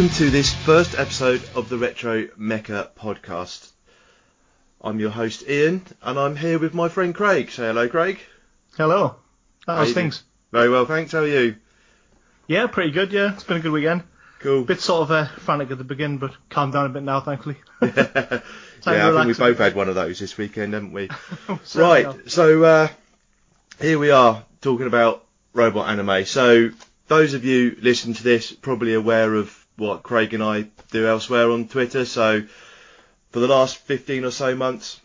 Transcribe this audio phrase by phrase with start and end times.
[0.00, 3.70] Welcome to this first episode of the Retro Mecha podcast.
[4.80, 7.50] I'm your host Ian, and I'm here with my friend Craig.
[7.50, 8.18] Say hello, Craig.
[8.78, 9.16] Hello.
[9.66, 10.22] How How's things?
[10.52, 11.12] Very well, thanks.
[11.12, 11.56] How are you?
[12.46, 13.12] Yeah, pretty good.
[13.12, 14.04] Yeah, it's been a good weekend.
[14.38, 14.64] Cool.
[14.64, 17.56] Bit sort of uh, frantic at the beginning, but calmed down a bit now, thankfully.
[17.82, 17.88] yeah,
[18.86, 21.10] I think we both had one of those this weekend, haven't we?
[21.74, 22.30] Right.
[22.30, 22.88] So uh,
[23.78, 26.24] here we are talking about robot anime.
[26.24, 26.70] So
[27.08, 31.50] those of you listening to this probably aware of what Craig and I do elsewhere
[31.50, 32.04] on Twitter.
[32.04, 32.44] So
[33.30, 35.00] for the last 15 or so months,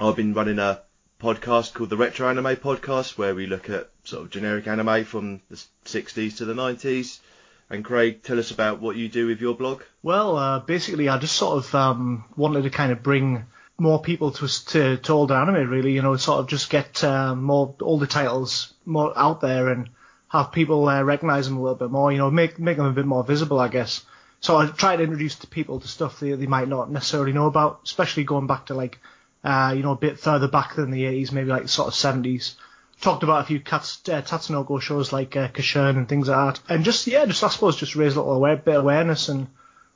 [0.00, 0.80] I've been running a
[1.20, 5.42] podcast called the Retro Anime Podcast, where we look at sort of generic anime from
[5.50, 7.20] the 60s to the 90s.
[7.68, 9.82] And Craig, tell us about what you do with your blog.
[10.02, 13.44] Well, uh, basically, I just sort of um, wanted to kind of bring
[13.76, 15.92] more people to to, to older anime, really.
[15.92, 19.90] You know, sort of just get uh, more older titles more out there and
[20.30, 22.10] have people uh, recognize them a little bit more.
[22.10, 24.04] You know, make make them a bit more visible, I guess.
[24.40, 27.46] So I try to introduce to people to stuff they, they might not necessarily know
[27.46, 28.98] about, especially going back to like,
[29.44, 32.54] uh, you know, a bit further back than the 80s, maybe like sort of 70s.
[33.02, 36.72] Talked about a few Kats, uh, Tatsunoko shows like uh, and things like that.
[36.72, 39.46] And just, yeah, just I suppose just raise a little aware, bit of awareness and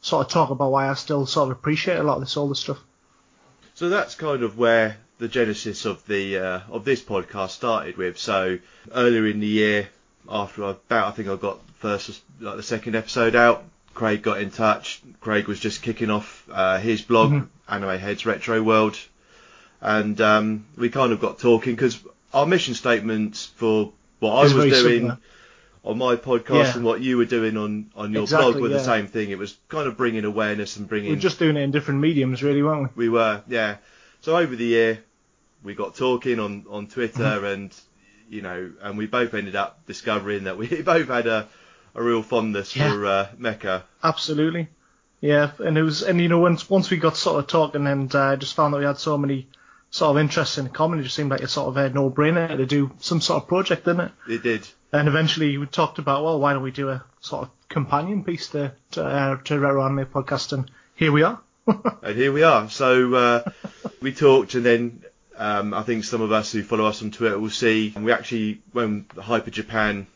[0.01, 2.55] sort of talk about why I still sort of appreciate a lot of this older
[2.55, 2.79] stuff.
[3.75, 8.19] So that's kind of where the genesis of the uh, of this podcast started with.
[8.19, 8.59] So
[8.93, 9.89] earlier in the year,
[10.28, 14.41] after I, about I think I got first like the second episode out, Craig got
[14.41, 15.03] in touch.
[15.20, 17.47] Craig was just kicking off uh, his blog, Mhm.
[17.69, 18.99] Anime Heads Retro World,
[19.81, 21.99] and um, we kind of got talking because
[22.32, 25.19] our mission statements for what I was doing similar.
[25.84, 26.76] on my podcast Yeah.
[26.76, 29.31] and what you were doing on on your Exactly, blog were the same thing.
[29.31, 32.43] It was kind of bringing awareness and bringing We're just doing it in different mediums,
[32.43, 33.04] really, weren't we?
[33.06, 33.76] we were, yeah.
[34.22, 34.99] So over the year,
[35.62, 37.44] we got talking on on Twitter, Mm-hmm.
[37.44, 37.75] and
[38.29, 41.49] you know, and we both ended up discovering that we both had a
[41.97, 42.91] a real fondness Yeah.
[42.91, 43.83] for uh, Mecha.
[44.03, 44.69] Absolutely.
[45.21, 48.15] Yeah, and it was, and you know, once once we got sort of talking and
[48.15, 49.49] uh, just found that we had so many
[49.91, 52.67] sort of interests in common, it just seemed like a sort of a no-brainer to
[52.67, 54.12] do some sort of project, didn't it?
[54.29, 54.69] It did.
[54.93, 58.49] And eventually we talked about, well, why don't we do a sort of companion piece
[58.49, 61.41] to to, uh, to Retro Anime Podcast, and here we are.
[62.03, 62.69] And here we are.
[62.69, 63.51] So uh,
[64.03, 65.05] we talked, and then
[65.37, 67.93] um, I think some of us who follow us on Twitter will see.
[67.97, 70.06] We actually, when Hyper Japan,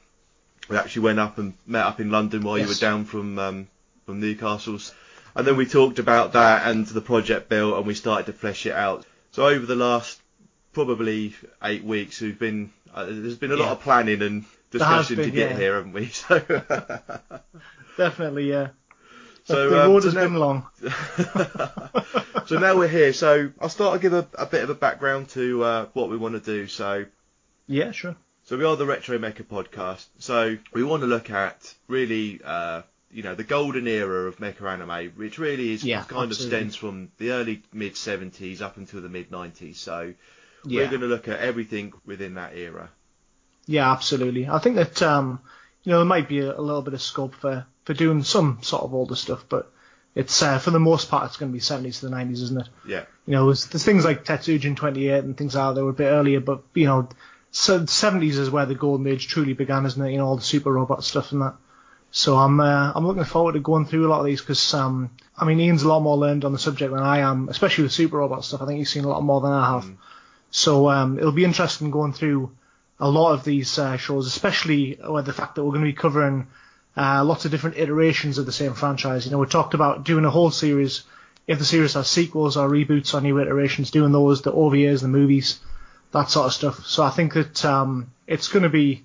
[0.68, 3.68] we actually went up and met up in London while you were down from um,
[4.06, 4.94] from Newcastle's,
[5.34, 8.66] and then we talked about that and the project built, and we started to flesh
[8.66, 9.04] it out.
[9.32, 10.20] So over the last
[10.72, 15.30] probably eight weeks, we've been uh, there's been a lot of planning and discussion to
[15.30, 15.56] get yeah.
[15.56, 16.06] here, haven't we?
[16.12, 16.40] So.
[17.96, 18.68] Definitely, yeah.
[19.48, 20.66] So, the um, road so has now- been long.
[22.46, 23.12] so now we're here.
[23.12, 26.16] So I'll start to give a, a bit of a background to uh, what we
[26.16, 26.66] want to do.
[26.66, 27.06] So
[27.66, 28.16] Yeah, sure.
[28.44, 30.06] so we are the Retro Mecha podcast.
[30.18, 34.62] So we want to look at really, uh, you know, the golden era of mecha
[34.70, 36.32] anime, which really is Yeah, kind absolutely.
[36.58, 39.76] of stems from the early mid 70s up until the mid 90s.
[39.76, 40.12] So
[40.64, 40.82] Yeah.
[40.82, 42.90] we're going to look at everything within that era.
[43.66, 44.48] Yeah, absolutely.
[44.48, 45.40] I think that um,
[45.84, 48.58] you know there might be a, a little bit of scope for, for doing some
[48.60, 49.72] sort of older stuff, but
[50.14, 52.60] it's uh, for the most part it's going to be 70s to the 90s, isn't
[52.60, 52.68] it?
[52.86, 53.04] Yeah.
[53.24, 55.94] You know, there's, there's things like Tetsujin 28 and things like that that were a
[55.94, 57.08] bit earlier, but you know,
[57.50, 60.10] so 70s is where the golden age truly began, isn't it?
[60.10, 61.54] You know, all the super robot stuff and that.
[62.10, 65.10] So I'm uh, I'm looking forward to going through a lot of these because um,
[65.34, 67.92] I mean Ian's a lot more learned on the subject than I am, especially with
[67.92, 68.60] super robot stuff.
[68.60, 69.90] I think he's seen a lot more than I have.
[70.50, 72.54] So um, it'll be interesting going through
[73.00, 75.94] a lot of these uh, shows, especially with the fact that we're going to be
[75.94, 76.48] covering
[76.96, 79.24] uh, lots of different iterations of the same franchise.
[79.24, 81.02] You know, we talked about doing a whole series.
[81.46, 85.08] If the series has sequels or reboots or new iterations, doing those, the OVAs, the
[85.08, 85.60] movies,
[86.12, 86.86] that sort of stuff.
[86.86, 89.04] So I think that um, it's going to be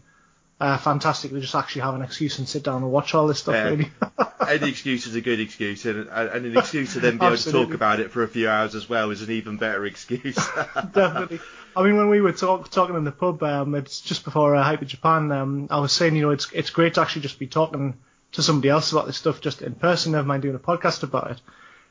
[0.63, 3.39] uh, fantastic to just actually have an excuse and sit down and watch all this
[3.39, 3.55] stuff.
[3.55, 3.69] Yeah.
[3.69, 3.91] Really.
[4.47, 7.51] Any excuse is a good excuse, and, and an excuse to then be able to
[7.51, 10.35] talk about it for a few hours as well is an even better excuse.
[10.93, 11.41] Definitely.
[11.75, 14.63] I mean, when we were talk, talking in the pub, um, it's just before uh,
[14.63, 15.31] Hyper Japan.
[15.33, 17.95] Um, I was saying, you know, it's it's great to actually just be talking
[18.33, 20.13] to somebody else about this stuff just in person.
[20.13, 21.41] Never mind doing a podcast about it.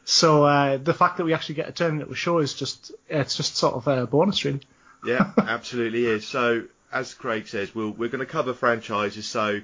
[0.05, 2.93] So uh, the fact that we actually get a turn into a show is just
[3.09, 4.61] it's just sort of a bonus, really.
[5.05, 6.27] Yeah, absolutely is.
[6.27, 9.27] So, as Craig says, we'll, we're going to cover franchises.
[9.27, 9.61] So,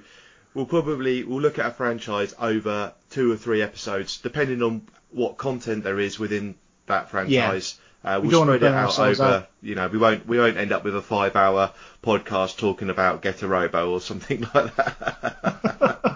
[0.53, 4.81] we'll probably we'll look at a franchise over two or three episodes, depending on
[5.11, 6.55] what content there is within
[6.87, 7.79] that franchise.
[8.03, 9.47] Uh, We we'll wanna spread it out over.
[9.61, 11.71] You know, we won't we won't end up with a five-hour
[12.03, 15.99] podcast talking about Getter Robo or something like that.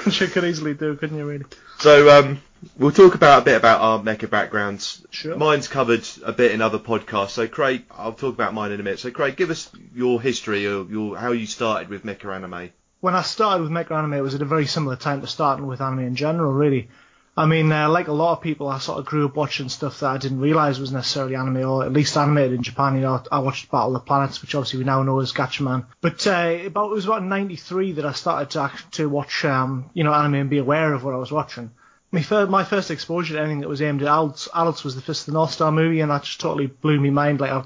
[0.04, 1.44] Which you could easily do, couldn't you, really?
[1.78, 2.40] So um,
[2.78, 5.06] we'll talk about a bit about our mecha backgrounds.
[5.10, 5.36] Sure.
[5.36, 7.30] Mine's covered a bit in other podcasts.
[7.30, 8.98] So Craig, I'll talk about mine in a minute.
[8.98, 12.70] So Craig, give us your history, or your how you started with mecha anime.
[13.00, 15.66] when I started with Mecha Anime, it was at a very similar time to starting
[15.66, 16.88] with anime in general, really.
[17.36, 20.00] I mean, uh, like a lot of people, I sort of grew up watching stuff
[20.00, 22.96] that I didn't realize was necessarily anime, or at least animated in Japan.
[22.96, 25.86] You know, I watched Battle of the Planets, which obviously we now know as Gatchaman.
[26.00, 29.88] But uh, about it was about '93 that I started to act, to watch, um,
[29.94, 31.70] you know, anime and be aware of what I was watching.
[32.12, 35.00] My first, my first exposure to anything that was aimed at adults, adults was the
[35.00, 37.40] Fist of the North Star movie, and that just totally blew my mind.
[37.40, 37.62] Like I,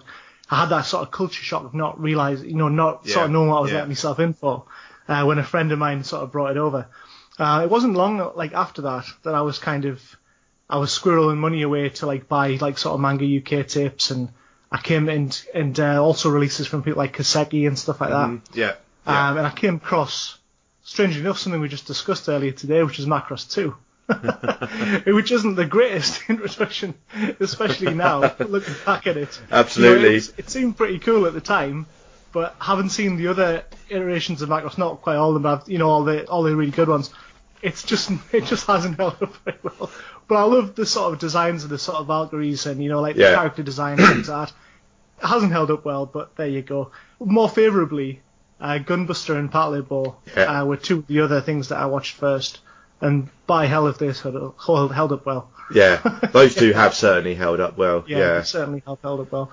[0.51, 3.25] I had that sort of culture shock of not realizing, you know, not Yeah, sort
[3.27, 3.77] of knowing what I was yeah.
[3.79, 4.67] letting myself in for.
[5.09, 6.87] Uh, when a friend of mine sort of brought it over.
[7.39, 10.01] Uh, it wasn't long like after that that I was kind of
[10.71, 14.29] I was squirreling money away to like buy like sort of manga UK tapes and
[14.71, 18.29] I came and and uh, also releases from people like Kiseki and stuff like that.
[18.29, 18.75] Mm, yeah.
[19.07, 19.31] yeah.
[19.31, 20.39] Um, and I came across,
[20.83, 23.75] strangely enough, something we just discussed earlier today, which is Macross 2.
[25.13, 26.95] which isn't the greatest introduction,
[27.41, 29.41] especially now, looking back at it.
[29.51, 29.97] Absolutely.
[29.97, 31.87] You know, it, was- it seemed pretty cool at the time,
[32.33, 35.79] but having seen the other iterations of Macross, not quite all of them, but you
[35.79, 37.11] know, all the all the really good ones,
[37.65, 39.91] it's just it just hasn't held up very well.
[40.29, 43.01] But I love the sort of designs of the sort of Valkyries and you know
[43.01, 44.55] like the character design and things like that.
[45.23, 46.91] It hasn't held up well, but there you go.
[47.21, 48.21] More favourably,
[48.61, 50.63] uh, Gunbuster and Patlabor Yeah.
[50.63, 52.61] uh, were two of the other things that I watched first,
[53.01, 55.51] and by hell if they held, held held up well.
[55.73, 55.97] yeah.
[56.33, 58.05] Those two have certainly held up well.
[58.07, 58.39] Yeah, Yeah.
[58.39, 59.51] they certainly have held up well.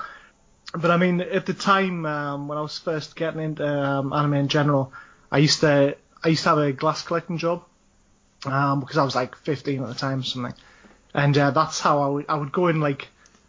[0.73, 4.33] But I mean, at the time um, when I was first getting into um, anime
[4.35, 4.91] in general,
[5.31, 7.63] I used to I used to have a glass collecting job
[8.45, 10.53] um, because I was like 15 at the time or something,
[11.13, 13.07] and uh, that's how I would I would go and like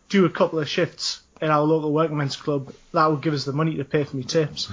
[0.09, 2.73] do a couple of shifts in our local workmen's club.
[2.93, 4.71] That would give us the money to pay for my tips.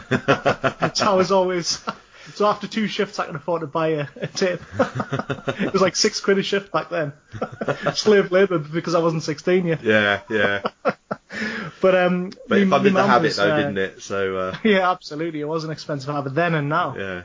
[0.93, 1.83] so I was always.
[2.35, 4.61] So after two shifts, I could afford to buy a, a tip.
[4.79, 7.11] it was like six quid a shift back then.
[7.95, 9.81] Slave labour because I wasn't 16 yet.
[9.81, 10.61] Yeah, yeah.
[11.81, 14.01] But um, But me- it funded me the habit was, though, uh, didn't it?
[14.03, 15.39] So uh, Yeah, absolutely.
[15.41, 16.95] It was an expensive habit then and now.
[16.95, 17.23] yeah.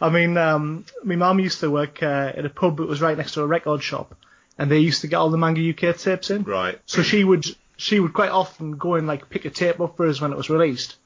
[0.00, 3.16] I mean, um, my mum used to work uh, at a pub that was right
[3.16, 4.14] next to a record shop,
[4.58, 6.42] and they used to get all the manga UK tapes in.
[6.44, 6.78] Right.
[6.86, 7.44] So she would
[7.76, 10.36] she would quite often go and like pick a tape up for us when it
[10.36, 10.96] was released.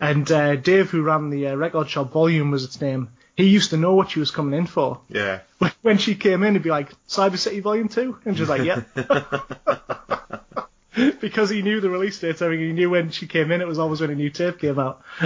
[0.00, 3.08] And uh, Dave, who ran the uh, record shop, Volume was its name.
[3.36, 5.00] He used to know what she was coming in for.
[5.08, 5.40] Yeah.
[5.58, 8.18] When- When she came in, he'd be like, "Cyber City Volume 2?
[8.24, 8.82] and she's like, "Yeah."
[11.20, 13.66] because he knew the release dates, I mean, he knew when she came in, it
[13.66, 15.02] was always when a new tape came out.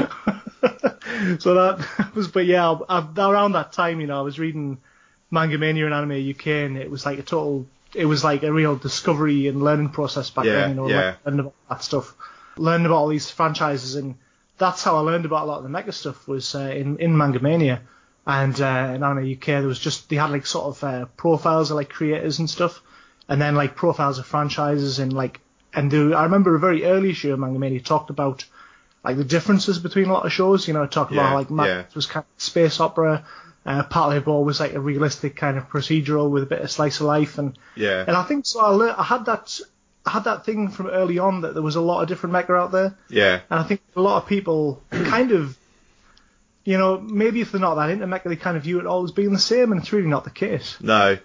[1.38, 4.79] so that was, but yeah, I, I- around that time, you know, I was reading
[5.31, 8.53] Manga Mania and Anime UK, and it was like a total, it was like a
[8.53, 10.97] real discovery and learning process back Yeah, then, you know, yeah.
[10.97, 12.14] like, learning about that stuff,
[12.56, 14.14] learning about all these franchises, and
[14.59, 17.17] that's how I learned about a lot of the mecha stuff was uh, in in
[17.17, 17.82] Manga Mania.
[18.26, 21.71] And uh, in Anime UK, there was just they had like sort of uh, profiles
[21.71, 22.82] of like creators and stuff,
[23.29, 25.41] and then like profiles of franchises and like
[25.75, 28.44] and I remember a very early issue of Manga Mania talked about
[29.05, 30.67] like the differences between a lot of shows.
[30.67, 31.85] You know, talked Yeah, about like Max yeah.
[31.95, 33.25] was kind of space opera,
[33.66, 37.07] uh, Patlabor was like a realistic kind of procedural with a bit of slice of
[37.07, 38.04] life, and Yeah.
[38.07, 38.61] and I think so.
[38.61, 39.61] I, I had that
[40.07, 42.59] I had that thing from early on that there was a lot of different mecha
[42.59, 42.97] out there.
[43.11, 43.40] Yeah.
[43.50, 45.57] And I think a lot of people kind of,
[46.64, 49.04] you know, maybe if they're not that into mecha, they kind of view it all
[49.04, 50.78] as being the same, and it's really not the case.
[50.81, 51.19] No.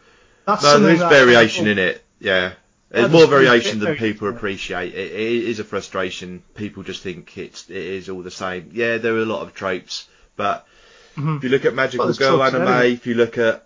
[0.46, 2.04] That's No, there's that variation in it.
[2.20, 2.54] Yeah.
[2.94, 4.94] There's more variation than people appreciate.
[4.94, 6.44] It, it is a frustration.
[6.56, 8.70] People just think it's it is all the same.
[8.74, 10.66] Yeah, there are a lot of tropes, but
[11.18, 11.38] Mhm.
[11.38, 13.66] if you look at Magical Well, Girl anime, if you look at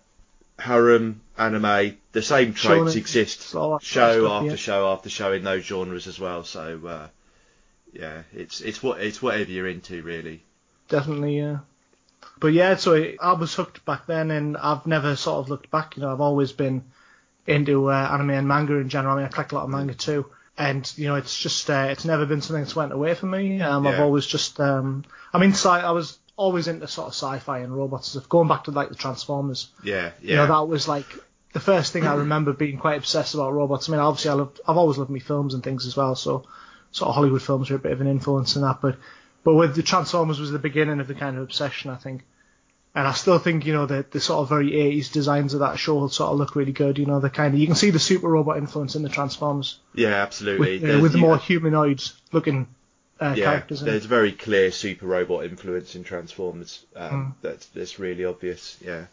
[0.59, 4.55] harem anime, the same tropes Shonen, exist show stuff, after yeah.
[4.55, 6.43] show after show in those genres as well.
[6.43, 7.07] So uh,
[7.93, 10.43] yeah, it's it's what it's whatever you're into really.
[10.89, 11.37] definitely.
[11.37, 11.59] Yeah.
[12.39, 15.69] But yeah, so I I was hooked back then, and I've never sort of looked
[15.71, 15.95] back.
[15.97, 16.83] You know, I've always been
[17.47, 19.13] into uh, anime and manga in general.
[19.15, 20.25] I mean, I collect a lot of manga too,
[20.57, 23.61] and you know, it's just uh, it's never been something that's went away from me.
[23.61, 27.59] Um, I've always just, um, I mean, sci- I was always into sort of sci-fi
[27.59, 28.29] and robots stuff.
[28.29, 30.29] Going back to like the Transformers, Yeah, yeah.
[30.29, 31.07] you know, that was like
[31.53, 33.87] the first thing I remember being quite obsessed about robots.
[33.89, 36.43] I mean, obviously, I loved, I've always loved me films and things as well, so
[36.91, 38.79] sort of Hollywood films are a bit of an influence in that.
[38.81, 38.97] But
[39.43, 42.23] but with the Transformers was the beginning of the kind of obsession, I think.
[42.97, 45.77] And I still think, you know, the, the sort of very 80s designs of that
[45.77, 46.97] show sort of look really good.
[46.97, 49.79] You know, the kind of, you can see the super robot influence in the Transformers
[49.93, 50.79] yeah, absolutely.
[50.79, 52.01] with, uh, with the more humanoid
[52.31, 52.65] looking
[53.19, 53.81] uh, yeah, characters.
[53.81, 56.83] In there's very clear super robot influence in Transformers.
[56.95, 57.29] Um, Hmm.
[57.43, 58.79] That's that's really obvious.
[58.83, 59.05] Yeah.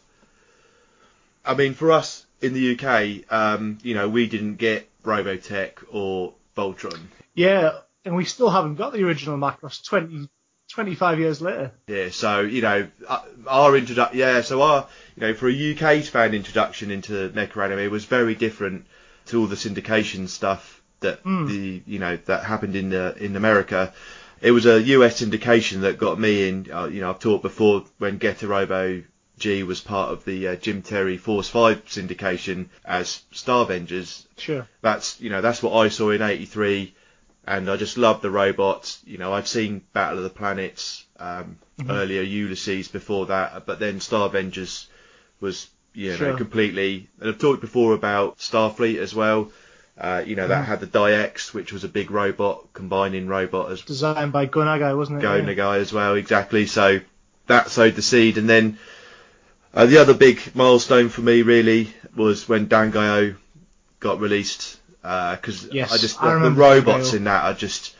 [1.45, 6.33] I mean, for us in the UK, um, you know, we didn't get Robotech or
[6.57, 7.01] Voltron.
[7.35, 10.27] Yeah, and we still haven't got the original Macross 20,
[10.75, 11.71] 25 years later.
[11.87, 16.03] Yeah, so you know, uh, our introduction, yeah, so our, you know, for a UK
[16.03, 18.85] fan introduction into mecha anime was very different
[19.27, 21.47] to all the syndication stuff that Hmm.
[21.47, 23.93] the, you know, that happened in the in America.
[24.41, 26.69] it was a US syndication that got me in.
[26.71, 29.01] Uh, you know, I've talked before when Getter Robo
[29.39, 34.25] G was part of the uh, Jim Terry Force Five syndication as Star Starvengers.
[34.37, 34.67] Sure.
[34.81, 36.93] That's you know that's what I saw in '83,
[37.47, 38.99] and I just loved the robots.
[39.05, 41.91] You know, I'd seen Battle of the Planets um, Mm-hmm.
[41.91, 44.85] earlier, Ulysses before that, but then Starvengers
[45.41, 46.37] was you know Sure.
[46.37, 47.09] completely.
[47.19, 49.51] And I've talked before about Starfleet as well.
[49.99, 50.67] Uh, you know that Mhm.
[50.67, 54.95] had the Diex, which was a big robot, combining robot as Designed by Go Nagai,
[54.95, 55.21] wasn't it?
[55.21, 55.43] Go Yeah.
[55.43, 56.65] Nagai as well, exactly.
[56.65, 57.01] So
[57.47, 58.77] that sowed the seed, and then
[59.73, 63.35] uh, the other big milestone for me really was when Dangaioh
[63.99, 64.79] got released,
[65.35, 67.95] because Yes, I just I the, the robots in that are just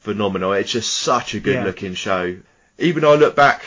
[0.00, 0.52] phenomenal.
[0.52, 1.64] It's just such a good Yeah.
[1.64, 2.36] looking show.
[2.78, 3.62] Even though I look back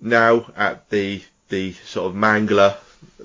[0.00, 2.76] now at the the sort of mangler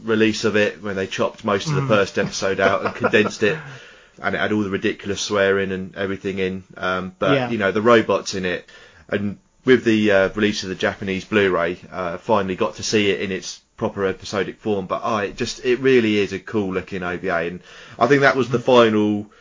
[0.01, 1.87] release of it when they chopped most of the Mm.
[1.87, 3.57] first episode out and condensed it
[4.21, 7.49] and it had all the ridiculous swearing and everything in um, but Yeah.
[7.49, 8.67] you know the robots in it
[9.09, 13.21] and with the uh, release of the Japanese Blu-ray uh, finally got to see it
[13.21, 17.01] in its proper episodic form but I it just it really is a cool looking
[17.03, 17.59] OVA and
[17.97, 19.31] I think that was the final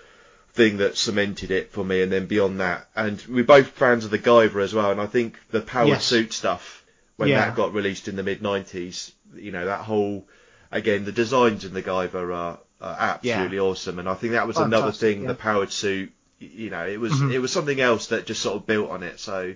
[0.55, 4.11] thing that cemented it for me and then beyond that and we're both fans of
[4.11, 6.05] the Guyver as well and I think the power Yes.
[6.05, 6.85] suit stuff
[7.17, 7.45] when Yeah.
[7.47, 10.27] that got released in the mid 90s you know that whole
[10.71, 14.57] again the designs in the Guyver are, are absolutely awesome and I think that was
[14.57, 15.29] another thing yeah.
[15.29, 17.33] the powered suit you know it was Mhm.
[17.33, 19.55] it was something else that just sort of built on it so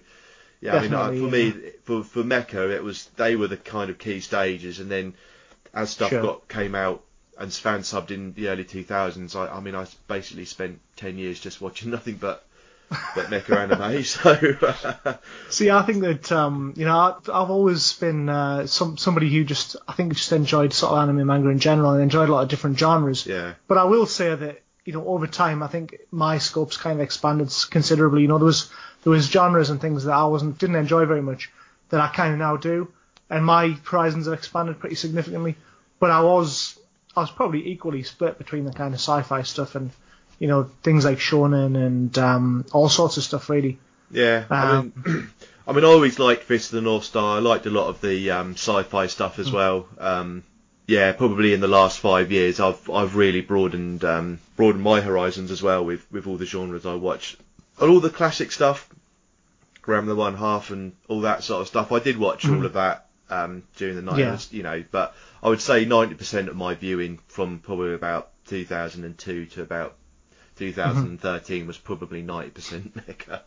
[0.66, 1.52] yeah I mean uh, Definitely, for yeah.
[1.62, 5.14] me for for Mecha it was they were the kind of key stages and then
[5.74, 6.22] as stuff Sure.
[6.22, 7.02] got came out
[7.38, 11.40] and fan subbed in the early 2000s I, I mean I basically spent 10 years
[11.40, 12.42] just watching nothing but
[13.16, 15.18] but mecha anime so
[15.48, 19.44] See, I think that um, you know, I- I've always been uh, some somebody who
[19.44, 22.42] just I think just enjoyed sort of anime manga in general and enjoyed a lot
[22.44, 23.26] of different genres.
[23.26, 27.00] yeah But I will say that you know over time I think my scope's kind
[27.00, 28.22] of expanded considerably.
[28.22, 28.70] You know, there was
[29.06, 31.48] there was genres and things that I wasn't didn't enjoy very much
[31.90, 32.88] that I kind of now do,
[33.30, 35.54] and my horizons have expanded pretty significantly.
[36.00, 36.76] But I was
[37.16, 39.92] I was probably equally split between the kind of sci-fi stuff and
[40.40, 43.78] you know things like shonen and um, all sorts of stuff really.
[44.10, 45.28] Yeah, I Um, mean,
[45.68, 47.36] I mean, I always liked Fist of the North Star.
[47.36, 49.40] I liked a lot of the um, sci-fi stuff Hmm.
[49.42, 49.86] as well.
[49.98, 50.42] Um,
[50.88, 55.52] yeah, probably in the last five years, I've I've really broadened um, broadened my horizons
[55.52, 57.36] as well with with all the genres I watch,
[57.80, 58.88] all the classic stuff,
[59.86, 61.92] The One Half and all that sort of stuff.
[61.92, 62.56] I did watch Mhm.
[62.58, 64.38] all of that um, during the night, Yeah.
[64.50, 69.62] you know, but I would say 90% of my viewing from probably about 2002 to
[69.62, 69.94] about
[70.56, 73.40] 2013 was probably 90% Mecha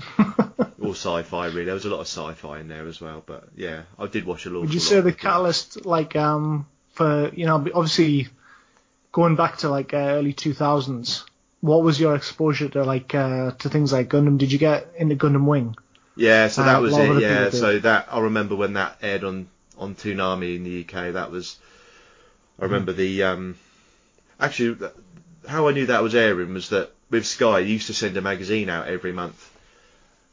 [0.80, 1.64] or sci-fi really.
[1.64, 4.46] There was a lot of sci-fi in there as well, but yeah, I did watch
[4.46, 4.62] a lot.
[4.62, 8.28] Would you say the catalyst, like, um, for you know, obviously
[9.12, 11.24] going back to like uh, early 2000s,
[11.60, 14.38] what was your exposure to like uh, to things like Gundam?
[14.38, 15.76] Did you get into Gundam Wing?
[16.16, 17.22] Yeah, so Uh, that a was it.
[17.22, 19.48] Yeah, so that I remember when that aired on
[19.78, 21.12] on Toonami in the UK.
[21.14, 21.56] That was
[22.60, 23.56] I remember the um
[24.38, 24.88] actually
[25.48, 28.20] how I knew that was airing was that with Sky they used to send a
[28.20, 29.50] magazine out every month,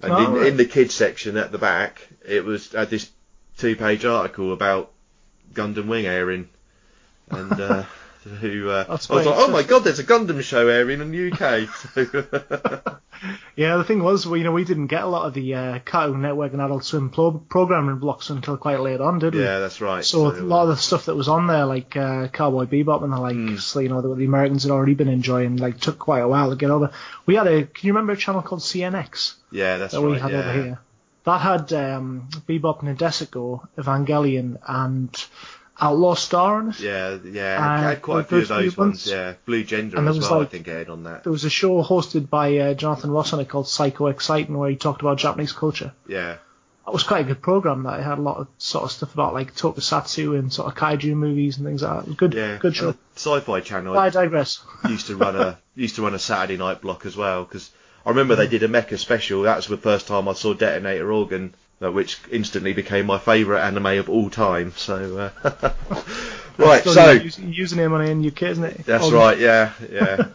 [0.01, 0.47] and Oh, in, right.
[0.47, 3.09] in the kids section at the back it was had this
[3.57, 4.91] two page article about
[5.53, 6.49] Gundam Wing airing,
[7.29, 7.51] and.
[7.59, 7.83] Uh,
[8.27, 11.31] Who uh, I was like, oh my god, there's a Gundam show airing in the
[11.31, 11.69] UK.
[11.69, 12.97] So,
[13.55, 15.79] Yeah, the thing was, well, you know, we didn't get a lot of the uh,
[15.83, 19.41] Cartoon Network and Adult Swim pro- programming blocks until quite late on, did we?
[19.41, 20.05] yeah, that's right.
[20.05, 23.03] So, a lot uh, of the stuff that was on there, like uh, Cowboy Bebop
[23.03, 23.59] and the like, Mm.
[23.59, 26.51] so, you know, that the Americans had already been enjoying, like, took quite a while
[26.51, 26.91] to get over.
[27.25, 29.33] We had a, can you remember a channel called CNX?
[29.51, 30.11] yeah, that's that right.
[30.11, 30.37] we had yeah.
[30.37, 30.79] over here.
[31.23, 35.25] That had um, Bebop and Nadesico, Evangelion, and
[35.79, 36.79] Outlaw Star on it.
[36.79, 38.77] Yeah, yeah, Uh, it had quite a few of those ones.
[38.77, 39.07] ones.
[39.07, 40.39] Yeah, Blue Gender And there as was well.
[40.39, 41.23] like- I think aired on that.
[41.23, 44.69] There was a show hosted by uh, Jonathan Ross on it called Psycho Exciting, where
[44.69, 45.93] he talked about Japanese culture.
[46.07, 46.37] Yeah,
[46.85, 47.83] That was quite a good program.
[47.83, 50.75] That it had a lot of sort of stuff about like tokusatsu and sort of
[50.75, 52.03] kaiju movies and things like that.
[52.03, 52.57] It was good, yeah.
[52.57, 52.95] good show.
[53.15, 54.61] Sci-Fi Channel But I digress.
[54.89, 57.69] used to run a used to run a Saturday night block as well because
[58.05, 59.41] I remember they did a Mecha special.
[59.43, 63.65] That was the first time I saw Detonator Orgun, uh, which instantly became my favourite
[63.65, 64.73] anime of all time.
[64.75, 65.71] So, uh,
[66.57, 68.85] right, so using username on it in UK, isn't it?
[68.85, 69.37] that's right.
[69.37, 70.25] Yeah, yeah.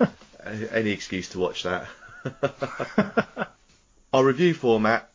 [0.73, 1.87] Any excuse to watch that.
[4.13, 5.09] Our review format.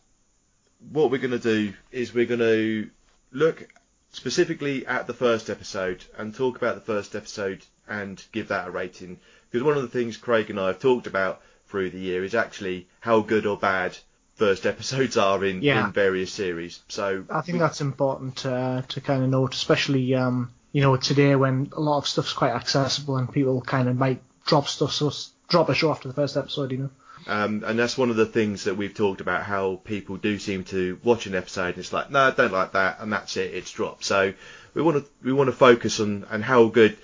[0.90, 2.90] What we're going to do is we're going to
[3.32, 3.68] look
[4.10, 8.70] specifically at the first episode and talk about the first episode and give that a
[8.70, 9.18] rating.
[9.50, 12.34] Because one of the things Craig and I have talked about through the year is
[12.34, 13.96] actually how good or bad
[14.38, 15.86] first episodes are in, Yeah.
[15.86, 16.80] in various series.
[16.88, 21.34] So I think that's important uh, to kind of note, especially um, you know today
[21.36, 25.12] when a lot of stuff's quite accessible and people kind of might drop stuff, so
[25.48, 26.90] drop a show after the first episode, you know.
[27.26, 30.64] Um, and that's one of the things that we've talked about how people do seem
[30.64, 33.52] to watch an episode and it's like, no, I don't like that, and that's it,
[33.54, 34.04] it's dropped.
[34.04, 34.32] So
[34.72, 36.96] we want to we want to focus on and how good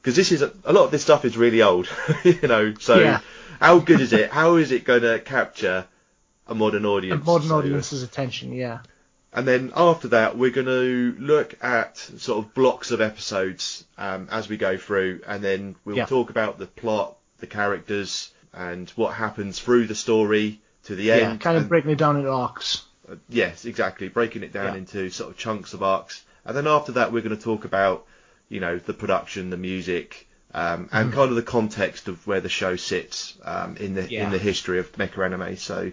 [0.00, 1.88] because this is a, a, lot of this stuff is really old,
[2.24, 2.74] you know.
[2.78, 3.20] So Yeah.
[3.58, 4.30] how good is it?
[4.30, 5.84] How is it going to capture
[6.48, 7.22] a modern audience?
[7.22, 8.78] A modern So- audience's attention, yeah.
[9.32, 14.28] and then after that, we're going to look at sort of blocks of episodes um,
[14.30, 16.06] as we go through, and then we'll Yeah.
[16.06, 21.14] talk about the plot, the characters, and what happens through the story to the Yeah,
[21.16, 21.40] end.
[21.40, 22.82] kind of and- breaking it down into arcs.
[23.10, 24.78] uh, yes, exactly, breaking it down Yeah.
[24.78, 28.06] into sort of chunks of arcs, and then after that, we're going to talk about,
[28.48, 30.22] you know, the production, the music.
[30.54, 31.18] Um, and Mm-hmm.
[31.18, 34.78] kind of the context of where the show sits um, in the in the history
[34.78, 35.56] of mecha anime.
[35.58, 35.92] So,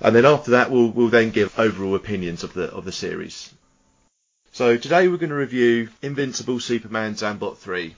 [0.00, 3.52] and then after that, we'll we'll then give overall opinions of the of the series.
[4.52, 7.94] So today we're going to review Invincible Superman Zambot 3.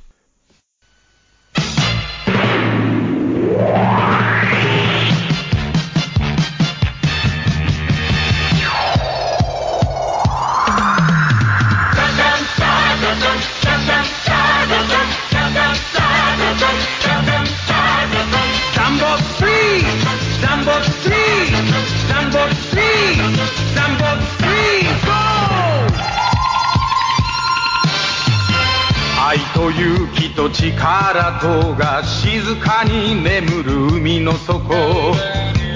[29.70, 34.62] 勇気と力とが静かに眠る海の底。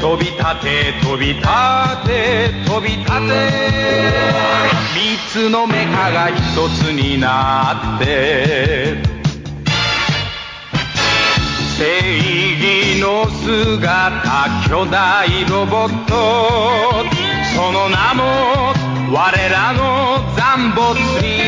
[0.00, 1.42] 飛び立て飛び立
[2.04, 3.14] て飛び立て。
[4.94, 8.96] 三つのメカが一つになって。
[11.78, 11.84] 正
[12.58, 17.04] 義の姿巨大ロボット。
[17.54, 18.74] その名も
[19.12, 21.43] 我らのザンボツリ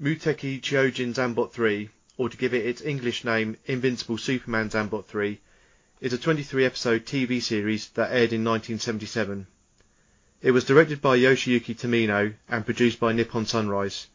[0.00, 5.38] Muteki Chōjin Zambot 3, or to give it its English name, Invincible Superman Zambot 3,
[6.00, 9.46] is a 23 episode TV series that aired in 1977.
[10.40, 14.06] It was directed by Yoshiyuki Tomino and produced by Nippon Sunrise.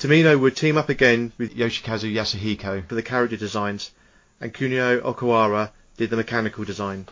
[0.00, 3.92] Tomino would team up again with Yoshikazu Yasuhiko for the character designs,
[4.40, 7.06] and Kunio Okawara did the mechanical design.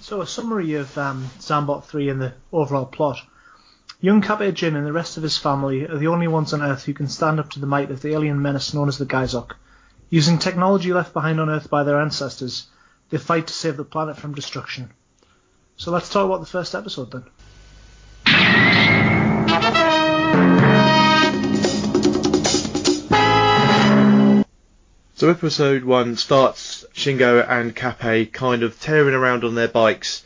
[0.00, 3.18] So a summary of um, Zambot 3 and the overall plot.
[3.98, 6.84] Young Kappei Jin and the rest of his family are the only ones on Earth
[6.84, 9.52] who can stand up to the might of the alien menace known as the Gaizok.
[10.10, 12.66] Using technology left behind on Earth by their ancestors,
[13.08, 14.90] they fight to save the planet from destruction.
[15.78, 17.24] So let's talk about the first episode then.
[25.14, 30.22] So episode one starts Shingo and Kappei kind of tearing around on their bikes,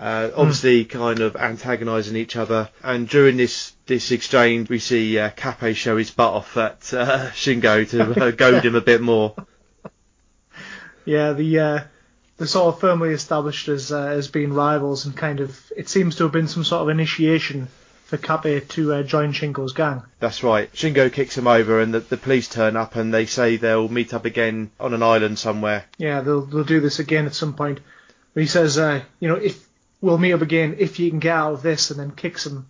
[0.00, 2.70] uh, obviously kind of antagonising each other.
[2.82, 5.30] And during this this exchange, we see uh,
[5.74, 9.34] show his butt off at uh, Shingo to uh, goad him a bit more.
[11.06, 11.80] Yeah, the uh,
[12.36, 16.16] they're sort of firmly established as uh, as being rivals, and kind of it seems
[16.16, 17.68] to have been some sort of initiation
[18.04, 20.02] for Kappei to uh, join Shingo's gang.
[20.20, 20.72] That's right.
[20.72, 24.12] Shingo kicks him over, and the, the police turn up, and they say they'll meet
[24.12, 25.84] up again on an island somewhere.
[25.96, 27.80] Yeah, they'll they'll do this again at some point.
[28.34, 29.66] But he says, uh, you know, if
[30.00, 32.66] we'll meet up again if you can get out of this, and then kicks him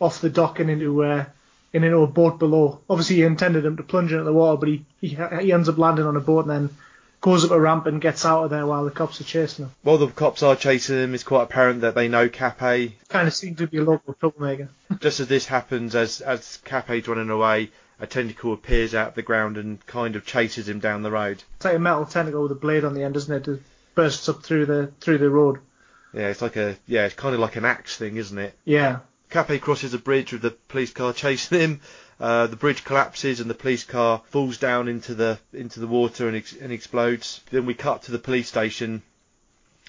[0.00, 1.24] off the dock and into uh,
[1.72, 2.80] and into a boat below.
[2.88, 5.08] Obviously, he intended him to plunge into the water, but he, he
[5.40, 6.76] he ends up landing on a boat and then
[7.20, 9.72] goes up a ramp and gets out of there while the cops are chasing him.
[9.82, 12.92] While the cops are chasing him, it's quite apparent that they know Kappei.
[13.08, 14.68] Kind of seems to be a local troublemaker.
[15.00, 19.22] Just as this happens, as as Kappei's running away, a tentacle appears out of the
[19.22, 21.42] ground and kind of chases him down the road.
[21.56, 23.48] It's like a metal tentacle with a blade on the end, isn't it?
[23.48, 23.62] It
[23.94, 25.58] bursts up through the through the road.
[26.12, 28.54] Yeah, it's like a yeah, it's kind of like an axe thing, isn't it?
[28.64, 31.80] Yeah, Kappei crosses a bridge with the police car chasing him.
[32.20, 36.26] Uh, the bridge collapses and the police car falls down into the into the water
[36.26, 37.40] and, ex- and explodes.
[37.50, 39.02] Then we cut to the police station,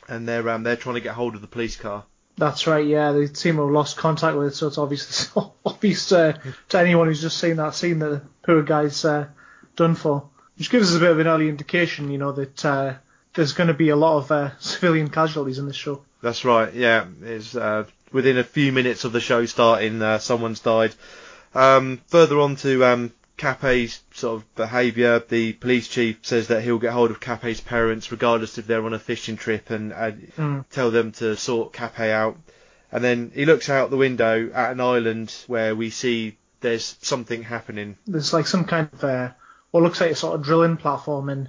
[0.08, 2.04] and they're um, they're trying to get hold of the police car.
[2.38, 2.86] that's right.
[2.86, 5.32] Yeah, the team have lost contact with it, so it's obvious
[5.66, 6.38] obvious uh,
[6.70, 9.28] to anyone who's just seen that scene that the poor guy's uh,
[9.76, 10.30] done for.
[10.58, 12.94] Which gives us a bit of an early indication, you know, that uh,
[13.40, 16.02] there's going to be a lot of uh, civilian casualties in this show.
[16.22, 16.74] That's right.
[16.74, 20.94] Yeah, it's uh, within a few minutes of the show starting, uh, someone's died.
[21.56, 26.80] Um, further on to um, Kappei's sort of behaviour, the police chief says that he'll
[26.80, 30.66] get hold of Kappei's parents regardless if they're on a fishing trip and, and Mm.
[30.70, 32.38] tell them to sort Kappei out.
[32.92, 37.44] And then he looks out the window at an island where we see there's something
[37.44, 37.96] happening.
[38.06, 39.30] There's like some kind of uh,
[39.72, 41.48] what looks like a sort of drilling platform, and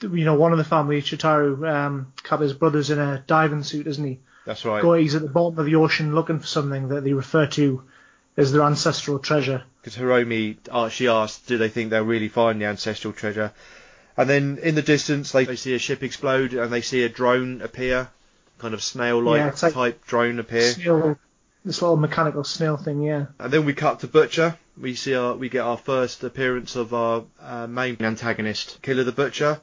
[0.00, 4.04] you know one of the family, Chitaru, um, Kappei's brother's in a diving suit, isn't
[4.04, 4.18] he?
[4.44, 4.82] That's right.
[4.82, 7.82] Go, he's at the bottom of the ocean looking for something that they refer to
[8.36, 9.64] as their ancestral treasure.
[9.80, 13.52] because Hiromi uh, she asked, do they think they'll really find the ancestral treasure?
[14.16, 17.08] And then in the distance, they, they see a ship explode and they see a
[17.08, 18.08] drone appear,
[18.58, 20.72] kind of snail-like Yeah, like- type drone appear.
[20.72, 21.18] Snail,
[21.64, 23.26] this little mechanical snail thing, yeah.
[23.38, 24.56] And then we cut to Butcher.
[24.78, 29.12] We see our, we get our first appearance of our uh, main antagonist, Killer the
[29.12, 29.60] Butcher,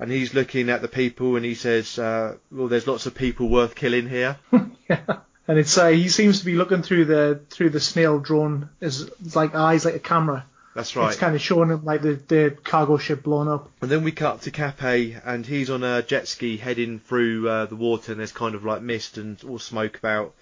[0.00, 3.48] and he's looking at the people and he says, uh, "Well, there's lots of people
[3.48, 4.38] worth killing here."
[4.88, 5.18] yeah.
[5.46, 9.10] And it's uh, he seems to be looking through the through the snail drone as
[9.34, 10.46] like eyes like a camera.
[10.74, 11.08] That's right.
[11.10, 13.68] It's kind of showing him like the, the cargo ship blown up.
[13.82, 17.66] And then we cut to Kappei, and he's on a jet ski heading through uh,
[17.66, 20.34] the water, and there's kind of like mist and all smoke about.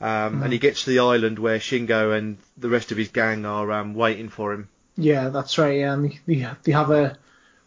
[0.00, 3.46] Um, And he gets to the island where Shingo and the rest of his gang
[3.46, 4.68] are um, waiting for him.
[4.96, 5.78] Yeah, that's right.
[5.78, 7.18] Yeah, and they, they have a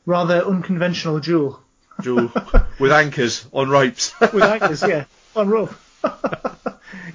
[0.05, 1.59] rather unconventional duel
[2.01, 2.31] Jewel
[2.79, 4.13] with anchors on ropes.
[4.19, 4.81] with anchors.
[4.81, 5.73] yeah, on rope.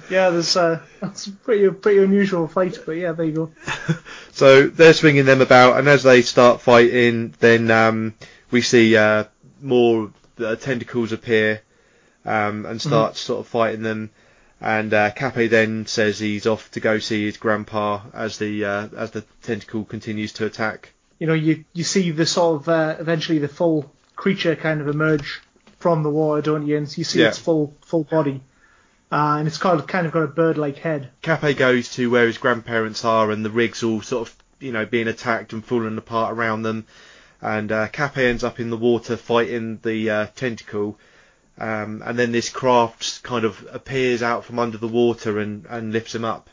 [0.09, 3.51] yeah, there's uh, that's pretty pretty unusual fight, but yeah, there you go.
[4.31, 8.13] So they're swinging them about, and as they start fighting, then um,
[8.51, 9.25] we see uh,
[9.61, 11.61] more uh, tentacles appear
[12.23, 14.11] um, and start sort of fighting them.
[14.61, 18.87] And uh, Kappei then says he's off to go see his grandpa as the uh,
[18.95, 20.93] as the tentacle continues to attack.
[21.19, 24.87] You know, you you see the sort of uh, eventually the full creature kind of
[24.87, 25.41] emerge
[25.79, 26.77] from the water, don't you?
[26.77, 27.27] And you see Yeah.
[27.29, 28.41] its full full body,
[29.11, 31.09] uh, and it's kind of kind of got a bird-like head.
[31.21, 34.85] Kappei goes to where his grandparents are, and the rig's all sort of you know
[34.85, 36.85] being attacked and falling apart around them.
[37.41, 40.97] And uh, Kappei ends up in the water fighting the uh, tentacle.
[41.57, 45.91] Um, and then this craft kind of appears out from under the water and, and
[45.91, 46.49] lifts him up.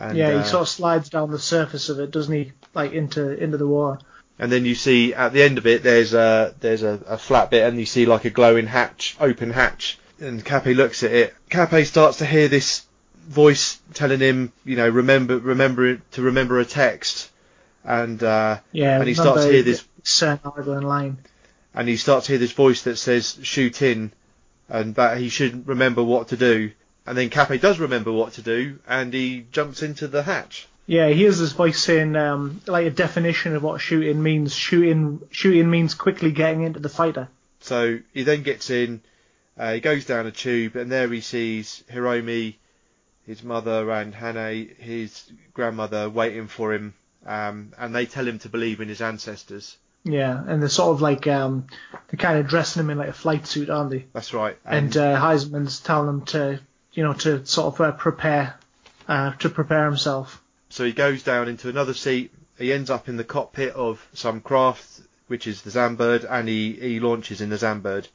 [0.00, 2.52] And, yeah, uh, he sort of slides down the surface of it, doesn't he?
[2.74, 4.00] Like into into the water.
[4.38, 7.50] and then you see at the end of it there's a there's a, a flat
[7.50, 9.98] bit and you see like a glowing hatch, open hatch.
[10.18, 11.34] And Kappei looks at it.
[11.50, 12.86] Kappei starts to hear this
[13.28, 17.30] voice telling him, you know, remember remember to remember a text.
[17.84, 21.18] And uh, Yeah, and he starts to hear this certain Argon line.
[21.74, 24.12] and he starts to hear this voice that says shoot in
[24.68, 26.70] and that he should remember what to do
[27.10, 31.08] and then Kappei does remember what to do and he jumps into the hatch Yeah,
[31.08, 34.54] he hears this voice saying um, like a definition of what shooting means.
[34.54, 37.26] Shooting shooting means quickly getting into the fighter.
[37.60, 39.00] so he then gets in
[39.58, 42.54] uh, he goes down a tube and there he sees Hiromi
[43.26, 45.10] his mother and Hane his
[45.52, 46.94] grandmother waiting for him
[47.26, 51.02] um, and they tell him to believe in his ancestors Yeah, and they're sort of
[51.02, 51.66] like um,
[52.08, 54.06] they're kind of dressing him in like a flight suit, aren't they?
[54.14, 56.60] that's right And uh, Heizaemon's telling him to
[56.92, 58.54] you know to sort of uh, prepare
[59.08, 60.42] uh, to prepare himself.
[60.68, 62.32] So he goes down into another seat.
[62.58, 66.72] He ends up in the cockpit of some craft, which is the Zambird, and he,
[66.74, 68.06] he launches in the Zambird.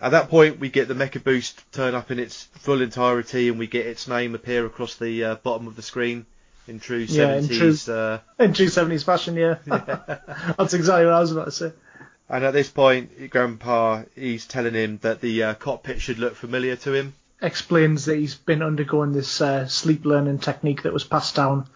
[0.00, 3.58] At that point, we get the Mecha Boost turn up in its full entirety, and
[3.58, 6.24] we get its name appear across the uh, bottom of the screen
[6.68, 7.88] in true Yeah, in 70s.
[7.88, 9.56] Uh, In true 70s fashion, yeah.
[9.66, 11.72] That's exactly what I was about to say.
[12.28, 16.76] and at this point, Grandpa, he's telling him that the uh, cockpit should look familiar
[16.76, 17.14] to him.
[17.42, 21.66] Explains that he's been undergoing this uh, sleep learning technique that was passed down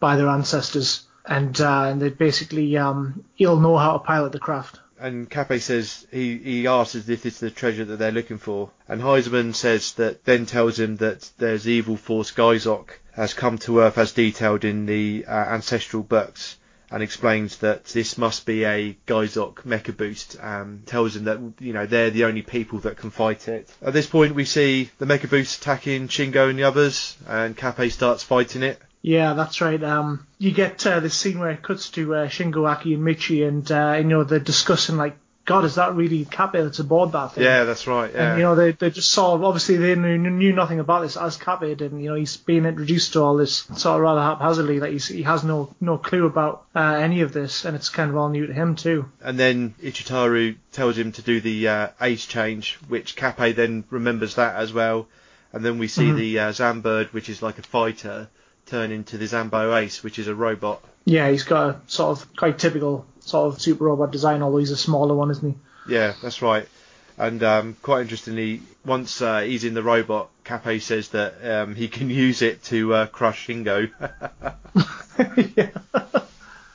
[0.00, 4.38] by their ancestors, and uh, and that basically um, he'll know how to pilot the
[4.38, 4.78] craft.
[5.00, 8.70] And Kappei says he, he asks if is the treasure that they're looking for.
[8.88, 13.80] And Heizaemon says that then tells him that there's evil force Gaizok has come to
[13.80, 16.57] Earth as detailed in the uh, ancestral books
[16.90, 20.36] and explains that this must be a Gaizok mecha boost.
[20.40, 23.68] Um, tells him that you know they're the only people that can fight it.
[23.82, 27.90] At this point, we see the mecha boost attacking Shingo and the others, and Kappei
[27.90, 28.80] starts fighting it.
[29.02, 29.82] Yeah, that's right.
[29.82, 33.46] Um, you get uh, this scene where it cuts to uh, Shingo, Aki, and Michi,
[33.46, 35.16] and uh, you know they're discussing like,
[35.48, 37.44] God, is that really Kappei that's aboard that thing?
[37.44, 38.12] Yeah, that's right.
[38.14, 38.30] Yeah.
[38.32, 41.38] And you know they they just saw obviously they knew, knew nothing about this as
[41.38, 44.78] Kappei did, and you know he's being introduced to all this sort of rather haphazardly
[44.80, 48.10] that he's, he has no no clue about uh, any of this, and it's kind
[48.10, 49.06] of all new to him too.
[49.22, 54.34] and then Ichitaru tells him to do the uh, ace change, which Kappei then remembers
[54.36, 55.08] that as well.
[55.52, 56.16] And then we see Mhm.
[56.16, 58.28] the uh, Zambird, which is like a fighter,
[58.66, 60.82] turn into the Zambo Ace, which is a robot.
[61.06, 64.70] Yeah, he's got a sort of quite typical sort of super robot design, although he's
[64.70, 65.94] a smaller one, isn't he?
[65.94, 66.68] Yeah, that's right.
[67.16, 71.88] And um, quite interestingly, once uh, he's in the robot, Kappei says that um, he
[71.88, 73.90] can use it to uh, crush Shingo.
[75.56, 75.70] yeah.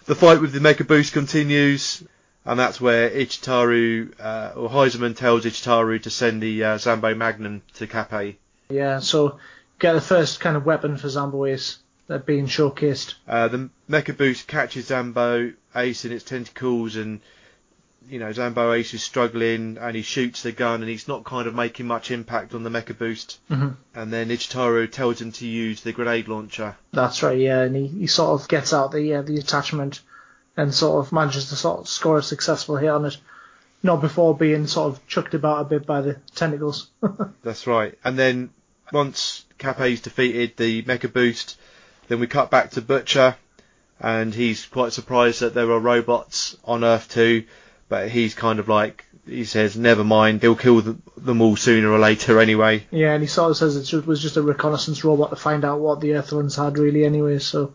[0.05, 2.03] the fight with the Mecha Boost continues,
[2.45, 7.61] and that's where Ichitaru uh, or Heizaemon tells Ichitaru to send the uh, Zambo Magnum
[7.75, 8.35] to Kappei.
[8.69, 9.39] Yeah, so
[9.79, 13.15] get the first kind of weapon for Zambo Ace that are being showcased.
[13.27, 17.21] Uh, the Mecha Boost catches Zambo Ace in its tentacles, and
[18.09, 21.47] you know Zambo Ace is struggling, and he shoots the gun, and he's not kind
[21.47, 23.39] of making much impact on the Mecha Boost.
[23.47, 26.75] hmm And then Ichitaru tells him to use the grenade launcher.
[26.91, 30.01] That's right, yeah, and he, he sort of gets out the uh, the attachment
[30.55, 33.17] and sort of manages to sort of score a successful hit on it.
[33.85, 36.89] Not before being sort of chucked about a bit by the tentacles.
[37.43, 37.97] That's right.
[38.03, 38.51] And then
[38.93, 41.57] once Kappei's defeated the Mecha Boost,
[42.13, 43.36] then we cut back to Butcher,
[43.99, 47.45] and he's quite surprised that there are robots on Earth too.
[47.89, 51.97] But he's kind of like he says, never mind, he'll kill them all sooner or
[51.97, 52.86] later anyway.
[52.91, 55.80] yeah, and he sort of says it was just a reconnaissance robot to find out
[55.80, 57.73] what the Earthlings had really anyway, so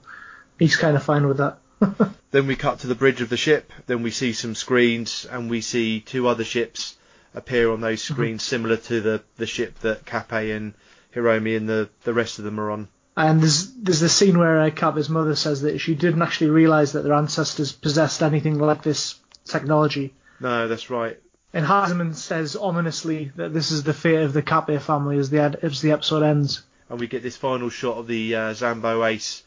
[0.57, 1.59] he's kind of fine with that.
[2.31, 3.72] Then we cut to the bridge of the ship.
[3.87, 6.96] Then we see some screens, and we see two other ships
[7.35, 8.14] appear on those mm-hmm.
[8.14, 10.74] screens, similar to the the ship that Kappei and
[11.12, 12.87] Hiromi and the the rest of them are on.
[13.18, 16.92] And there's there's the scene where uh, Kappei's mother says that she didn't actually realise
[16.92, 20.14] that their ancestors possessed anything like this technology.
[20.38, 21.18] No, that's right.
[21.52, 25.40] And Heizaemon says ominously that this is the fate of the Kappa family as the
[25.40, 26.62] ad- as the episode ends.
[26.88, 29.42] and we get this final shot of the uh, Zambo Ace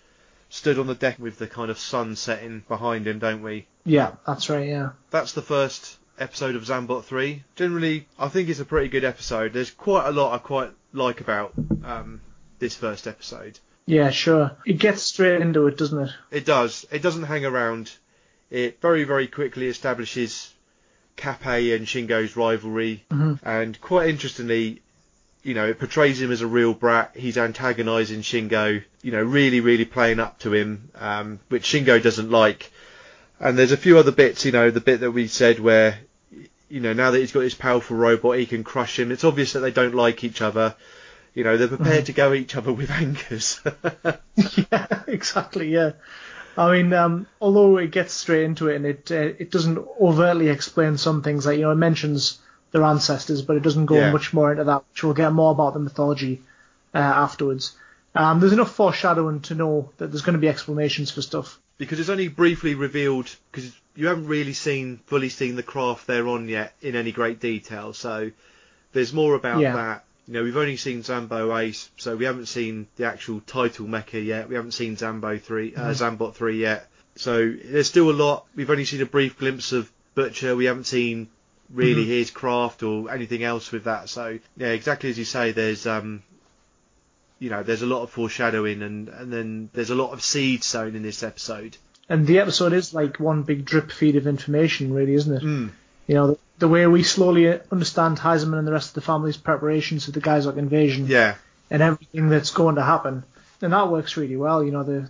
[0.50, 3.68] stood on the deck with the kind of sun setting behind him, don't we?
[3.86, 4.68] Yeah, that's right.
[4.68, 4.90] Yeah.
[5.12, 7.42] That's the first episode of Zambot 3.
[7.56, 9.54] Generally, I think it's a pretty good episode.
[9.54, 11.54] There's quite a lot I quite like about
[11.86, 12.20] um,
[12.62, 13.60] this first episode.
[13.86, 14.52] Yeah, sure.
[14.66, 16.12] It gets straight into it, doesn't it?
[16.32, 16.86] It does.
[16.92, 17.92] It doesn't hang around.
[18.50, 20.54] It very, very quickly establishes
[21.18, 23.40] Kappei and Shingo's rivalry, Mhm.
[23.44, 24.82] and quite interestingly,
[25.44, 27.12] you know, it portrays him as a real brat.
[27.16, 32.30] He's antagonising Shingo, you know, really, really playing up to him, um, which Shingo doesn't
[32.32, 32.72] like.
[33.40, 35.98] And there's a few other bits, you know, the bit that we said where,
[36.70, 39.12] you know, now that he's got this powerful robot, he can crush him.
[39.12, 40.76] It's obvious that they don't like each other.
[41.34, 43.62] You know, they're prepared to go at each other with anchors.
[44.36, 45.70] yeah, exactly.
[45.70, 45.92] Yeah.
[46.58, 50.50] I mean, um, although it gets straight into it and it uh, it doesn't overtly
[50.50, 52.40] explain some things, like you know, it mentions
[52.72, 54.12] their ancestors, but it doesn't go Yeah.
[54.12, 54.84] much more into that.
[54.92, 56.42] Which we'll get more about the mythology
[56.94, 57.78] uh, afterwards.
[58.14, 61.58] Um, there's enough foreshadowing to know that there's going to be explanations for stuff.
[61.78, 66.28] because it's only briefly revealed because you haven't really seen fully seen the craft they're
[66.28, 67.94] on yet in any great detail.
[67.94, 68.32] So
[68.92, 69.76] there's more about Yeah.
[69.76, 70.04] that.
[70.28, 74.24] You know, we've only seen Zambo Ace, so we haven't seen the actual title mecha
[74.24, 74.50] yet.
[74.50, 76.88] We haven't seen Zambo three, uh, Zambot three yet.
[77.16, 78.46] So there's still a lot.
[78.56, 80.56] We've only seen a brief glimpse of Butcher.
[80.56, 81.28] We haven't seen
[81.70, 84.10] really his craft or anything else with that.
[84.10, 86.24] So yeah, exactly as you say, there's um,
[87.40, 90.66] you know, there's a lot of foreshadowing and and then there's a lot of seeds
[90.66, 91.78] sown in this episode.
[92.10, 95.44] And the episode is like one big drip feed of information, really, isn't it?
[95.44, 95.72] Mm.
[96.12, 99.38] You know, the, the way we slowly understand Heizaemon and the rest of the family's
[99.38, 101.08] preparations for the Gaizok invasion.
[101.08, 101.36] Yeah,
[101.70, 103.24] and everything that's going to happen.
[103.62, 105.10] And that works really well, you know, the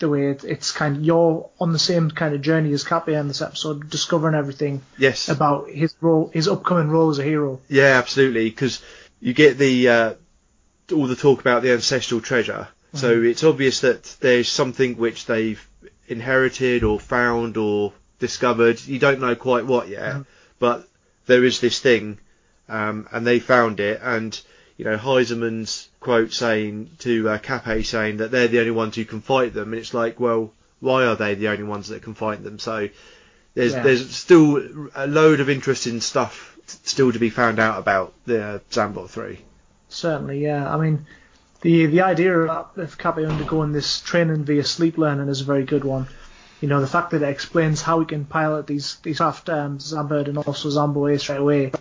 [0.00, 3.20] the way it, it's kind of you're on the same kind of journey as Kappei
[3.20, 7.60] in this episode, discovering everything yes, about his role, his upcoming role as a hero.
[7.68, 8.50] yeah, absolutely.
[8.50, 8.82] Because
[9.20, 10.14] you get the uh,
[10.92, 15.64] all the talk about the ancestral treasure, so it's obvious that there's something which they've
[16.08, 18.84] inherited or found or discovered.
[18.84, 20.26] You don't know quite what yet, Mhm.
[20.60, 20.86] But
[21.26, 22.18] there is this thing,
[22.68, 24.00] um, and they found it.
[24.02, 24.40] And
[24.76, 29.04] you know, Heizaemon's quote saying to uh, Kappei saying that they're the only ones who
[29.04, 32.14] can fight them, and it's like, well, why are they the only ones that can
[32.14, 32.58] fight them?
[32.60, 32.88] So
[33.54, 33.82] there's Yeah.
[33.82, 38.58] there's still a load of interesting stuff still to be found out about the uh,
[38.70, 39.40] Zambot three.
[39.88, 40.72] Certainly, yeah.
[40.72, 41.04] I mean,
[41.62, 45.64] the the idea of, of Kappei undergoing this training via sleep learning is a very
[45.64, 46.06] good one.
[46.60, 49.78] You know, the fact that it explains how we can pilot these these craft, um,
[49.78, 51.72] Zambird and also Zambo Ace right away.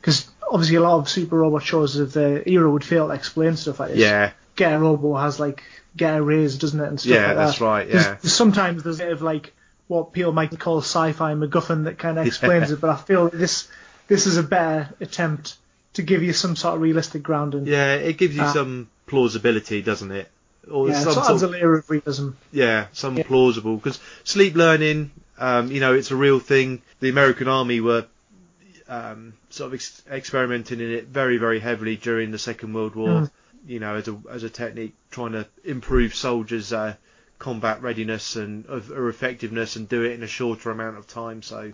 [0.00, 3.56] Because obviously a lot of super robot shows of the era would fail to explain
[3.56, 3.98] stuff like this.
[3.98, 5.62] Yeah, get a robot has like
[5.96, 7.34] Getter Rays, doesn't it, and stuff yeah, like that.
[7.40, 7.64] Yeah, that's that.
[7.64, 7.88] right.
[7.88, 9.52] There's- Yeah, Sometimes there's a bit of like
[9.88, 12.74] what people might call sci-fi MacGuffin that kind of explains Yeah.
[12.76, 13.68] it, but I feel that this
[14.08, 15.56] this is a better attempt
[15.94, 17.66] to give you some sort of realistic grounding.
[17.66, 20.30] yeah, it gives you Uh, some plausibility, doesn't it?
[20.70, 22.30] Or Yeah, some so sort of, layer of realism.
[22.52, 23.24] yeah, some Yeah.
[23.24, 26.82] plausible because sleep learning, um, you know, it's a real thing.
[27.00, 28.06] The American Army were
[28.88, 33.08] um, sort of ex- experimenting in it very, very heavily during the Second World War.
[33.08, 33.30] Mm.
[33.66, 36.94] You know, as a as a technique, trying to improve soldiers' uh,
[37.38, 41.42] combat readiness and of, or effectiveness, and do it in a shorter amount of time.
[41.42, 41.72] So.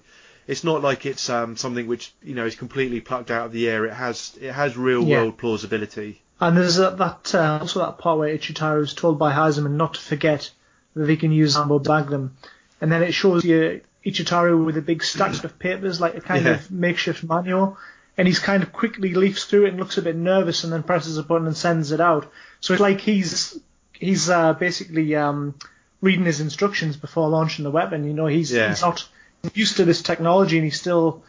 [0.48, 3.68] It's not like it's um, something which you know is completely plucked out of the
[3.68, 3.84] air.
[3.84, 5.22] It has it has real Yeah.
[5.22, 6.22] world plausibility.
[6.40, 9.94] And there's that, that uh, also that part where Ichitaro is told by Heizaemon not
[9.94, 10.50] to forget
[10.94, 12.36] that he can use Zambo Magnum.
[12.80, 16.44] and then it shows you Ichitaro with a big stack of papers, like a kind
[16.44, 16.52] Yeah.
[16.52, 17.78] of makeshift manual,
[18.18, 20.82] and he's kind of quickly leafs through it and looks a bit nervous, and then
[20.82, 22.30] presses a button and sends it out.
[22.60, 23.58] So it's like he's
[23.92, 25.54] he's uh, basically um,
[26.02, 28.04] reading his instructions before launching the weapon.
[28.06, 28.68] You know, he's Yeah.
[28.68, 29.08] he's not
[29.54, 31.22] used to this technology, and he's still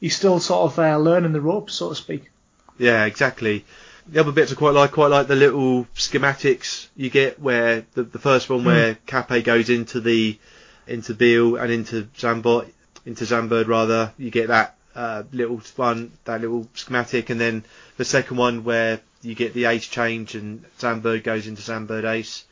[0.00, 2.30] he's still sort of uh, learning the ropes, so to speak.
[2.78, 3.64] Yeah, exactly.
[4.12, 8.02] The other bits I quite like, quite like the little schematics you get where the,
[8.02, 10.38] the first one where Kappei goes into the
[10.86, 12.68] into Beale and into Zambot
[13.06, 17.64] into Zambird rather, you get that uh, little one, that little schematic, and then
[17.96, 22.44] the second one where you get the ace change and Zambird goes into Zambird ace.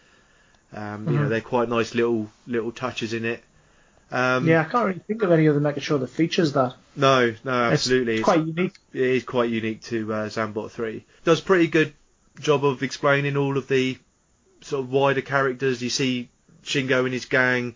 [0.72, 1.28] Um, You know, Mhm.
[1.30, 3.42] they're quite nice little little touches in it.
[4.10, 6.74] Um, yeah, I can't really think of any other Mecha Show that features that.
[6.96, 8.14] No, no, absolutely.
[8.16, 8.74] It's quite unique.
[8.94, 11.04] it is quite unique to uh, Zambot 3.
[11.24, 11.92] Does pretty good
[12.40, 13.98] job of explaining all of the
[14.62, 15.82] sort of wider characters.
[15.82, 16.28] You see
[16.64, 17.74] Shingo and his gang.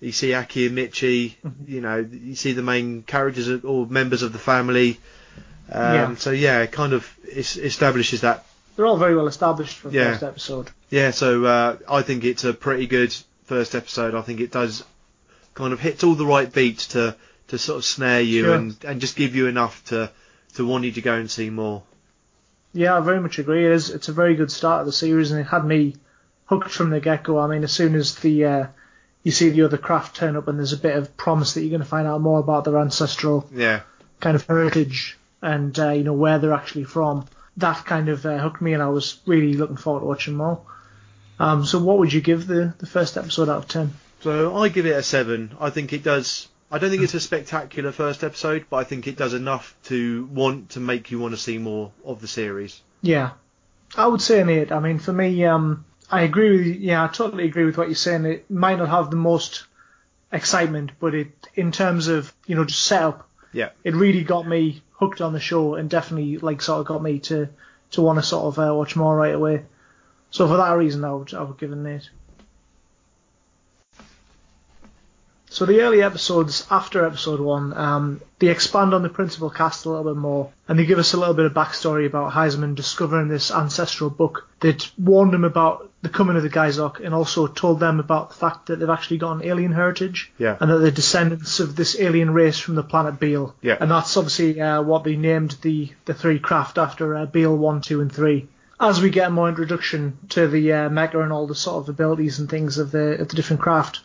[0.00, 1.34] You see Aki and Michi.
[1.66, 4.98] You know, you see the main characters or members of the family.
[5.70, 6.14] Um, Yeah.
[6.16, 8.44] So yeah, it kind of establishes that.
[8.74, 10.10] They're all very well established for the Yeah.
[10.12, 10.70] first episode.
[10.90, 14.14] Yeah, so uh, I think it's a pretty good first episode.
[14.14, 14.82] I think it does
[15.54, 17.16] kind of hits all the right beats to
[17.48, 18.54] to sort of snare you Sure.
[18.54, 20.10] and and just give you enough to
[20.54, 21.82] to want you to go and see more.
[22.74, 23.66] Yeah, I very much agree.
[23.66, 23.90] It is.
[23.90, 25.96] It's a very good start of the series, and it had me
[26.46, 27.38] hooked from the get go.
[27.38, 28.66] I mean, as soon as the uh,
[29.22, 31.70] you see the other craft turn up, and there's a bit of promise that you're
[31.70, 33.80] going to find out more about their ancestral Yeah.
[34.20, 37.26] kind of heritage and uh, you know where they're actually from.
[37.58, 40.60] That kind of uh, hooked me, and I was really looking forward to watching more.
[41.38, 43.92] Um, so, what would you give the the first episode out of ten?
[44.22, 45.56] So I give it a seven.
[45.60, 46.48] I think it does.
[46.70, 50.24] I don't think it's a spectacular first episode, but I think it does enough to
[50.32, 52.80] want to make you want to see more of the series.
[53.02, 53.32] Yeah,
[53.96, 54.72] I would say an eight.
[54.72, 57.94] I mean, for me, um, I agree with yeah, I totally agree with what you're
[57.96, 58.24] saying.
[58.24, 59.64] It might not have the most
[60.32, 63.70] excitement, but it in terms of you know just setup, Yeah.
[63.84, 67.18] it really got me hooked on the show and definitely like sort of got me
[67.20, 67.48] to
[67.90, 69.64] to want to sort of uh, watch more right away.
[70.30, 72.08] So for that reason, I would I would give it an eight.
[75.52, 79.90] So the early episodes after episode one, um, they expand on the principal cast a
[79.90, 83.28] little bit more, and they give us a little bit of backstory about Heizaemon discovering
[83.28, 87.80] this ancestral book that warned him about the coming of the Gaizok, and also told
[87.80, 90.56] them about the fact that they've actually got an alien heritage, Yeah.
[90.58, 93.54] and that they're descendants of this alien race from the planet Beale.
[93.60, 93.76] Yeah.
[93.78, 97.82] And that's obviously uh, what they named the the three craft after uh, Beale one,
[97.82, 98.48] two, and three.
[98.80, 102.38] As we get more introduction to the uh, mecha and all the sort of abilities
[102.38, 104.00] and things of the of the different craft,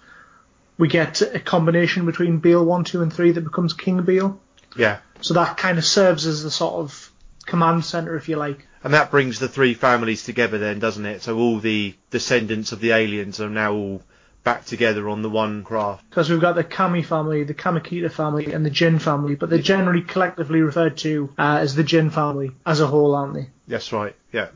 [0.77, 4.39] we get a combination between Beale 1, 2, and 3 that becomes King Beale.
[4.75, 4.99] Yeah.
[5.21, 7.11] So that kind of serves as the sort of
[7.45, 8.67] command center, if you like.
[8.83, 11.23] And that brings the three families together then, doesn't it?
[11.23, 14.01] So all the descendants of the aliens are now all
[14.43, 16.09] back together on the one craft.
[16.09, 19.59] Because we've got the Kami family, the Kamikita family, and the Jin family, but they're
[19.59, 23.49] generally collectively referred to uh, as the Jin family as a whole, aren't they?
[23.67, 24.47] That's right, yeah.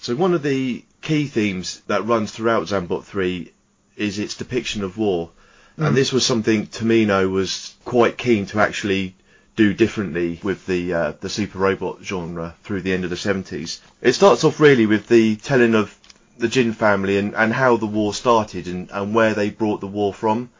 [0.00, 3.52] So one of the key themes that runs throughout Zambot 3
[3.96, 5.30] is its depiction of war.
[5.78, 5.88] Mm.
[5.88, 9.14] And this was something Tomino was quite keen to actually
[9.56, 13.80] do differently with the uh, the super robot genre through the end of the 70s.
[14.00, 15.94] It starts off really with the telling of
[16.38, 19.88] the Jin family and, and how the war started and, and where they brought the
[19.88, 20.50] war from.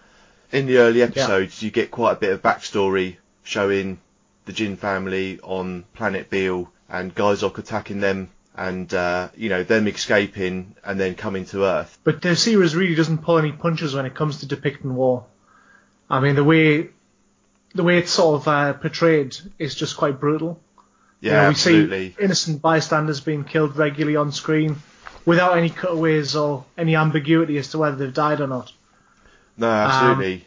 [0.51, 4.01] In the early episodes, you get quite a bit of backstory showing
[4.47, 9.87] the Jin family on planet Beale and Gaizok attacking them and, uh, you know, them
[9.87, 11.97] escaping and then coming to Earth.
[12.03, 15.25] But the series really doesn't pull any punches when it comes to depicting war.
[16.11, 16.91] I mean, the way
[17.75, 20.59] the way it's sort of uh, portrayed is just quite brutal.
[21.21, 22.11] Yeah, You know, we absolutely.
[22.11, 24.77] see innocent bystanders being killed regularly on screen
[25.25, 28.73] without any cutaways or any ambiguity as to whether they've died or not.
[29.57, 30.45] No, absolutely.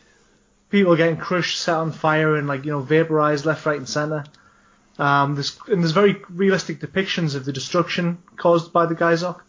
[0.69, 4.23] People getting crushed, set on fire, and like you know vaporized left, right, and center.
[5.01, 9.41] Um, there's and there's very realistic depictions of the destruction caused by the Gaizok.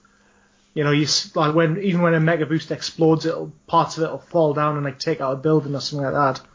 [0.73, 4.11] You know, you like when even when a Mecha Boost explodes, it'll parts of it
[4.11, 6.47] will fall down and like take out a building or something like that.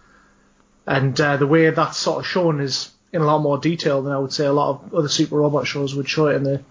[0.87, 4.13] And uh, the way that's sort of shown is in a lot more detail than
[4.13, 6.63] I would say a lot of other super robot shows would show it in the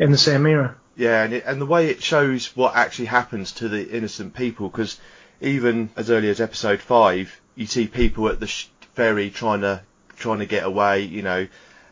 [0.00, 0.74] in the same era.
[0.96, 4.68] Yeah, and, it, and the way it shows what actually happens to the innocent people,
[4.68, 4.98] because
[5.40, 9.82] even as early as episode five, you see people at the sh- ferry trying to
[10.24, 11.46] trying to get away, you know,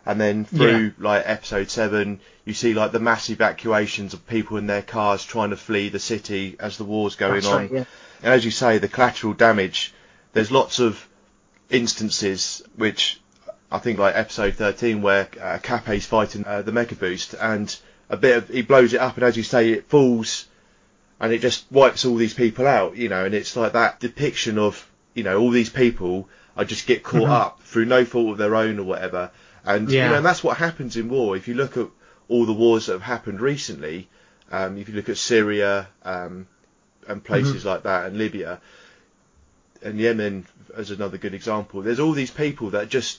[0.07, 4.67] and then through like episode seven, you see like the mass evacuations of people in
[4.67, 7.61] their cars trying to flee the city as the war's going That's on.
[7.61, 7.85] right, yeah.
[8.23, 9.93] And as you say, the collateral damage.
[10.33, 11.07] There's lots of
[11.69, 13.21] instances which
[13.71, 17.75] I think like episode 13 where uh, Kappei's fighting uh, the Mecha Boost and
[18.09, 20.47] a bit of he blows it up and as you say it falls
[21.21, 24.59] and it just wipes all these people out, you know, and it's like that depiction
[24.59, 27.31] of, you know, all these people are just get caught Mhm.
[27.31, 29.31] up through no fault of their own or whatever.
[29.65, 31.37] And, you know, and that's what happens in war.
[31.37, 31.87] If you look at
[32.29, 34.09] all the wars that have happened recently,
[34.51, 36.47] um, if you look at Syria, um,
[37.09, 38.61] and places like that and Libya
[39.83, 40.47] and Yemen
[40.77, 43.19] as another good example, there's all these people that just,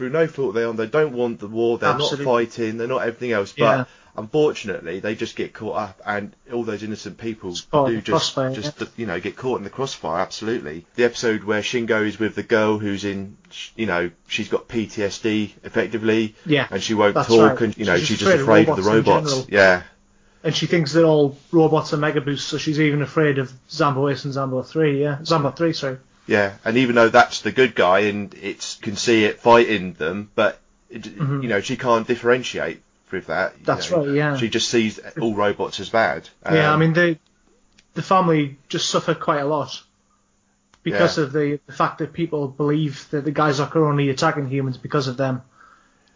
[0.00, 2.24] through no fault of their own, they don't want the war, they're Absolutely.
[2.24, 3.84] not fighting, they're not everything else, but Yeah.
[4.16, 7.54] unfortunately they just get caught up and all those innocent people
[7.86, 12.04] do just just you know get caught in the crossfire absolutely the episode where Shingo
[12.06, 13.36] is with the girl who's in
[13.76, 16.66] you know she's got PTSD effectively Yeah.
[16.70, 17.60] and she won't That's talk right.
[17.60, 19.46] and you know She's she's, just afraid afraid of the robots in robots general.
[19.50, 19.82] yeah
[20.42, 24.10] And she thinks that all robots are Mecha Boosts, so she's even afraid of Zambo
[24.10, 25.18] Ace and Zambo 3, yeah.
[25.22, 25.98] Zambo 3, sorry.
[26.26, 30.30] Yeah, and even though that's the good guy and it's can see it fighting them,
[30.34, 30.58] but
[30.88, 31.42] it, Mhm.
[31.42, 33.54] you know she can't differentiate with that.
[33.64, 34.04] That's know.
[34.04, 34.36] right, yeah.
[34.36, 36.28] She just sees all robots as bad.
[36.44, 37.18] yeah, I Um, mean, the
[37.94, 39.82] the family just suffer quite a lot
[40.82, 41.24] because Yeah.
[41.24, 45.08] of the, the fact that people believe that the guys are only attacking humans because
[45.08, 45.42] of them.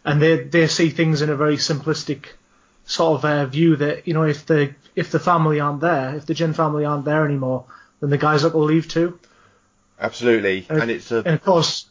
[0.05, 2.27] And they they see things in a very simplistic
[2.85, 6.25] sort of uh, view that, you know, if the if the family aren't there, if
[6.25, 7.65] the Jin family aren't there anymore,
[7.99, 9.19] then the guys will leave too.
[9.99, 11.85] Absolutely, And- and it's a And of course,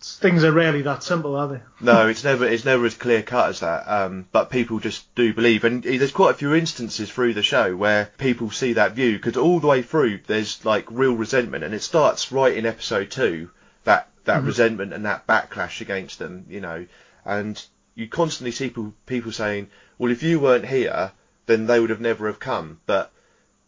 [0.00, 1.60] things are rarely that simple, are they?
[1.80, 3.84] no, it's never it's never as clear cut as that.
[3.88, 7.74] Um, but people just do believe, and there's quite a few instances through the show
[7.76, 11.74] where people see that view because all the way through there's like real resentment, and
[11.74, 13.50] it starts right in episode two
[13.84, 14.46] that that Mhm.
[14.46, 16.86] resentment and that backlash against them, you know,
[17.24, 17.62] and
[17.94, 19.68] you constantly see people people saying,
[19.98, 21.10] well, if you weren't here,
[21.46, 23.10] then they would have never have come, but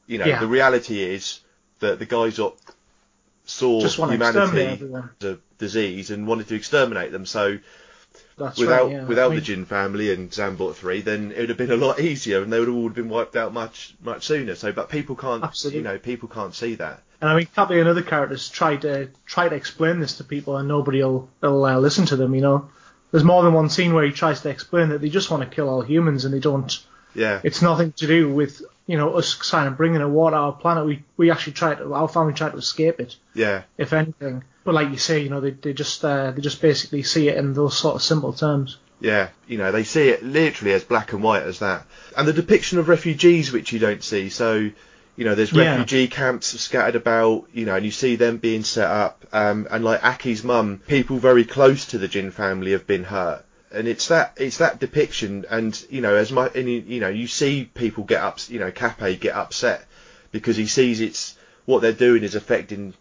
[0.07, 0.39] you know, Yeah.
[0.41, 1.41] the reality is
[1.81, 2.57] that the guys up
[3.51, 7.27] saw Just want to exterminate humanity as a disease and wanted to exterminate them.
[7.27, 7.59] So
[8.39, 9.05] That's without right, yeah.
[9.05, 11.77] without I mean, the Jin family and Zambot three, then it would have been a
[11.77, 14.55] lot easier, and they would have all been wiped out much much sooner.
[14.55, 15.79] So, but people can't, Absolutely.
[15.79, 17.03] you know, people can't see that.
[17.21, 20.57] And I mean, Kappei and other characters try to try to explain this to people,
[20.57, 22.35] and nobody will, will uh, listen to them.
[22.35, 22.71] You know,
[23.11, 25.55] there's more than one scene where he tries to explain that they just want to
[25.55, 26.79] kill all humans, and they don't.
[27.13, 30.37] Yeah, It's nothing to do with you know us kind of bringing a war to
[30.37, 30.85] our planet.
[30.87, 34.43] We we actually tried to, our family tried to escape it, yeah, if anything.
[34.65, 37.37] But like you say, you know, they they just uh, they just basically see it
[37.37, 38.79] in those sort of simple terms.
[39.01, 39.29] yeah.
[39.49, 41.87] You know, they see it literally as black and white as that,
[42.17, 44.29] and the depiction of refugees, which you don't see.
[44.29, 44.71] So.
[45.17, 45.73] You know, there's Yeah.
[45.73, 49.27] refugee camps scattered about, you know, and you see them being set up.
[49.33, 53.45] Um, and like Aki's mum, people very close to the Jin family have been hurt.
[53.73, 57.29] And it's that it's that depiction and you know as much and you, know you
[57.29, 59.87] see people get up you know Kappei get upset
[60.33, 62.95] because he sees it's what they're doing is affecting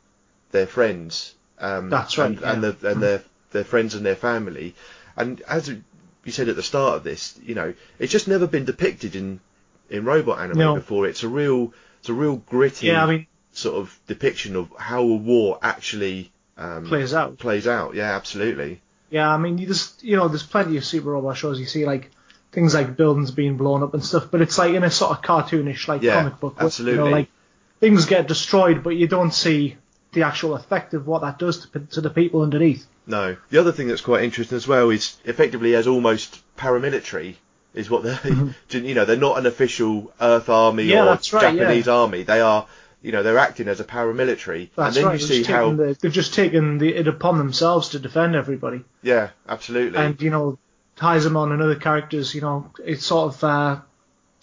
[0.51, 4.76] their friends um That's right, and, and, the, and their their friends and their family.
[5.17, 8.65] And as you said at the start of this you know it's just never been
[8.65, 9.39] depicted in
[9.89, 10.76] in robot anime No.
[10.76, 11.07] before.
[11.07, 15.01] It's a real it's a real gritty Yeah, I mean, sort of depiction of how
[15.01, 17.39] a war actually um, plays out.
[17.39, 17.95] plays out.
[17.95, 21.60] Yeah absolutely Yeah, I mean, you just you know, there's plenty of super robot shows.
[21.60, 22.12] You see like
[22.51, 25.24] things like buildings being blown up and stuff, but it's like in a sort of
[25.24, 26.57] cartoonish like Yeah, comic book.
[26.57, 26.99] where, absolutely.
[27.03, 27.30] You know, like
[27.80, 29.78] things get destroyed, but you don't see
[30.14, 32.86] the actual effect of what that does to, to the people underneath.
[33.05, 33.36] No.
[33.49, 37.36] The other thing that's quite interesting as well is effectively as almost paramilitary
[37.74, 38.18] is what they,
[38.80, 40.91] you know, they're not an official Earth army Mm-hmm.
[40.91, 42.24] Yeah, or right, Japanese army.
[42.24, 42.66] They are,
[43.02, 44.70] you know, they're acting as a paramilitary.
[44.76, 45.22] That's and then right.
[45.22, 48.84] you they've see how, the, they've just taken the, it upon themselves to defend everybody.
[49.02, 49.97] yeah, absolutely.
[49.97, 50.60] and you know
[50.97, 53.80] Heizaemon and other characters, you know, it's sort of, uh,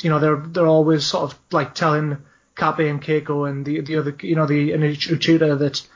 [0.00, 2.18] you know, they're they're always sort of like telling
[2.57, 5.86] Kappei and Keiko and the the other, you know, the and Uchuta that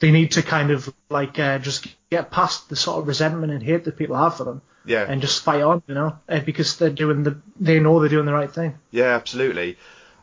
[0.00, 3.62] they need to kind of like uh, just get past the sort of resentment and
[3.62, 6.90] hate that people have for them yeah, and just fight on, you know, because they're
[6.90, 8.78] doing the they know they're doing the right thing.
[8.90, 9.78] yeah, absolutely.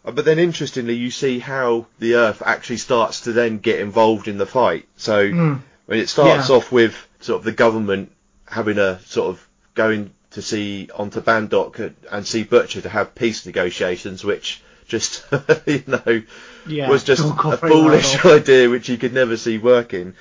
[0.06, 4.28] Uh, But then interestingly, you see how the Earth actually starts to then get involved
[4.28, 4.88] in the fight.
[4.98, 5.62] So Mm.
[5.86, 6.56] when it starts Yeah.
[6.56, 8.12] off with sort of the government
[8.48, 13.46] having a sort of going to see onto Bandock and- see Butcher to have peace
[13.46, 15.24] negotiations, which just
[15.66, 16.22] you know
[16.68, 20.14] Yeah, was just a well foolish idea which you could never see working.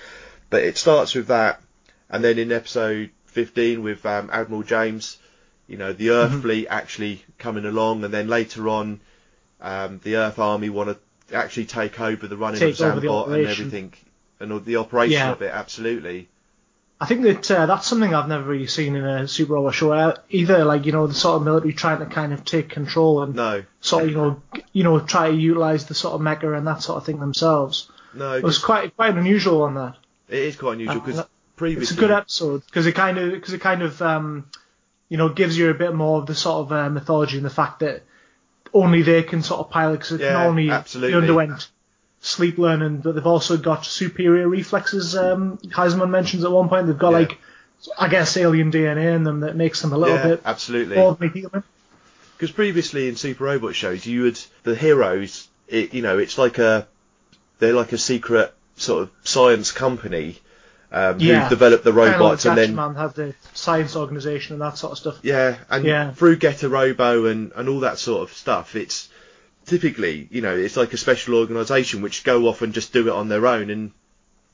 [0.50, 1.60] But it starts with that,
[2.08, 5.16] and then in episode 15 with um, Admiral James,
[5.68, 6.42] you know the Earth Mhm.
[6.42, 9.00] fleet actually coming along, and then later on,
[9.61, 10.90] um, the Earth Army want
[11.28, 13.92] to actually take over the running Take of Zambot and everything,
[14.40, 15.32] and the operation Yeah.
[15.32, 15.50] of it.
[15.52, 16.28] Absolutely,
[17.00, 19.92] I think that uh, that's something I've never really seen in a Super Robot show.
[19.92, 23.22] uh, Either like you know the sort of military trying to kind of take control
[23.22, 24.42] and no, sort of you know
[24.72, 27.90] you know try to utilize the sort of mecha and that sort of thing themselves.
[28.14, 29.96] no, It was quite quite unusual on that.
[30.28, 33.52] it is quite unusual Uh, because It's a good episode because it kind of because
[33.52, 34.46] it kind of um,
[35.08, 37.50] you know gives you a bit more of the sort of uh, mythology and the
[37.50, 38.02] fact that
[38.72, 41.16] only they can sort of pilot because Yeah, only absolutely.
[41.16, 41.68] underwent
[42.20, 45.16] sleep learning, but they've also got superior reflexes.
[45.16, 47.18] Um, Heizaemon mentions at one point they've got Yeah.
[47.18, 47.38] like,
[47.98, 50.96] I guess, alien DNA in them that makes them a little yeah, bit absolutely.
[50.96, 51.62] more than human.
[52.36, 56.58] Because previously in Super Robot shows, you would the heroes, it, you know, it's like
[56.58, 56.86] a
[57.58, 60.38] they're like a secret sort of science company
[60.93, 61.45] um, Yeah.
[61.45, 64.76] who develop the Kind of robots like and then have the science organization and that
[64.78, 65.18] sort of stuff.
[65.22, 66.12] yeah, and Yeah.
[66.12, 69.09] through Getter Robo and and all that sort of stuff, it's
[69.66, 73.12] typically you know it's like a special organisation which go off and just do it
[73.12, 73.93] on their own and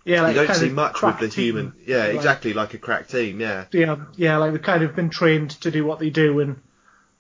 [0.05, 1.73] Yeah, like you don't see much with the team, human.
[1.87, 3.41] Yeah, like- exactly like a crack team.
[3.41, 6.57] Yeah, Yeah, yeah, like they've kind of been trained to do what they do and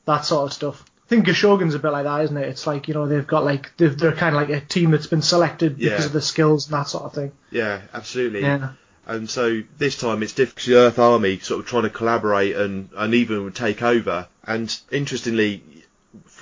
[0.05, 0.85] that sort of stuff.
[1.07, 2.49] I think Gashogun's a bit like that, isn't it?
[2.49, 5.07] It's like you know they've got like they're, they're kind of like a team that's
[5.07, 7.33] been selected because of the skills and that sort of thing.
[7.51, 8.41] yeah, absolutely.
[8.43, 8.71] Yeah,
[9.07, 10.57] And so this time it's difficult.
[10.57, 14.27] 'cause The Earth Army sort of trying to collaborate and, and even take over.
[14.45, 15.63] And interestingly,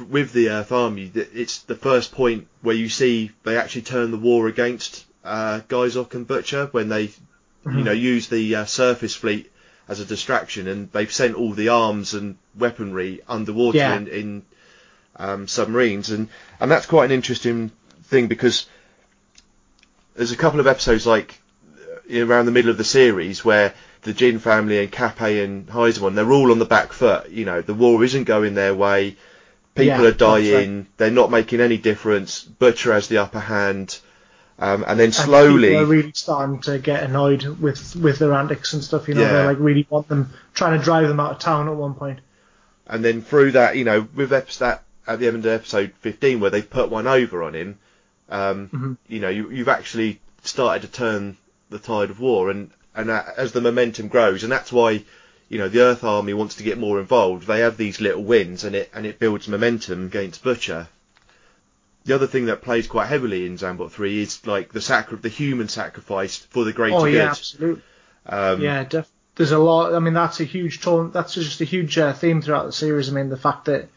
[0.09, 4.17] with the Earth Army, it's the first point where you see they actually turn the
[4.17, 7.11] war against uh, Gaizok and Butcher when they,
[7.67, 9.51] you know, use the uh, surface fleet
[9.89, 13.97] as a distraction, and they've sent all the arms and weaponry underwater Yeah.
[13.97, 14.43] in, in
[15.17, 16.29] um, submarines, and
[16.61, 17.71] and that's quite an interesting
[18.05, 18.67] thing because
[20.17, 21.41] there's a couple of episodes like
[22.13, 26.31] around the middle of the series where the Jin family and Kappei and Heizaemon, they're
[26.33, 27.31] all on the back foot.
[27.31, 29.17] You know, the war isn't going their way.
[29.75, 30.43] People Yeah, are that's right.
[30.45, 30.87] dying.
[30.99, 32.43] They're not making any difference.
[32.43, 33.99] Butcher has the upper hand.
[34.57, 38.33] Um, and then And slowly, people are really starting to get annoyed with with their
[38.35, 39.09] antics and stuff.
[39.09, 39.33] You know, Yeah.
[39.33, 42.21] they like really want them trying to drive them out of town at one point.
[42.87, 46.51] and then through that, you know, with that at the end of episode 15 where
[46.51, 47.79] they've put one over on him,
[48.29, 48.97] um, Mhm.
[49.09, 51.37] you know, you, you've actually started to turn
[51.75, 55.03] the tide of war, and and that, as the momentum grows, and that's why,
[55.49, 57.47] you know, the Earth Army wants to get more involved.
[57.47, 60.89] They have these little wins, and it and it builds momentum against Butcher.
[62.05, 65.29] The other thing that plays quite heavily in Zambot 3 is like the sacri- the
[65.31, 67.15] human sacrifice for the greater oh good.
[67.15, 67.83] yeah, absolutely.
[68.27, 69.95] Um, Yeah, def- there's a lot.
[69.95, 71.11] I mean, that's a huge tone.
[71.11, 73.09] That's just a huge uh, theme throughout the series.
[73.09, 73.89] I mean, the fact that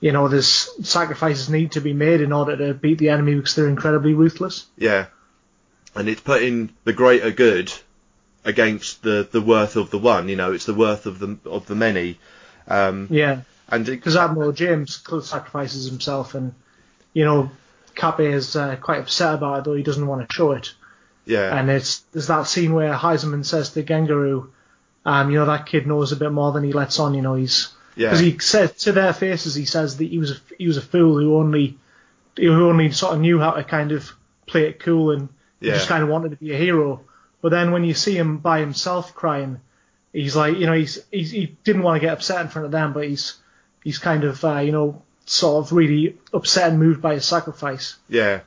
[0.00, 3.56] you know there's sacrifices need to be made in order to beat the enemy because
[3.56, 4.66] they're incredibly ruthless.
[4.76, 5.06] Yeah,
[5.98, 7.72] and it's putting the greater good
[8.44, 10.28] against the the worth of the one.
[10.28, 12.18] You know, it's the worth of the of the many.
[12.68, 16.54] Um, Yeah, and because Admiral James sacrifices himself, and
[17.12, 17.50] you know,
[17.96, 20.72] Kappei is uh, quite upset about it, though he doesn't want to show it.
[21.26, 24.48] yeah, And it's there's that scene where Heizaemon says to Gentaro,
[25.04, 27.14] um, you know, that kid knows a bit more than he lets on.
[27.14, 30.30] You know, he's yeah, because he said to their faces, he says that he was
[30.30, 31.76] a, he was a fool who only
[32.36, 34.12] who only sort of knew how to kind of
[34.46, 35.28] play it cool and
[35.60, 35.74] he Yeah.
[35.74, 37.00] just kind of wanted to be a hero.
[37.40, 39.60] But then when you see him by himself crying,
[40.12, 42.72] he's like, you know, he's, he's he didn't want to get upset in front of
[42.72, 43.36] them, but he's
[43.84, 47.96] he's kind of uh, you know sort of really upset and moved by his sacrifice.
[48.08, 48.40] yeah.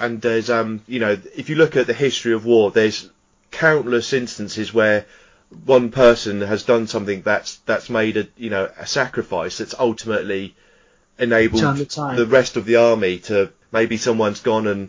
[0.00, 3.08] And there's um, you know, if you look at the history of war, there's
[3.52, 5.06] countless instances where
[5.64, 10.56] one person has done something that's that's made a you know a sacrifice that's ultimately
[11.16, 14.88] enabled the the rest of the army to maybe someone's gone and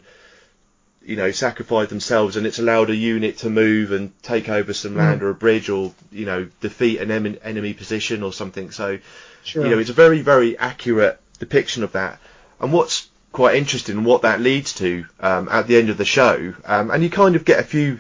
[1.05, 4.93] you know sacrificed themselves and it's allowed a unit to move and take over some
[4.93, 4.97] Mm.
[4.97, 8.71] land or a bridge or you know defeat an em- enemy position or something.
[8.71, 8.99] So
[9.43, 9.63] Sure.
[9.63, 12.19] you know it's a very very accurate depiction of that.
[12.59, 16.53] And what's quite interesting what that leads to um, at the end of the show
[16.65, 17.99] um, and you kind of get a few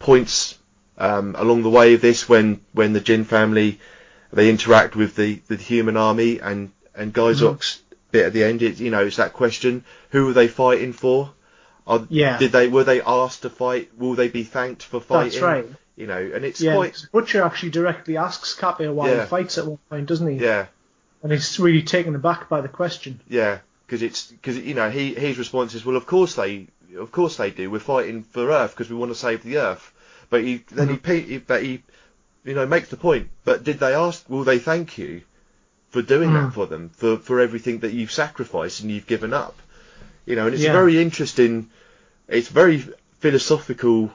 [0.00, 0.58] points
[0.98, 3.78] um, along the way of this when when the Jin family
[4.32, 7.80] they interact with the the human army and and Gaizok's
[8.10, 8.60] bit at the end.
[8.62, 11.30] It, you know it's that question who are they fighting for
[11.86, 12.38] are, Yeah.
[12.38, 15.66] did they were they asked to fight will they be thanked for fighting That's right.
[15.96, 19.22] you know and it's Yeah, quite Butcher actually directly asks Kappei why Yeah.
[19.22, 20.44] he fights at one point, doesn't he?
[20.44, 20.66] yeah
[21.22, 23.20] And he's really taken aback by the question.
[23.28, 27.10] Yeah, because it's because you know he his response is well of course they of
[27.12, 29.92] course they do we're fighting for Earth because we want to save the Earth
[30.30, 31.82] but he then he, pe- he but he
[32.44, 35.22] you know makes the point but did they ask will they thank you
[35.90, 36.46] for doing Mm.
[36.46, 39.56] that for them for for everything that you've sacrificed and you've given up
[40.26, 40.70] you know and it's Yeah.
[40.70, 41.70] a very interesting
[42.28, 42.78] it's very
[43.20, 44.10] philosophical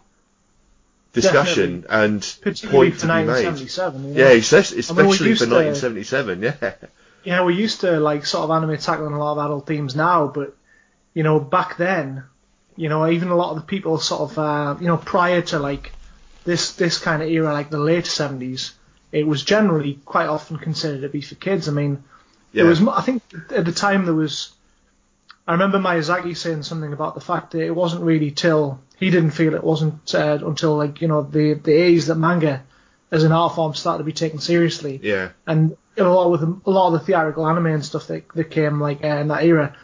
[1.14, 4.04] discussion and Particularly point to be made 1977.
[4.10, 4.20] You know?
[4.20, 6.74] yeah especially, I mean, especially for to- 1977 yeah
[7.36, 10.28] know, we're used to like sort of anime tackling a lot of adult themes now,
[10.28, 10.56] but
[11.14, 12.24] you know, back then,
[12.78, 15.60] you know, even a lot of the people sort of, uh, you know, prior to
[15.60, 15.92] like
[16.46, 18.74] this this kind of era, like the late seventies,
[19.12, 21.68] it was generally quite often considered to be for kids.
[21.68, 22.04] I mean,
[22.54, 24.54] yeah there was, I think at the time there was,
[25.48, 29.32] I remember Miyazaki saying something about the fact that it wasn't really till he didn't
[29.32, 32.64] feel it wasn't uh, until like you know the the age that manga
[33.12, 35.00] as an art form started to be taken seriously.
[35.02, 35.30] Yeah.
[35.46, 38.80] and a lot with a lot of the theatrical anime and stuff that, that came
[38.80, 39.76] like uh, in that era.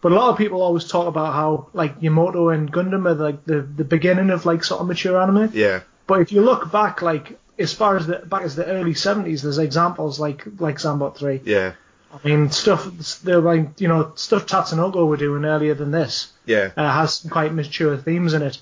[0.00, 3.44] But a lot of people always talk about how like Yamato and Gundam are like
[3.44, 5.50] the, the beginning of like sort of mature anime.
[5.54, 5.80] Yeah.
[6.06, 9.42] But if you look back, like as far as the back as the early seventies,
[9.42, 11.40] there's examples like like Zambot three.
[11.44, 11.74] Yeah.
[12.12, 12.84] I mean stuff
[13.22, 16.70] they're like you know stuff Tatsunoko were doing earlier than this Yeah.
[16.76, 18.58] uh, has some quite mature themes in it.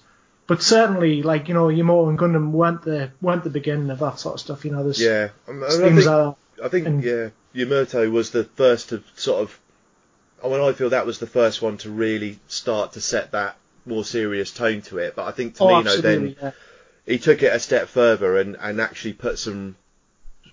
[0.46, 4.18] But certainly, like you know, Yamato and Gundam weren't the weren't the beginning of that
[4.18, 4.64] sort of stuff.
[4.64, 5.28] You know, there's Yeah.
[5.48, 6.34] I, mean, I think, that.
[6.64, 9.58] I think and- yeah, Yamato was the first to sort of.
[10.44, 13.58] I mean, I feel that was the first one to really start to set that
[13.86, 15.14] more serious tone to it.
[15.14, 16.10] But I think Oh, Tomino absolutely.
[16.34, 16.50] then yeah.
[17.06, 19.76] he took it a step further and, and actually put some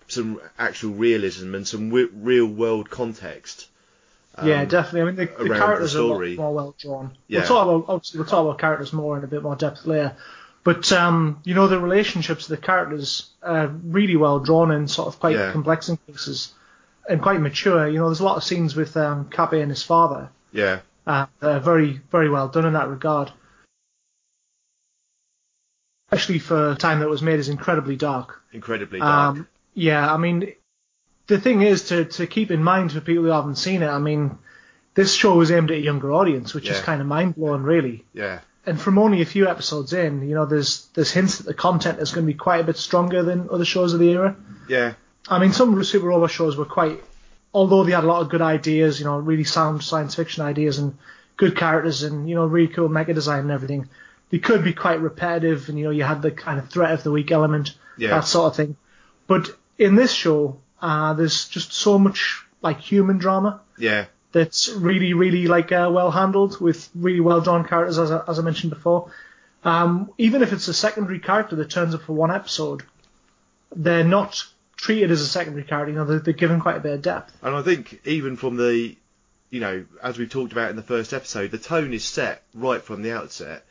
[0.08, 3.68] some actual realism and some w- real world context.
[4.43, 5.01] yeah, um, definitely.
[5.01, 7.18] I mean, the, the around the characters are a lot more well drawn.
[7.28, 7.39] Yeah.
[7.39, 10.16] We'll talk about obviously we'll talk about characters more in a bit more depth later.
[10.64, 15.08] But um, you know, the relationships of the characters are really well drawn and sort
[15.08, 15.51] of quite Yeah.
[15.51, 16.53] complex in cases
[17.10, 17.88] and quite mature.
[17.88, 20.30] You know, there's a lot of scenes with um, Kappei and his father.
[20.51, 20.80] Yeah.
[21.05, 23.32] Uh, they're very, very well done in that regard.
[26.12, 28.41] Especially for a time that was made is incredibly dark.
[28.53, 29.38] Incredibly dark.
[29.38, 29.47] Um,
[29.78, 30.53] yeah, I mean,
[31.28, 33.99] the thing is to, to keep in mind for people who haven't seen it, I
[33.99, 34.38] mean,
[34.95, 38.03] this show was aimed at a younger audience, which is kind of mind blowing, really.
[38.13, 38.39] yeah.
[38.65, 41.99] And from only a few episodes in, you know, there's there's hints that the content
[41.99, 44.36] is going to be quite a bit stronger than other shows of the era.
[44.67, 44.93] Yeah.
[45.30, 47.01] I mean, some Super Robot shows were quite,
[47.53, 50.80] although they had a lot of good ideas, you know, really sound science fiction ideas
[50.80, 50.97] and
[51.38, 53.88] good characters and, you know, really cool mecha design and everything,
[54.32, 57.03] they could be quite repetitive and, you know, you had the kind of threat of
[57.03, 58.09] the weak element, Yeah.
[58.09, 58.75] that sort of thing.
[59.28, 64.05] But in this show, uh, there's just so much, like, human drama Yeah.
[64.32, 68.39] that's really, really, like, uh, well handled with really well drawn characters, as I, as
[68.39, 69.11] I mentioned before.
[69.63, 72.84] Um, even if it's a secondary character that turns up for one episode,
[73.75, 74.43] they're not
[74.78, 75.91] treated as a secondary character.
[75.91, 77.36] You know, they're, they're given quite a bit of depth.
[77.41, 78.95] And I think even from the,
[79.49, 82.82] you know, as we talked about in the first episode, the tone is set right
[82.82, 83.65] from the outset.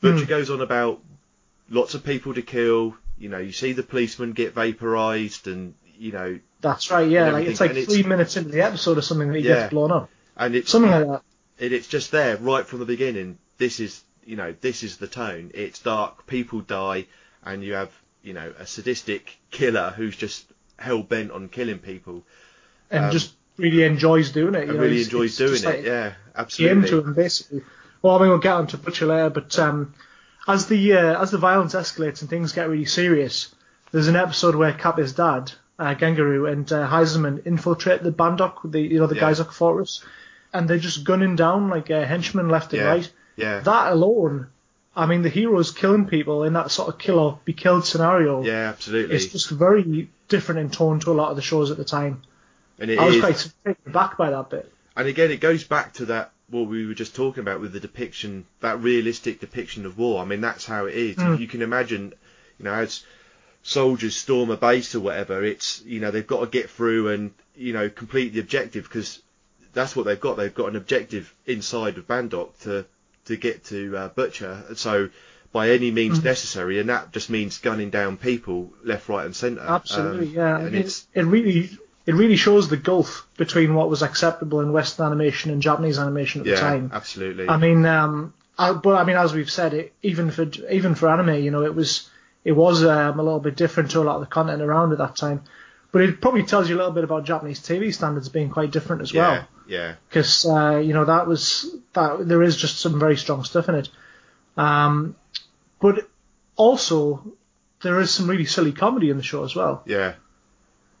[0.00, 0.28] Butcher Hmm.
[0.28, 1.00] goes on about
[1.70, 2.96] lots of people to kill.
[3.18, 7.30] You know, you see the policeman get vaporized, and you know, That's right, yeah.
[7.30, 9.54] Like it's like and three minutes into the episode or something that he Yeah.
[9.54, 10.10] gets blown up.
[10.36, 11.22] and it's Something like that.
[11.58, 13.38] it, it's just there right from the beginning.
[13.58, 15.52] This is, you know, this is the tone.
[15.54, 16.26] It's dark.
[16.26, 17.06] People die,
[17.44, 17.92] and you have,
[18.22, 20.44] you know, a sadistic killer who's just
[20.76, 22.24] hell bent on killing people.
[22.90, 24.64] And Um, just really enjoys doing it.
[24.64, 25.78] You and know, really enjoys it's doing it.
[25.78, 26.90] like yeah, Game absolutely.
[26.90, 27.62] to him, basically.
[28.02, 29.94] Well, I mean, we'll get on to Butcher later, but um,
[30.46, 33.54] as the uh, as the violence escalates and things get really serious,
[33.92, 38.80] there's an episode where Kappei's dad, uh, Gentaro, and uh, Heizaemon infiltrate the Bandock, the
[38.80, 39.34] you know the Yeah.
[39.34, 40.04] Fortress,
[40.52, 42.88] and they're just gunning down like uh, henchmen left and Yeah.
[42.88, 43.12] right.
[43.36, 43.60] Yeah.
[43.60, 44.48] That alone,
[44.94, 48.42] I mean, the hero's killing people in that sort of kill or be killed scenario.
[48.44, 49.16] yeah, absolutely.
[49.16, 52.22] It's just very different in tone to a lot of the shows at the time.
[52.78, 54.70] and it I was is- quite taken back by that bit.
[54.96, 57.80] And again, it goes back to that what we were just talking about with the
[57.80, 60.22] depiction, that realistic depiction of war.
[60.22, 61.16] I mean, that's how it is.
[61.16, 61.38] Mm.
[61.38, 62.12] You can imagine,
[62.58, 63.02] you know, as
[63.62, 67.32] soldiers storm a base or whatever, it's you know they've got to get through and
[67.56, 69.22] you know complete the objective because
[69.72, 70.36] that's what they've got.
[70.36, 72.84] They've got an objective inside of Bandock to
[73.26, 74.64] to get to uh, Butcher.
[74.74, 75.08] So
[75.52, 76.24] by any means Mhm.
[76.24, 79.60] necessary, and that just means gunning down people left, right, and centre.
[79.62, 80.58] Absolutely, Um, yeah.
[80.58, 81.70] And it, it's it really
[82.06, 86.42] it really shows the gulf between what was acceptable in Western animation and Japanese animation
[86.42, 86.90] at yeah, the time.
[86.92, 87.48] absolutely.
[87.48, 91.08] I mean, um, I, but I mean, as we've said, it, even for even for
[91.08, 92.08] anime, you know, it was
[92.44, 94.98] it was um, a little bit different to a lot of the content around at
[94.98, 95.42] that time.
[95.92, 99.02] But it probably tells you a little bit about Japanese TV standards being quite different
[99.02, 102.98] as yeah, well yeah, because uh, you know that was that there is just some
[102.98, 103.88] very strong stuff in it.
[104.56, 105.16] Um,
[105.80, 106.08] but
[106.56, 107.32] also
[107.82, 110.14] there is some really silly comedy in the show as well, yeah.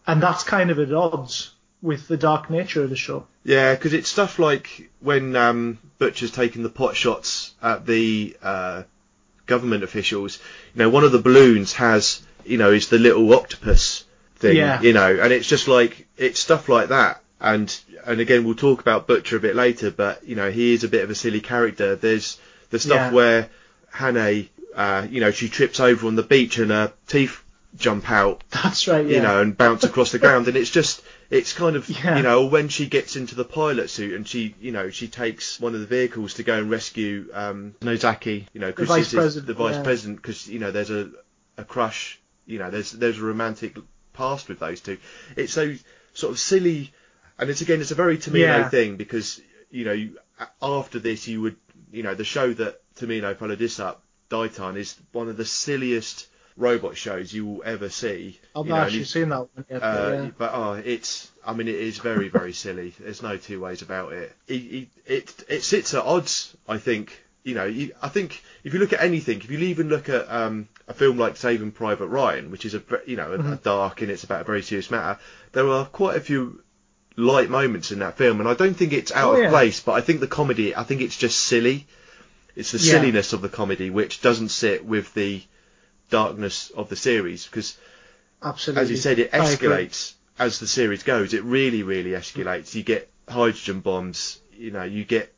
[0.06, 1.52] And that's kind of at odds
[1.82, 3.26] with the dark nature of the show.
[3.44, 8.82] Yeah, because it's stuff like when um, Butcher's taking the pot shots at the uh,
[9.46, 10.38] government officials.
[10.74, 14.04] You know, one of the balloons has, you know, is the little octopus
[14.36, 14.56] thing.
[14.56, 14.80] Yeah.
[14.80, 17.20] You know, and it's just like it's stuff like that.
[17.40, 20.84] And and again, we'll talk about Butcher a bit later, but you know, he is
[20.84, 21.96] a bit of a silly character.
[21.96, 22.38] There's
[22.70, 23.12] the stuff Yeah.
[23.12, 23.50] where
[23.92, 27.43] Hane, uh, you know, she trips over on the beach and her teeth
[27.76, 29.06] jump out That's right.
[29.06, 29.16] Yeah.
[29.16, 30.46] you know, and bounce across the ground.
[30.48, 32.16] And it's just, it's kind of, Yeah.
[32.16, 35.58] you know, when she gets into the pilot suit and she, you know, she takes
[35.60, 39.46] one of the vehicles to go and rescue um, Nozaki, you know, because vice president,
[39.46, 39.82] the vice yeah.
[39.82, 41.10] president, because you know, there's a
[41.56, 43.76] a crush, you know, there's there's a romantic
[44.12, 44.98] past with those two.
[45.36, 45.74] It's so
[46.12, 46.92] sort of silly,
[47.38, 48.68] and it's again, it's a very Tomino Yeah.
[48.68, 50.18] thing because you know, you,
[50.62, 51.56] after this, you would,
[51.92, 56.28] you know, the show that Tomino followed this up, Daitarn, is one of the silliest
[56.56, 58.38] robot shows you will ever see.
[58.54, 59.80] I've not actually seen that one yet.
[59.80, 60.30] but uh, yeah.
[60.38, 61.30] But oh, it's.
[61.46, 62.94] I mean, it is very, very silly.
[62.98, 64.34] There's no two ways about it.
[64.48, 66.56] It, it, it, it sits at odds.
[66.68, 67.20] I think.
[67.46, 70.30] You know, you, I think if you look at anything, if you even look at
[70.32, 73.52] um, a film like Saving Private Ryan, which is a you know a, Mm-hmm.
[73.52, 75.20] a dark and it's about a very serious matter,
[75.52, 76.62] there are quite a few
[77.16, 79.50] light moments in that film, and I don't think it's out Oh, of yeah.
[79.50, 79.80] place.
[79.80, 81.86] But I think the comedy, I think it's just silly.
[82.56, 82.92] It's the Yeah.
[82.92, 85.42] silliness of the comedy which doesn't sit with the
[86.18, 87.76] darkness of the series because
[88.42, 88.82] Absolutely.
[88.82, 91.34] as you said, it escalates as the series goes.
[91.34, 92.74] It really, really escalates.
[92.74, 94.38] You get hydrogen bombs.
[94.56, 95.32] You know, you get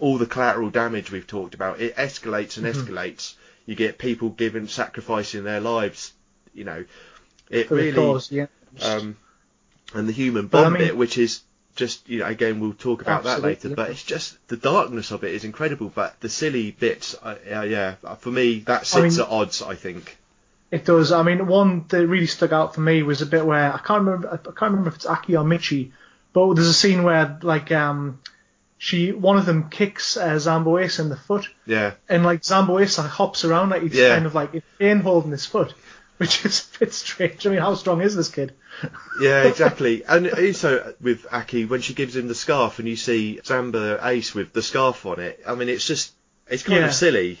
[0.00, 1.80] all the collateral damage we've talked about.
[1.80, 2.80] It escalates and Mm-hmm.
[2.92, 3.34] escalates.
[3.66, 6.12] You get people giving, sacrificing their lives.
[6.54, 6.84] You know,
[7.50, 7.92] it For really.
[7.92, 8.46] cause, yeah.
[8.82, 9.16] Um,
[9.94, 11.42] and the human But, I bomb mean- bit, which is
[11.78, 13.70] just, you know, again, we'll talk about that later.
[13.70, 15.90] But it's just the darkness of it is incredible.
[15.94, 19.62] But the silly bits, uh, yeah, yeah, for me, that sits mean- at odds.
[19.62, 20.18] I think.
[20.70, 21.12] It does.
[21.12, 24.04] I mean, one that really stuck out for me was a bit where I can't
[24.04, 24.28] remember.
[24.30, 25.92] I can't remember if it's Aki or Michi,
[26.34, 28.20] but there's a scene where like um,
[28.76, 31.92] she one of them kicks uh, Zambo Ace in the foot, Yeah.
[32.08, 34.14] and like Zambo Ace like, hops around like he's Yeah.
[34.14, 35.72] kind of like in pain holding his foot,
[36.18, 37.46] which is a bit strange.
[37.46, 38.52] I mean, how strong is this kid?
[39.20, 40.04] Yeah, exactly.
[40.04, 44.34] and also with Aki, when she gives him the scarf and you see Zambo Ace
[44.34, 46.12] with the scarf on it, I mean, it's just,
[46.48, 46.86] it's kind Yeah.
[46.86, 47.40] of silly,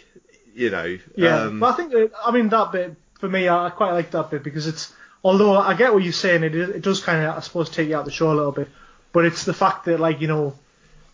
[0.54, 0.98] you know.
[1.16, 4.10] Yeah, Um, but I think that, I mean that bit for me, I quite like
[4.12, 4.92] that bit because it's
[5.24, 7.96] although I get what you're saying, it it does kind of I suppose take you
[7.96, 8.68] out the show a little bit,
[9.12, 10.54] but it's the fact that like you know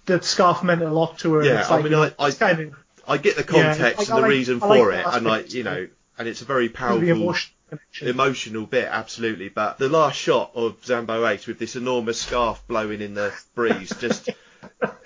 [0.07, 1.45] that scarf meant a lot to her.
[1.45, 2.75] Yeah, it's I like, mean, you know, I- I- kind of
[3.09, 5.63] I get the Yeah, context like, and the like- reason for it, and like, you
[5.63, 5.89] know,
[6.19, 7.35] and it's a very powerful,
[7.69, 8.09] connection.
[8.09, 9.49] emotional bit, absolutely.
[9.49, 13.93] But the last shot of Zambo Ace with this enormous scarf blowing in the breeze,
[13.99, 14.31] just,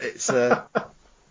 [0.00, 0.64] it's, uh,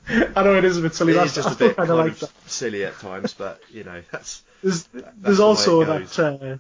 [0.08, 1.14] I know it is a bit silly.
[1.14, 3.84] it That's is just a bit kind of like of silly at times, but, you
[3.84, 6.58] know, that's, There's that's there's the also that uh,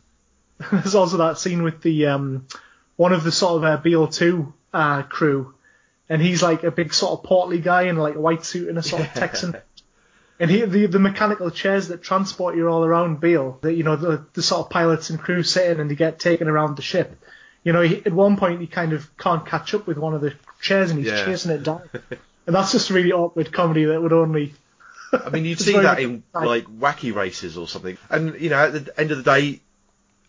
[0.71, 2.47] there's also that scene with the um
[2.95, 5.53] one of the sort of uh, BL2 uh, crew,
[6.09, 8.77] and he's like a big sort of portly guy in like a white suit and
[8.77, 9.55] a sort of Texan.
[10.39, 13.95] And he, the the mechanical chairs that transport you all around Beale, that you know
[13.95, 16.81] the the sort of pilots and crew sit in and they get taken around the
[16.83, 17.19] ship.
[17.63, 20.21] You know, he, at one point he kind of can't catch up with one of
[20.21, 21.25] the chairs and he's Yeah.
[21.25, 21.81] chasing it down.
[22.47, 24.53] And that's just really awkward comedy that would only
[25.11, 27.97] I mean, you'd see that in like- wacky races or something.
[28.09, 29.59] And you know, at the end of the day,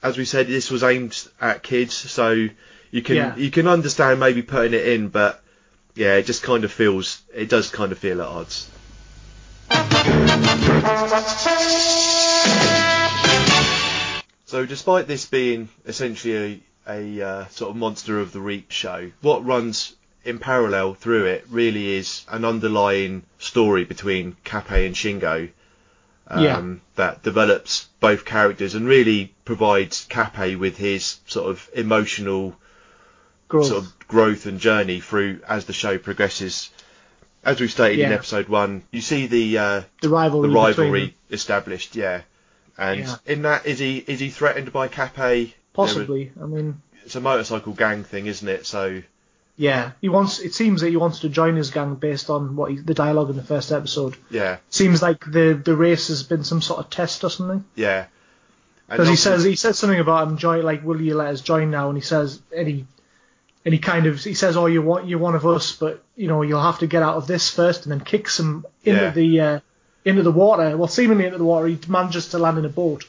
[0.02, 2.48] as we said, this was aimed at kids, so
[2.90, 3.36] you can Yeah.
[3.36, 5.40] you can understand maybe putting it in, but
[5.94, 8.68] yeah, it just kind of feels it does kind of feel at odds.
[14.46, 19.10] So, despite this being essentially a, a uh, sort of monster of the week show,
[19.20, 25.50] what runs in parallel through it really is an underlying story between Kappei and Shingo
[26.28, 26.74] um, Yeah.
[26.96, 32.56] that develops both characters and really provides Kappei with his sort of emotional
[33.48, 33.66] growth.
[33.66, 36.70] sort of growth and journey through as the show progresses.
[37.48, 40.48] As we've stated in episode one, you see the uh, the rivalry.
[40.48, 42.22] the rivalry established, yeah.
[42.76, 43.16] And Yeah.
[43.26, 45.52] in that, is he is he threatened by Kappei?
[45.72, 46.30] Possibly.
[46.40, 48.66] I mean, It's a motorcycle gang thing, isn't it?
[48.66, 49.02] So
[49.56, 50.38] yeah, he wants.
[50.40, 53.30] It seems that he wants to join his gang based on what he, the dialogue
[53.30, 54.16] in the first episode.
[54.30, 57.64] yeah, Seems like the the race has been some sort of test or something.
[57.74, 58.06] yeah.
[58.90, 60.62] Because he says he says something about him join.
[60.62, 61.88] Like, will you let us join now?
[61.88, 62.86] And he says, and he
[63.64, 66.28] and he kind of he says, oh, you want you're one of us, but you
[66.28, 69.10] know you'll have to get out of this first, and then kicks him into Yeah.
[69.10, 69.60] the uh,
[70.04, 70.76] into the water.
[70.76, 71.66] Well, seemingly into the water.
[71.66, 73.04] He manages to land in a boat,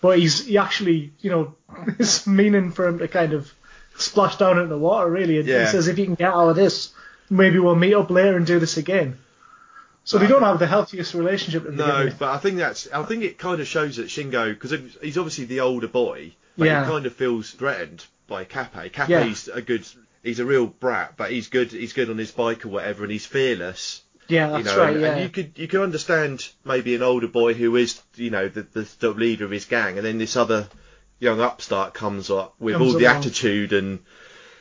[0.00, 1.54] but he's he actually you know
[1.98, 3.52] it's meaning for him to kind of
[3.96, 5.38] splash down into the water really.
[5.38, 5.60] And Yeah.
[5.60, 6.92] he says, if you can get out of this,
[7.30, 9.18] maybe we'll meet up later and do this again.
[10.06, 11.64] So they Uh, don't have the healthiest relationship.
[11.64, 12.16] At the No, beginning.
[12.18, 12.88] but I think that's.
[12.92, 16.66] I think it kind of shows that Shingo, because he's obviously the older boy, but
[16.66, 16.84] Yeah.
[16.84, 18.90] he kind of feels threatened by Kappei.
[18.90, 19.54] Kappei's Yeah.
[19.56, 19.84] a good.
[20.22, 21.70] He's a real brat, but he's good.
[21.72, 24.00] He's good on his bike or whatever, and he's fearless.
[24.26, 24.92] Yeah, you that's know, right.
[24.94, 25.12] and, yeah.
[25.12, 28.62] and you could you can understand maybe an older boy who is you know the,
[28.62, 30.66] the the leader of his gang, and then this other
[31.20, 33.16] young upstart comes up with Comes all the along.
[33.18, 33.98] attitude and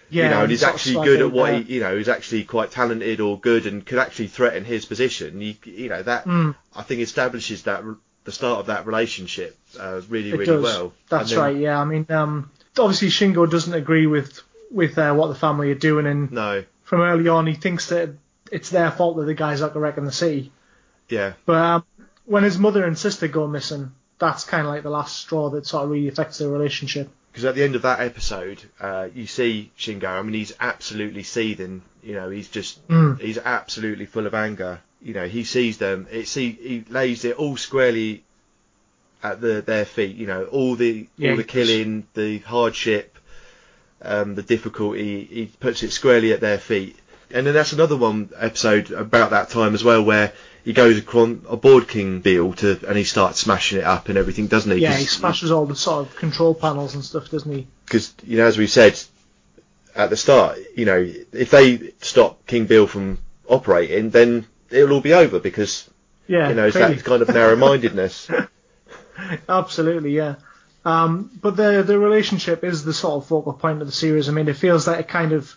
[0.09, 2.71] yeah, you know, and he's actually good at what he, you know, he's actually quite
[2.71, 5.39] talented or good and could actually threaten his position.
[5.41, 6.55] You, you know, that Mm.
[6.75, 7.83] I think establishes that
[8.25, 10.63] the start of that relationship uh, really, It really does.
[10.63, 10.93] well.
[11.09, 11.55] That's then- right.
[11.57, 15.75] Yeah, I mean, um, obviously Shingo doesn't agree with with uh, what the family are
[15.75, 18.09] doing, and No, from early on he thinks that
[18.51, 20.51] it's their fault that the guys out wrecking the city.
[21.09, 21.83] yeah, But um,
[22.25, 25.65] when his mother and sister go missing, that's kind of like the last straw that
[25.67, 27.09] sort of really affects their relationship.
[27.31, 30.05] because at the end of that episode, uh, you see Shingo.
[30.07, 31.81] I mean, he's absolutely seething.
[32.03, 33.19] You know, he's just Mm.
[33.19, 34.79] he's absolutely full of anger.
[35.03, 36.07] You know, he sees them.
[36.11, 38.23] It's he, he lays it all squarely
[39.21, 40.15] at the their feet.
[40.15, 43.17] You know, all the Yeah, all the killing, the hardship,
[44.01, 45.25] um, the difficulty.
[45.25, 46.97] He puts it squarely at their feet.
[47.31, 50.33] And then that's another one episode about that time as well, where
[50.63, 54.47] he goes across aboard King Beale to and he starts smashing it up and everything,
[54.47, 54.77] doesn't he?
[54.77, 57.67] Yeah, he smashes all the sort of control panels and stuff, doesn't he?
[57.85, 58.99] because you know as we said
[59.95, 65.01] at the start, you know if they stop King Beale from operating, then it'll all
[65.01, 65.89] be over because
[66.27, 66.95] Yeah, you know it's clearly.
[66.95, 68.29] that kind of narrow-mindedness.
[69.49, 70.35] Absolutely, yeah.
[70.85, 74.27] Um, but the the relationship is the sort of focal point of the series.
[74.27, 75.53] I mean, it feels like a kind of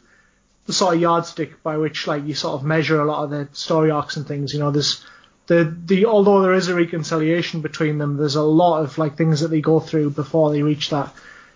[0.67, 3.49] the sort of yardstick by which like you sort of measure a lot of the
[3.53, 4.53] story arcs and things.
[4.53, 5.05] You know, there's
[5.47, 9.41] the the although there is a reconciliation between them, there's a lot of like things
[9.41, 11.13] that they go through before they reach that.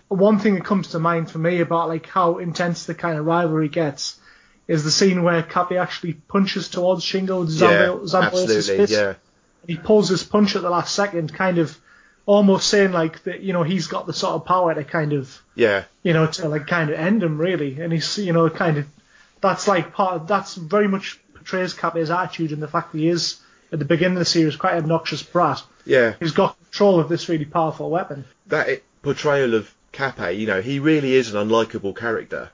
[0.09, 3.25] One thing that comes to mind for me about like how intense the kind of
[3.25, 4.19] rivalry gets
[4.67, 8.77] is the scene where Kappei actually punches towards Shingo yeah, Zambo's absolutely.
[8.77, 9.13] fist Yeah,
[9.67, 11.77] he pulls his punch at the last second, kind of
[12.25, 15.41] almost saying like that, you know, he's got the sort of power to kind of,
[15.55, 18.77] yeah, you know, to like kind of end him really, and he's, you know, kind
[18.77, 18.85] of,
[19.41, 23.07] that's like part of, that's very much portrays Kappei's attitude and the fact that he
[23.07, 23.39] is
[23.71, 26.13] at the beginning of the series quite an obnoxious brat yeah.
[26.19, 28.25] he's got control of this really powerful weapon.
[28.47, 32.49] That portrayal of Kappei, you know, he really is an unlikable character.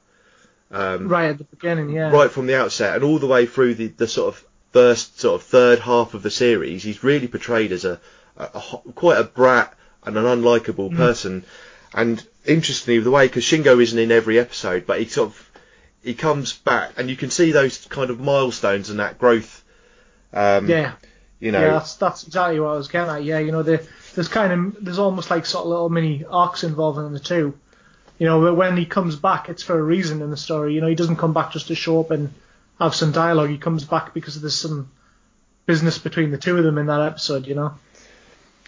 [0.71, 2.11] Um, Right at the beginning, yeah.
[2.11, 5.39] right from the outset and all the way through the, the sort of first sort
[5.41, 7.99] of third half of the series, he's really portrayed as a,
[8.35, 11.45] a, a quite a brat and an unlikable person.
[11.93, 15.51] And interestingly, the way because Shingo isn't in every episode, but he sort of
[16.03, 19.63] he comes back, and you can see those kind of milestones and that growth.
[20.33, 20.93] Um, Yeah.
[21.39, 23.23] you know, Yeah, that's that's exactly what I was getting at.
[23.23, 23.81] Yeah, you know, there,
[24.15, 27.57] there's kind of there's almost like sort of little mini arcs involving the two.
[28.19, 30.73] You know, but when he comes back, it's for a reason in the story.
[30.73, 32.33] You know, he doesn't come back just to show up and
[32.79, 33.49] have some dialogue.
[33.49, 34.91] He comes back because there's some
[35.65, 37.47] business between the two of them in that episode.
[37.47, 37.73] You know.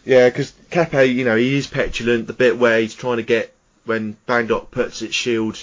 [0.05, 2.27] Yeah, because Kappei, you know, he is petulant.
[2.27, 3.53] The bit where he's trying to get
[3.85, 5.59] when Bandock puts its shield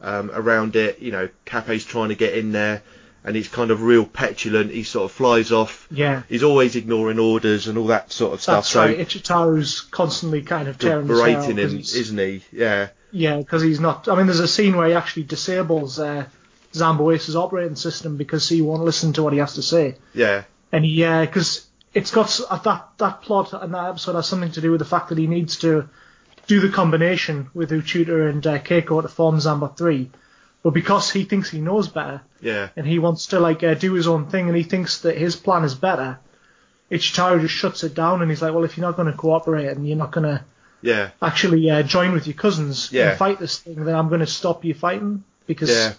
[0.00, 2.82] um, around it, you know, Kappei's trying to get in there,
[3.24, 4.70] and he's kind of real petulant.
[4.70, 5.88] He sort of flies off.
[5.90, 6.22] Yeah.
[6.28, 8.56] He's always ignoring orders and all that sort of stuff.
[8.56, 8.98] That's so right.
[8.98, 12.42] Ichitaro's constantly kind of tearing out him, isn't he?
[12.52, 14.08] Yeah, Yeah, because he's not.
[14.08, 16.26] I mean, there's a scene where he actually disables uh,
[16.72, 19.96] Zambo Ace's operating system because he won't listen to what he has to say.
[20.14, 20.42] yeah,
[20.72, 24.60] And he, because it's got uh, that that plot and that episode has something to
[24.60, 25.88] do with the fact that he needs to
[26.48, 30.10] do the combination with Uchuta and uh, Keiko to form Zambot 3.
[30.64, 33.92] But because he thinks he knows better yeah, and he wants to like uh, do
[33.92, 36.18] his own thing and he thinks that his plan is better,
[36.90, 39.68] Ichitaro just shuts it down and he's like, well, if you're not going to cooperate
[39.68, 40.44] and you're not going to
[40.84, 43.10] yeah, actually uh, join with your cousins Yeah.
[43.10, 45.94] and fight this thing, then I'm going to stop you fighting because yeah.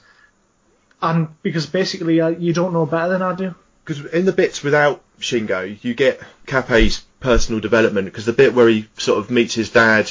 [1.01, 3.55] and because basically uh, you don't know better than I do.
[3.83, 8.05] Because in the bits without Shingo, you get Kappei's personal development.
[8.05, 10.09] Because the bit where he sort of meets his dad,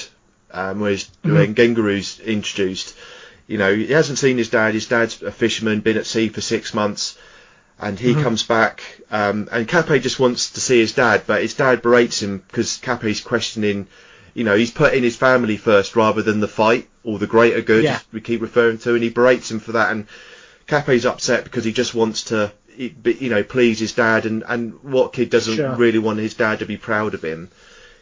[0.51, 2.97] um, where he's, when Gentaro's introduced,
[3.47, 4.75] you know, he hasn't seen his dad.
[4.75, 7.17] His dad's a fisherman, been at sea for six months,
[7.81, 8.83] and he comes back.
[9.11, 12.79] Um, and Kappei just wants to see his dad, but his dad berates him because
[12.79, 13.87] Kappei's questioning.
[14.35, 17.85] You know, he's putting his family first rather than the fight or the greater good.
[17.85, 18.01] Yeah.
[18.13, 19.93] We keep referring to, and he berates him for that.
[19.93, 20.07] And
[20.67, 25.13] Kappei's upset because he just wants to, you know, please his dad, and and what
[25.13, 25.75] kid doesn't Sure.
[25.77, 27.51] really want his dad to be proud of him,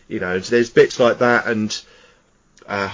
[0.09, 0.41] you know?
[0.41, 1.78] So there's bits like that, and
[2.66, 2.89] uh,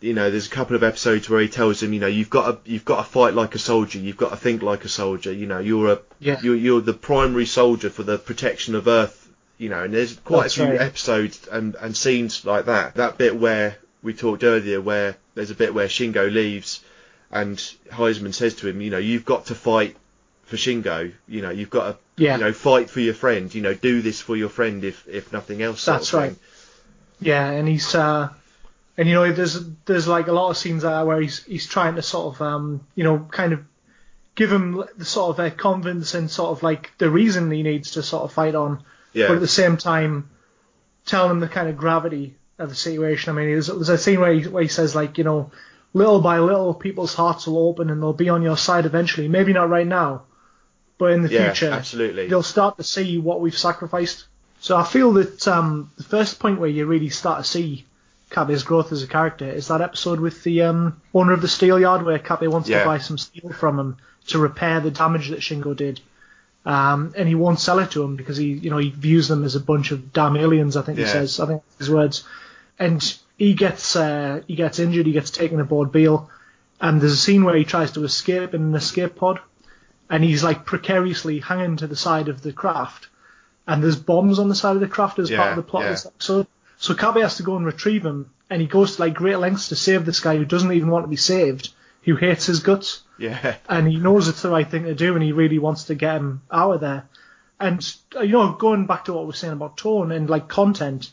[0.00, 2.64] you know, there's a couple of episodes where he tells him, you know, you've got
[2.64, 5.32] to you've got to fight like a soldier, you've got to think like a soldier,
[5.32, 6.40] you know, you're a Yeah.
[6.42, 9.27] you're you're the primary soldier for the protection of Earth,
[9.58, 10.80] you know, and there's quite That's a few right.
[10.80, 12.94] episodes and and scenes like that.
[12.94, 16.82] That bit where we talked earlier, where there's a bit where Shingo leaves,
[17.30, 17.56] and
[17.90, 19.96] Heizaemon says to him, you know, you've got to fight
[20.44, 21.12] for Shingo.
[21.26, 21.84] You know, you've got
[22.16, 22.36] to, Yeah.
[22.36, 23.52] you know, fight for your friend.
[23.54, 25.84] You know, do this for your friend if if nothing else.
[25.84, 26.30] That's right.
[26.30, 26.38] thing.
[27.20, 28.28] Yeah, and he's uh,
[28.96, 31.96] and you know there's there's like a lot of scenes there where he's he's trying
[31.96, 33.64] to sort of um you know kind of
[34.36, 37.90] give him the sort of uh, confidence and sort of like the reason he needs
[37.92, 38.84] to sort of fight on,
[39.18, 39.28] Yeah.
[39.28, 40.30] but at the same time
[41.06, 43.30] telling him the kind of gravity of the situation.
[43.32, 45.50] I mean, there's, there's a scene where he, where he says like you know
[45.94, 49.28] little by little people's hearts will open and they'll be on your side eventually.
[49.28, 50.22] Maybe not right now,
[50.98, 52.28] but in the Yeah, future absolutely.
[52.28, 54.26] they'll start to see what we've sacrificed.
[54.60, 57.84] So I feel that um, the first point where you really start to see
[58.30, 61.78] Kappei's growth as a character is that episode with the um, owner of the steel
[61.80, 62.80] yard where Kappei wants Yeah.
[62.80, 63.96] to buy some steel from him
[64.26, 66.00] to repair the damage that Shingo did.
[66.64, 69.44] Um, and he won't sell it to him because he, you know, he views them
[69.44, 70.76] as a bunch of damn aliens.
[70.76, 71.06] I think Yeah.
[71.06, 71.40] he says.
[71.40, 72.24] I think his words.
[72.78, 73.02] And
[73.38, 75.06] he gets uh, he gets injured.
[75.06, 76.30] He gets taken aboard Beale.
[76.80, 79.40] And there's a scene where he tries to escape in an escape pod,
[80.08, 83.08] and he's like precariously hanging to the side of the craft.
[83.66, 85.88] And there's bombs on the side of the craft as part of the plot yeah.
[85.88, 86.46] of this episode.
[86.78, 89.68] So Kabe has to go and retrieve him, and he goes to like great lengths
[89.70, 91.70] to save this guy who doesn't even want to be saved,
[92.02, 93.56] who hates his guts, Yeah.
[93.68, 96.16] and he knows it's the right thing to do, and he really wants to get
[96.16, 97.08] him out of there.
[97.60, 97.84] And
[98.16, 101.10] uh, you know, going back to what we were saying about tone and like content,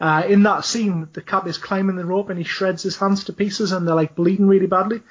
[0.00, 3.24] uh, in that scene, the Kappei is climbing the rope and he shreds his hands
[3.24, 5.02] to pieces, and they're like bleeding really badly.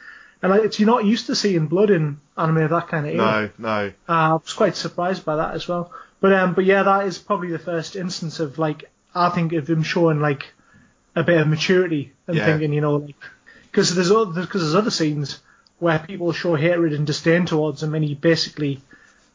[0.42, 3.14] And like, it's, you're not used to seeing blood in anime of that kind of
[3.16, 3.52] era.
[3.58, 3.88] No, no.
[4.10, 5.92] Uh, I was quite surprised by that as well.
[6.20, 8.86] But um, but yeah, that is probably the first instance of like
[9.16, 10.54] I think of him showing like
[11.16, 12.46] a bit of maturity and Yeah.
[12.46, 13.16] thinking, you know, like
[13.72, 15.40] because there's other because there's other scenes
[15.84, 18.82] where people show hatred and disdain towards him, and he basically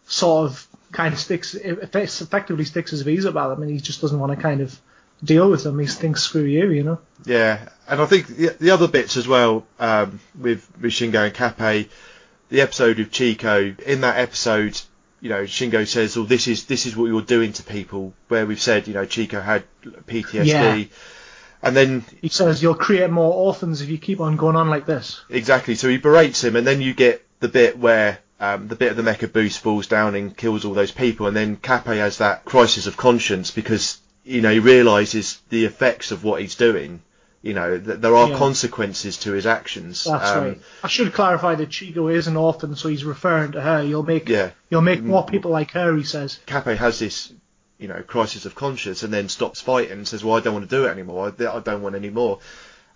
[0.07, 4.19] sort of kind of sticks effectively sticks his visa about them, and he just doesn't
[4.19, 4.79] want to kind of
[5.23, 5.79] deal with them.
[5.79, 6.99] He thinks screw you, you know.
[7.25, 11.35] Yeah, and I think the, the other bits as well um, with, with Shingo and
[11.35, 11.89] Kappei,
[12.49, 13.75] the episode of Chico.
[13.87, 14.81] In that episode,
[15.21, 18.47] you know, Shingo says, "Well, this is this is what you're doing to people." Where
[18.47, 20.85] we've said, you know, Chico had PTSD, Yeah.
[21.63, 24.87] And then He says you'll create more orphans if you keep on going on like
[24.87, 25.21] this.
[25.29, 28.19] exactly, so he berates him, and then you get the bit where.
[28.41, 31.37] Um, the bit of the mecha boost falls down and kills all those people, and
[31.37, 36.23] then Kappei has that crisis of conscience because you know he realizes the effects of
[36.23, 37.03] what he's doing.
[37.43, 38.37] You know that there are Yeah.
[38.39, 40.05] consequences to his actions.
[40.05, 40.61] That's Um, right.
[40.85, 43.83] I should clarify that Chigo is an orphan, so he's referring to her.
[43.83, 44.51] You'll make Yeah.
[44.71, 45.97] you'll make more people like her.
[45.97, 46.39] He says.
[46.47, 47.33] Kappei has this,
[47.79, 50.69] you know, crisis of conscience and then stops fighting and says, well, I don't want
[50.69, 51.33] to do it anymore.
[51.39, 52.41] I, I don't want any more.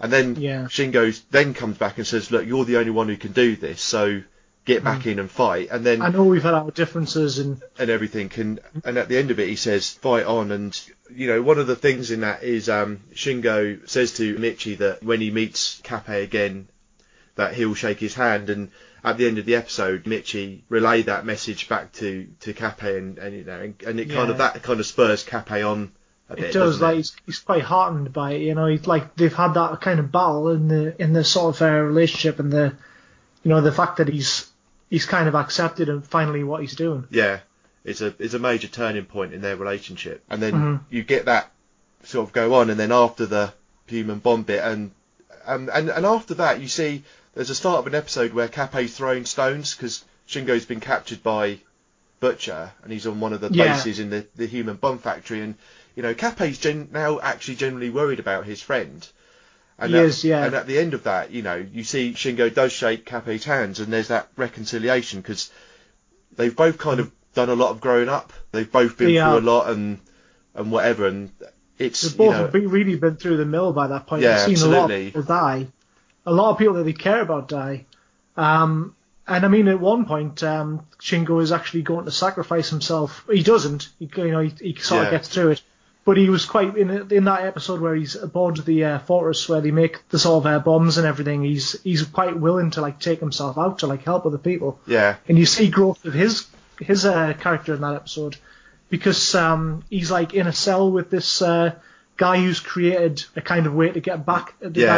[0.01, 0.65] And then Yeah.
[0.65, 3.81] Shingo then comes back and says, look, you're the only one who can do this,
[3.81, 4.23] so
[4.65, 5.69] get back in and fight.
[5.71, 9.19] And then I know we've had our differences, and and everything can and at the
[9.19, 10.81] end of it he says fight on and
[11.15, 15.03] you know one of the things in that is um Shingo says to Michi that
[15.03, 16.69] when he meets Kappei again
[17.35, 18.71] that he'll shake his hand and
[19.05, 23.19] at the end of the episode Michi relayed that message back to to Kappei and,
[23.19, 25.93] and you know and, and it kind of that kind of spurs Kappei on
[26.29, 26.81] a bit it does.
[26.81, 26.97] Like it?
[26.99, 28.43] he's, he's quite heartened by it.
[28.43, 31.57] You know, he's like they've had that kind of battle in the in the sort
[31.57, 32.75] of uh, relationship, and the
[33.43, 34.49] you know the fact that he's
[34.89, 37.07] he's kind of accepted and finally what he's doing.
[37.11, 37.41] yeah
[37.85, 40.81] it's a it's a major turning point in their relationship and then Mhm.
[40.91, 41.51] you get that
[42.05, 43.53] sort of go on and then after the
[43.87, 44.93] human bomb bit and
[45.47, 47.03] um, and and after that you see
[47.35, 51.59] there's a start of an episode where Kappei's throwing stones because Shingo's been captured by
[52.21, 53.75] Butcher and he's on one of the Yeah.
[53.75, 55.55] bases in the, the human bomb factory and
[55.97, 59.07] you know Kappei's gen- now actually generally worried about his friend
[59.79, 60.45] and He at, is, yeah.
[60.45, 63.81] and at the end of that you know you see Shingo does shake Kappei's hands
[63.81, 65.51] and there's that reconciliation because
[66.37, 69.39] they've both kind of done a lot of growing up they've both been They through
[69.39, 69.99] a lot and
[70.55, 71.31] and whatever and
[71.79, 74.23] it's They've you both know, have been, really been through the mill by that point.
[74.23, 75.07] Yeah, seen a lot absolutely.
[75.09, 75.67] of people die.
[76.27, 77.85] A lot of people that they care about die.
[78.37, 78.95] Um,
[79.27, 83.25] and I mean, at one point, um, Shingo is actually going to sacrifice himself.
[83.31, 83.89] He doesn't.
[83.99, 85.07] He, you know, he, he sort Yeah.
[85.07, 85.63] of gets through it.
[86.05, 89.61] But he was quite in in that episode where he's aboard the uh, fortress where
[89.61, 91.45] they make the sort of uh, bombs and everything.
[91.45, 95.15] He's he's quite willing to like take himself out to like help other people yeah
[95.29, 96.49] and you see growth of his
[96.81, 98.37] his uh, character in that episode
[98.91, 101.73] because um, he's like in a cell with this uh,
[102.17, 104.97] guy who's created a kind of way to get back at the Yeah.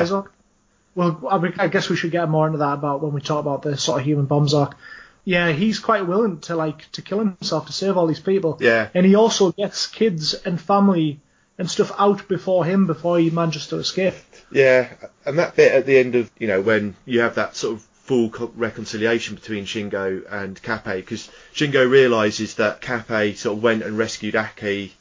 [0.95, 3.62] Well, I, I guess we should get more into that about when we talk about
[3.62, 4.76] the sort of human bombs arc.
[5.24, 8.59] Yeah, he's quite willing to like to kill himself to save all these people.
[8.61, 8.88] Yeah.
[8.95, 11.20] and he also gets kids and family
[11.59, 14.14] and stuff out before him before he manages to escape.
[14.53, 14.88] Yeah,
[15.24, 17.82] and that bit at the end of you know when you have that sort of
[17.82, 23.97] full reconciliation between Shingo and Kappei because Shingo realizes that Kappei sort of went and
[23.97, 24.92] rescued Aki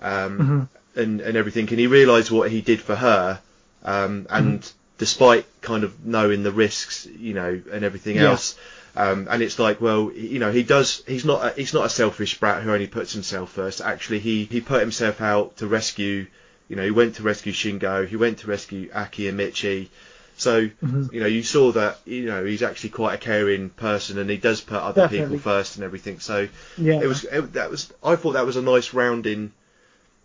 [0.00, 3.40] um, and and everything, and he realized what he did for her,
[3.84, 4.70] um, and
[5.06, 8.30] despite kind of knowing the risks, you know, and everything Yeah.
[8.30, 8.56] else.
[8.94, 11.02] Um, and it's like, well, you know, he does.
[11.08, 11.38] He's not.
[11.44, 13.80] A, he's not a selfish brat who only puts himself first.
[13.80, 16.26] Actually, he he put himself out to rescue.
[16.68, 18.06] You know, he went to rescue Shingo.
[18.06, 19.88] He went to rescue Aki and Michi.
[20.36, 21.14] So, Mm-hmm.
[21.14, 21.98] you know, you saw that.
[22.04, 25.38] You know, he's actually quite a caring person, and he does put other Definitely.
[25.38, 26.20] people first and everything.
[26.20, 27.24] So, Yeah, it was.
[27.24, 27.92] It, that was.
[28.04, 29.52] I thought that was a nice rounding,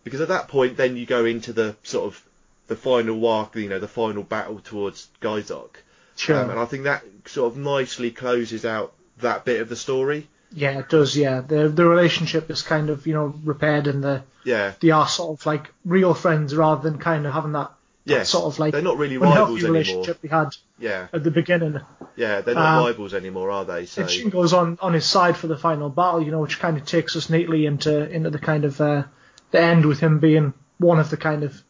[0.03, 2.21] because at that point, then you go into the sort of
[2.67, 3.55] the final arc.
[3.55, 5.75] You know, the final battle towards Gaizok.
[6.15, 6.39] sure.
[6.43, 10.27] Um, and I think that sort of nicely closes out that bit of the story.
[10.53, 11.15] Yeah, it does.
[11.17, 15.07] Yeah, the the relationship is kind of you know repaired, and the Yeah, they are
[15.07, 17.71] sort of like real friends rather than kind of having that,
[18.05, 18.23] that yeah.
[18.23, 19.71] sort of like they're not really rivals anymore.
[19.73, 21.81] relationship we had Yeah, at the beginning.
[22.15, 23.85] yeah, they're not Um, rivals anymore, are they?
[23.87, 26.59] So And Shin goes on on his side for the final battle, you know, which
[26.59, 29.03] kind of takes us neatly into into the kind of uh,
[29.51, 31.61] the end with him being one of the kind of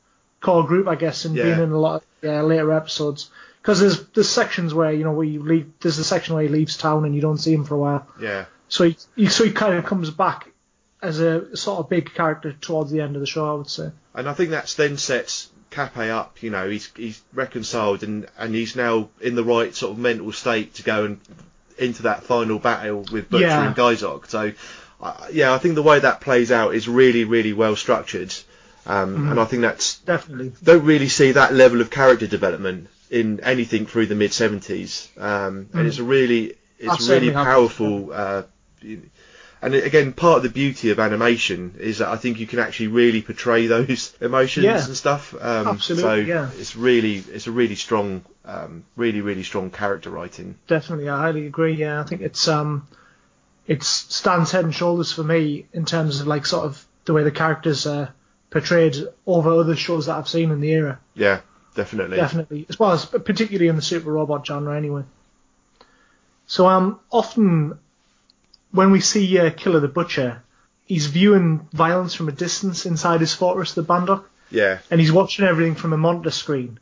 [0.41, 1.43] core group, I guess, and Yeah.
[1.43, 3.29] being in a lot of uh, later episodes.
[3.61, 5.71] Because there's there's sections where you know where you leave.
[5.81, 8.07] There's a section where he leaves town and you don't see him for a while.
[8.19, 10.51] yeah, So he, he so he kind of comes back
[11.01, 13.91] as a sort of big character towards the end of the show, I would say.
[14.15, 16.41] and I think that's then sets Kappei up.
[16.41, 20.31] You know, he's he's reconciled and and he's now in the right sort of mental
[20.31, 21.19] state to go and
[21.77, 23.67] into that final battle with Butcher Yeah.
[23.67, 24.27] and Gaizok.
[24.27, 24.53] So,
[25.01, 28.33] uh, yeah, I think the way that plays out is really really well structured,
[28.87, 29.29] um, Mm-hmm.
[29.31, 30.53] and I think that's Definitely.
[30.63, 35.69] don't really see that level of character development in anything through the mid 70s um,
[35.73, 38.43] and it's a really it's really powerful uh,
[39.61, 42.87] and again part of the beauty of animation is that I think you can actually
[42.87, 44.85] really portray those emotions Yeah.
[44.85, 46.49] and stuff um, Absolutely, so yeah.
[46.57, 51.45] it's really it's a really strong um, really really strong character writing Definitely, I highly
[51.47, 51.73] agree.
[51.73, 52.87] Yeah, I think it's um,
[53.67, 57.23] it stands head and shoulders for me in terms of like sort of the way
[57.23, 58.13] the characters are
[58.49, 58.95] portrayed
[59.25, 60.99] over other shows that I've seen in the era.
[61.13, 61.41] yeah
[61.75, 65.03] definitely Definitely, as well as particularly in the super robot genre, anyway.
[66.47, 67.77] So um, often
[68.71, 70.41] when we see uh, Killer the Butcher,
[70.85, 75.45] he's viewing violence from a distance inside his fortress, the Bandock, yeah and he's watching
[75.45, 76.79] everything from a monitor screen.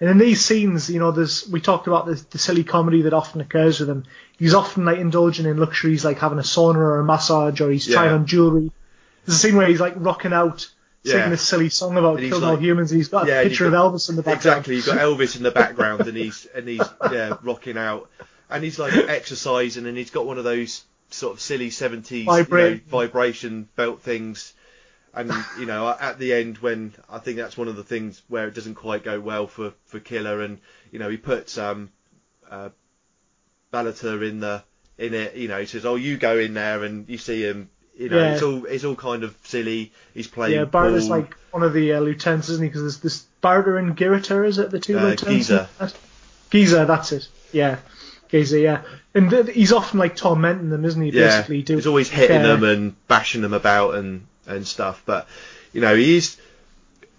[0.00, 3.14] And in these scenes, you know, there's we talked about the, the silly comedy that
[3.14, 4.04] often occurs with him.
[4.38, 7.86] He's often like indulging in luxuries like having a sauna or a massage, or he's
[7.86, 8.70] trying on jewelry.
[9.24, 10.68] There's a scene where he's like rocking out,
[11.06, 11.28] singing Yeah.
[11.30, 12.90] this silly song about he's killing all humans.
[12.92, 14.66] And he's got a Yeah, and picture you've of Elvis in the background.
[14.66, 18.10] Exactly, you've got Elvis in the background and he's and he's yeah rocking out
[18.50, 22.56] and he's like exercising and he's got one of those sort of silly 70s you
[22.56, 24.54] know, vibration belt things
[25.14, 28.48] and you know at the end when I think that's one of the things where
[28.48, 30.58] it doesn't quite go well for for Killer and
[30.90, 31.90] you know he puts um
[32.50, 32.70] uh
[33.72, 34.62] in the
[34.98, 37.68] in it you know he says oh you go in there and you see him
[37.98, 38.32] you know Yeah.
[38.34, 40.90] it's all it's all kind of silly he's playing Yeah, pool.
[41.08, 42.68] like one of the uh, lieutenants, isn't he?
[42.68, 45.48] Because there's this Barrett and Giriter, is it the two Uh, lieutenants?
[45.48, 45.68] Giza.
[46.50, 47.28] Giza, that's it.
[47.52, 47.78] Yeah,
[48.28, 48.60] Giza.
[48.60, 48.82] Yeah,
[49.14, 51.10] and th- he's often like tormenting them, isn't he?
[51.10, 55.02] Yeah, Basically, do he's always hitting uh, them and bashing them about and and stuff.
[55.06, 55.26] But
[55.72, 56.36] you know, he's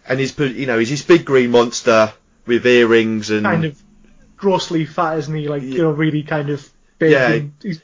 [0.08, 2.14] and he's you know he's this big green monster
[2.46, 3.82] with earrings and kind of
[4.38, 5.48] grossly fat, isn't he?
[5.48, 5.70] Like Yeah.
[5.70, 6.68] you know, really kind of
[7.00, 7.12] big.
[7.12, 7.32] Yeah.
[7.32, 7.82] And, he's,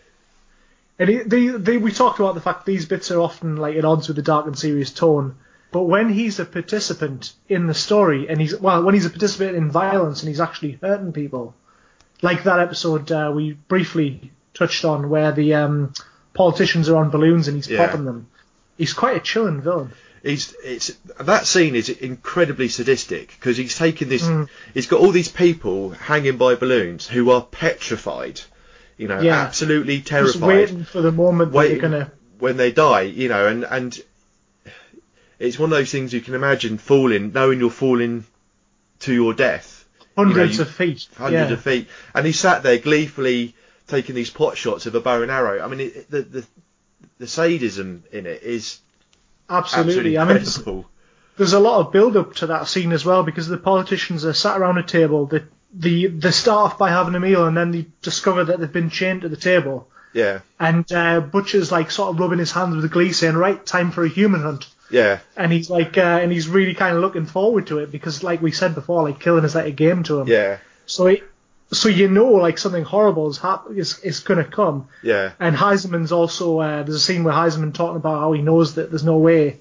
[1.03, 3.85] and he, they, they, we talked about the fact these bits are often like at
[3.85, 5.35] odds with the dark and serious tone.
[5.71, 9.55] But when he's a participant in the story, and he's well, when he's a participant
[9.57, 11.55] in violence and he's actually hurting people,
[12.21, 15.93] like that episode uh, we briefly touched on, where the um,
[16.33, 17.85] politicians are on balloons and he's Yeah.
[17.85, 18.27] popping them.
[18.77, 19.91] He's quite a chilling villain.
[20.23, 24.47] he's it's that scene is incredibly sadistic because he's taken this Mm.
[24.73, 28.39] he's got all these people hanging by balloons who are petrified
[29.03, 29.41] you know Yeah.
[29.41, 30.31] absolutely terrified.
[30.33, 32.11] Just waiting for the moment that you're gonna.
[32.39, 34.01] when they die, you know, and and
[35.39, 38.25] it's one of those things you can imagine falling, knowing you're falling
[39.01, 39.85] to your death,
[40.15, 41.07] Hundreds you- of feet.
[41.17, 41.53] hundreds yeah.
[41.57, 43.55] of feet, and he sat there gleefully
[43.87, 45.61] taking these pot shots of a bow and arrow.
[45.63, 46.45] I mean, it, the the
[47.19, 48.79] the sadism in it is
[49.49, 50.15] Absolutely.
[50.15, 50.85] absolutely I mean,
[51.37, 54.33] there's a lot of build up to that scene as well because the politicians are
[54.33, 55.25] sat around a table.
[55.75, 58.89] The they start off by having a meal and then they discover that they've been
[58.89, 59.87] chained to the table.
[60.13, 63.65] Yeah, And uh, Butcher's like sort of rubbing his hands with the glee, saying, "Right,
[63.65, 67.01] time for a human hunt." yeah, And he's like, uh, and he's really kind of
[67.01, 70.03] looking forward to it because, like we said before, like killing is like a game
[70.03, 70.27] to him.
[70.27, 71.23] yeah, So, he,
[71.71, 74.87] so you know, like something horrible is hap- is is gonna come.
[75.01, 78.75] yeah, And Heizaemon's also uh, there's a scene where Heizaemon talking about how he knows
[78.75, 79.57] that there's no way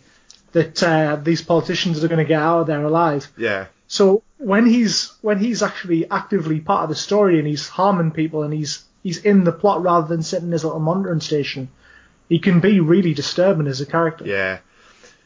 [0.53, 3.27] that uh, these politicians are going to get out of there alive.
[3.39, 8.13] yeah, So when he's when he's actually actively part of the story and he's harming
[8.13, 11.69] people and he's he's in the plot rather than sitting in his little monitoring station,
[12.27, 14.25] he can be really disturbing as a character.
[14.27, 14.61] yeah.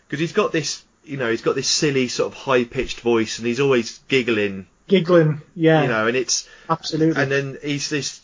[0.09, 3.39] Because he's got this, you know, he's got this silly sort of high pitched voice,
[3.39, 7.23] and he's always giggling, Giggling, yeah, you know, and it's absolutely.
[7.23, 8.21] and then he's this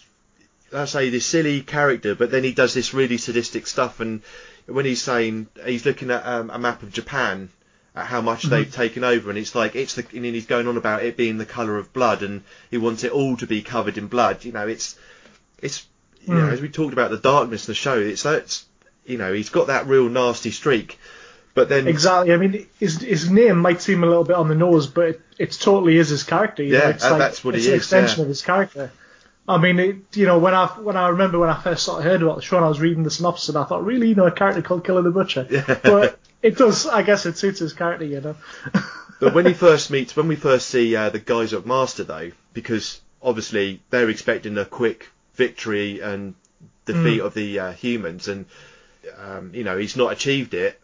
[0.72, 4.00] I say this silly character, but then he does this really sadistic stuff.
[4.00, 4.22] And
[4.66, 7.50] when he's saying he's looking at um, a map of Japan,
[7.94, 10.76] at how much they've taken over, and it's like it's the and he's going on
[10.76, 13.98] about it being the colour of blood, and he wants it all to be covered
[13.98, 14.44] in blood.
[14.44, 14.96] You know, it's
[15.58, 15.86] it's
[16.26, 16.52] you know Mm.
[16.52, 18.64] as we talked about the darkness of the show, it's that's
[19.04, 20.98] you know he's got that real nasty streak,
[21.54, 22.32] but then Exactly.
[22.32, 25.20] I mean, his his name might seem a little bit on the nose, but it,
[25.38, 26.62] it totally is his character.
[26.62, 26.88] You Yeah, know?
[26.90, 28.22] it's like, that's what it's he an is, extension yeah.
[28.22, 28.90] of his character.
[29.48, 32.04] I mean, it, you know, when I when I remember when I first sort of
[32.04, 34.14] heard about the show, and I was reading the synopsis, and I thought, really, you
[34.14, 35.46] know, a character called Killer the Butcher.
[35.50, 35.78] Yeah.
[35.82, 38.36] But it does, I guess, it suits his character, you know.
[39.20, 43.00] But when he first meets, when we first see uh, the Gaizok Master, though, because
[43.22, 46.34] obviously they're expecting a quick victory and
[46.86, 48.46] defeat of the uh, humans, and
[49.18, 50.80] um, you know he's not achieved it,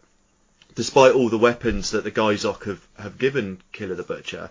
[0.73, 4.49] despite all the weapons that the Gaizok have have given Killer the Butcher.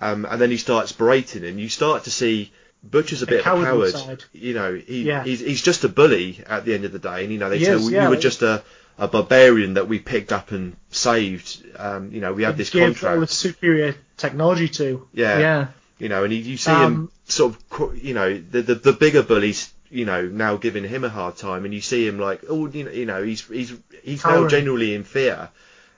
[0.00, 2.52] Um, and then he starts berating, and you start to see
[2.90, 3.90] Butcher's a The bit of a coward.
[3.92, 4.24] side.
[4.32, 5.24] You know, he, Yeah.
[5.24, 7.58] he's he's just a bully at the end of the day, and you know they
[7.58, 8.62] He say is, well, yeah, you were just a
[8.98, 11.64] a barbarian that we picked up and saved.
[11.76, 13.20] Um, you know, we had this Gave all contract.
[13.20, 15.08] the superior technology to.
[15.12, 15.38] Yeah.
[15.38, 15.66] Yeah.
[15.98, 18.92] You know, and you, you see Um, him sort of, you know, the, the the
[18.92, 22.42] bigger bullies, you know, now giving him a hard time, and you see him like,
[22.48, 24.48] oh, you know, you know he's he's he's now Cowering.
[24.50, 25.48] genuinely in fear,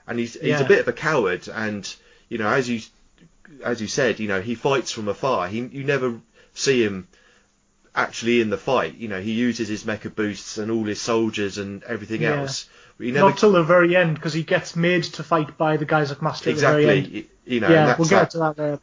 [0.07, 0.61] and he's he's Yeah.
[0.61, 1.87] a bit of a coward, and
[2.29, 2.81] you know, as you
[3.63, 5.47] as you said, you know, he fights from afar.
[5.47, 6.15] He you never
[6.57, 7.07] see him
[7.95, 8.95] actually in the fight.
[8.95, 12.39] You know, he uses his mecha boosts and all his soldiers and everything Yeah.
[12.41, 12.69] else.
[12.97, 15.85] But never Not till the very end because he gets made to fight by the
[15.85, 16.97] Gaizok Master at the very end.
[16.99, 18.79] exactly, you know, yeah, we'll that- get to that later.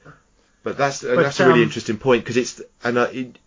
[0.62, 3.38] But that's But, that's a really um, interesting point because it's and uh, it,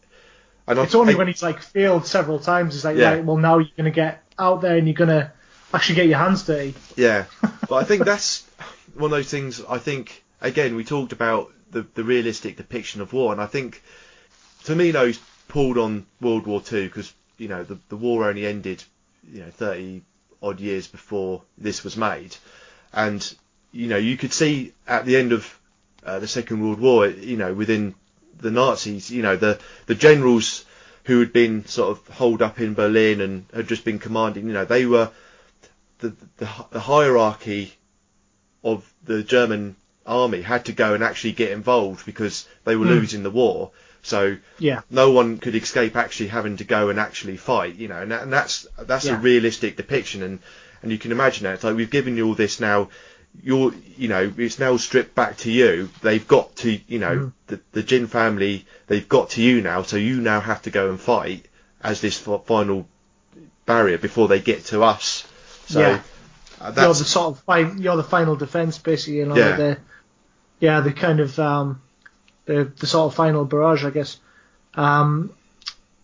[0.68, 2.74] and I- It's only I- when he's like failed several times.
[2.76, 3.14] He's like, Yeah.
[3.14, 5.32] right, well now you're gonna get out there and you're gonna
[5.74, 6.76] actually get your hands dirty.
[6.96, 7.26] Yeah,
[7.70, 8.44] but I think that's
[8.94, 9.62] one of those things.
[9.68, 13.82] I think again we talked about the the realistic depiction of war, and I think
[14.68, 15.18] Tomino's
[15.48, 18.84] pulled on World War Two because you know the the war only ended
[19.32, 20.02] you know thirty
[20.44, 22.36] odd years before this was made,
[22.92, 23.34] and
[23.72, 25.58] you know you could see at the end of
[26.04, 27.96] uh, the Second World War, you know within
[28.40, 30.66] the Nazis, you know the the generals
[31.06, 34.54] who had been sort of holed up in Berlin and had just been commanding, you
[34.54, 35.10] know they were
[36.00, 37.74] the, the, the hierarchy
[38.66, 43.00] of the German army had to go and actually get involved because they were Hmm.
[43.00, 43.72] losing the war.
[44.08, 44.82] So Yeah.
[44.90, 48.24] no one could escape actually having to go and actually fight, you know, and, that,
[48.24, 50.40] and that's that's a realistic depiction, and
[50.82, 51.56] and you can imagine that.
[51.56, 52.90] It's like we've given you all this now.
[53.44, 55.90] You're, you know, it's now stripped back to you.
[56.02, 57.32] They've got to, you know, Mhm.
[57.48, 58.66] the the Jin family.
[58.88, 61.46] They've got to you now, so you now have to go and fight
[61.84, 62.88] as this final
[63.66, 65.26] barrier before they get to us.
[65.68, 66.02] So Yeah.
[66.62, 69.18] uh, You're the sort of you're the final defense basically.
[69.18, 69.56] You know, Yeah.
[69.58, 69.78] the
[70.60, 71.82] yeah the kind of um
[72.48, 74.18] the the sort of final barrage, I guess.
[74.74, 75.32] Um,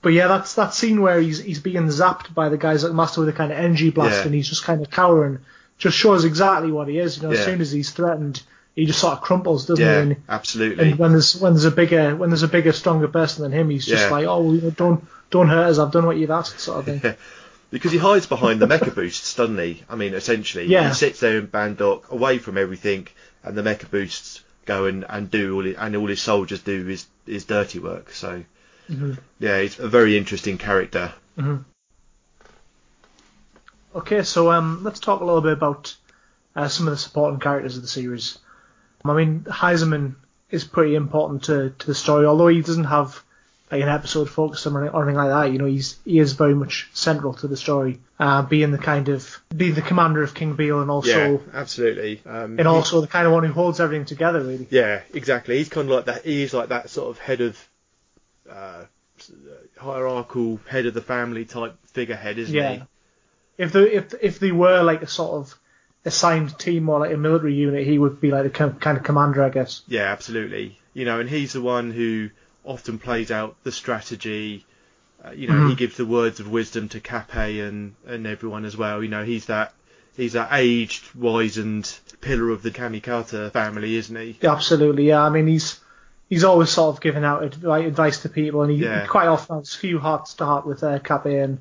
[0.01, 3.29] but yeah, that's that scene where he's he's being zapped by the Gaizok Master with
[3.29, 4.25] a kind of energy blast, Yeah.
[4.25, 5.39] and he's just kind of cowering.
[5.77, 7.17] Just shows exactly what he is.
[7.17, 8.41] You know, as soon as he's threatened,
[8.75, 9.89] he just sort of crumples, doesn't he?
[9.91, 10.91] yeah, And, absolutely.
[10.91, 13.69] and when there's when there's a bigger when there's a bigger stronger person than him,
[13.69, 14.09] he's just Yeah.
[14.11, 15.79] like, oh, you know, don't don't hurt us.
[15.79, 17.15] I've done what you've asked, sort of thing.
[17.71, 19.83] because he hides behind the mecha boosts, doesn't he?
[19.89, 20.89] I mean, essentially, Yeah.
[20.89, 23.07] he sits there in Bandock, away from everything,
[23.43, 26.85] and the mecha boosts go and, and do all, it, and all his soldiers do
[26.85, 28.11] his his dirty work.
[28.11, 28.43] So,
[28.91, 29.17] Mhm.
[29.39, 31.13] yeah, he's a very interesting character.
[33.95, 35.95] Okay, so um, let's talk a little bit about
[36.55, 38.39] uh, some of the supporting characters of the series.
[39.05, 40.15] I mean, Heizaemon
[40.49, 43.23] is pretty important to, to the story, although he doesn't have
[43.73, 45.51] like an episode focused on or anything like that.
[45.51, 49.09] You know, he's he is very much central to the story, uh, being the kind
[49.09, 52.21] of being the commander of King Beale and also absolutely.
[52.25, 54.67] Um, and also the kind of one who holds everything together, really.
[54.69, 55.57] Yeah, exactly.
[55.57, 56.23] He's kind of like that.
[56.23, 57.69] He's like that sort of head of
[58.49, 58.83] uh,
[59.77, 62.73] hierarchical head of the family type figurehead, isn't Yeah.
[62.75, 62.83] he?
[63.57, 65.55] If the if if they were like a sort of
[66.05, 69.03] assigned team or like a military unit, he would be like the kind kind of
[69.03, 69.81] commander, I guess.
[69.87, 70.79] Yeah, absolutely.
[70.93, 72.29] You know, and he's the one who
[72.65, 74.65] often plays out the strategy.
[75.25, 75.77] Uh, you know, he Mhm.
[75.77, 79.01] gives the words of wisdom to Kappei and and everyone as well.
[79.01, 79.73] You know, he's that
[80.17, 81.91] he's that aged, wizened
[82.21, 84.37] pillar of the Kamikita family, isn't he?
[84.41, 85.23] Yeah, absolutely, yeah.
[85.23, 85.79] I mean, he's
[86.29, 89.01] he's always sort of giving out advi- advice to people, and he, Yeah.
[89.01, 91.59] he quite often has a few hearts to heart with uh, Kappei and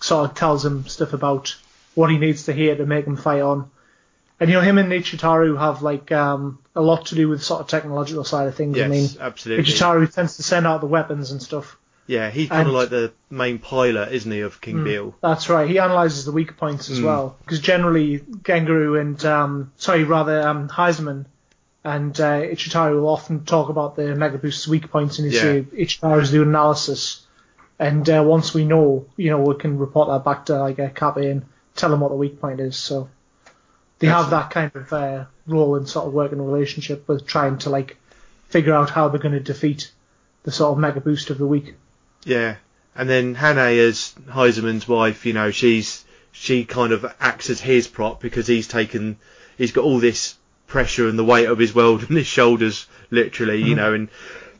[0.00, 1.54] sort of tells him stuff about
[1.94, 3.70] what he needs to hear to make him fight on.
[4.40, 7.60] And you know, him and Ichitaro have like um, a lot to do with sort
[7.60, 8.76] of technological side of things.
[8.76, 9.64] Yes, I mean, absolutely.
[9.64, 11.76] Ichitaro tends to send out the weapons and stuff.
[12.06, 14.84] Yeah, he's kind of like the main pilot, isn't he, of King Mm.
[14.84, 15.14] Beale?
[15.20, 15.68] That's right.
[15.68, 17.04] He analyzes the weak points as Mm.
[17.04, 21.26] well, because generally Gentaro and um, sorry, rather um, Heizaemon
[21.84, 25.42] and uh, Ichitaro will often talk about the Mecha Boost's weak points, and you Yeah.
[25.42, 27.26] see Ichitaro's do analysis,
[27.78, 30.88] and uh, once we know, you know, we can report that back to like a
[30.88, 31.42] Kappei and
[31.76, 32.76] tell them what the weak point is.
[32.76, 33.08] So
[33.98, 37.70] they have that kind of uh, role in sort of working relationship with trying to
[37.70, 37.96] like
[38.48, 39.90] figure out how they're going to defeat
[40.44, 41.74] the sort of Mecha Boost of the week.
[42.24, 42.56] Yeah,
[42.96, 47.88] and then Hannah as Heizaemon's wife, you know, she's she kind of acts as his
[47.88, 49.16] prop because he's taken,
[49.56, 53.62] he's got all this pressure and the weight of his world on his shoulders, literally,
[53.62, 53.76] you Mhm.
[53.76, 54.08] know, and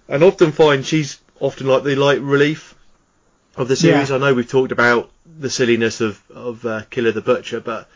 [0.09, 2.75] and often find she's often like the light relief
[3.57, 4.09] of the series.
[4.11, 4.17] Yeah.
[4.17, 7.89] I know we've talked about the silliness of of uh, Killer the Butcher, but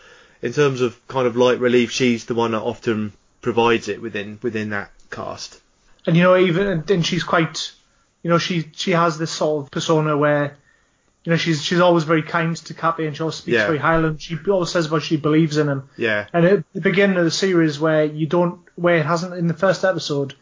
[0.43, 4.39] in terms of kind of light relief, she's the one that often provides it within
[4.43, 5.60] within that cast.
[6.06, 7.73] and you know even and she's quite
[8.23, 10.56] you know she she has this sort of persona where
[11.24, 13.66] you know she's she's always very kind to Kappei and she always speaks Yeah.
[13.66, 16.81] very highly and she always says about she believes in him Yeah, and at the
[16.81, 20.35] beginning of the series where you don't where it hasn't in the first episode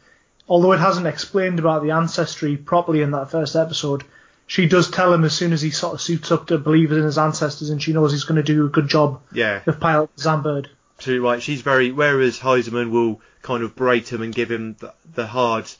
[0.49, 4.05] although it hasn't explained about the ancestry properly in that first episode
[4.51, 7.05] she does tell him as soon as he sort of suits up to believe in
[7.05, 10.11] his ancestors, and she knows he's going to do a good job Yeah, of pilot
[10.17, 10.67] Zambird.
[10.99, 11.41] absolutely right.
[11.41, 15.71] She's very whereas Heizaemon will kind of berate him and give him the, the hard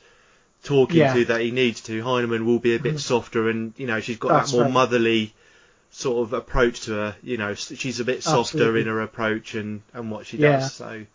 [0.63, 1.13] talking Yeah.
[1.15, 2.01] to that he needs to.
[2.01, 2.99] Heinemann will be a bit Mhm.
[3.01, 4.73] softer, and you know she's got That's that more right.
[4.73, 5.33] motherly
[5.91, 7.15] sort of approach to her.
[7.21, 8.81] You know, she's a bit softer Absolutely.
[8.81, 10.59] in her approach and and what she Yeah.
[10.61, 10.73] does.
[10.75, 11.05] So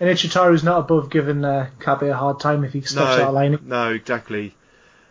[0.00, 3.34] And Ichitaro's not above giving uh, Kappei a hard time if he steps out of
[3.34, 3.58] line.
[3.64, 4.54] no, exactly.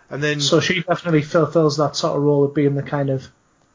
[0.09, 3.27] And then So she definitely fulfills that sort of role of being the kind of,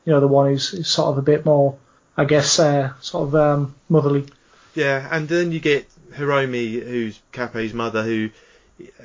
[0.05, 1.77] you know, the one who's, who's sort of a bit more,
[2.17, 4.27] I guess, uh, sort of um, motherly.
[4.75, 8.31] Yeah, and then you get Hiromi, who's Kappei's mother, who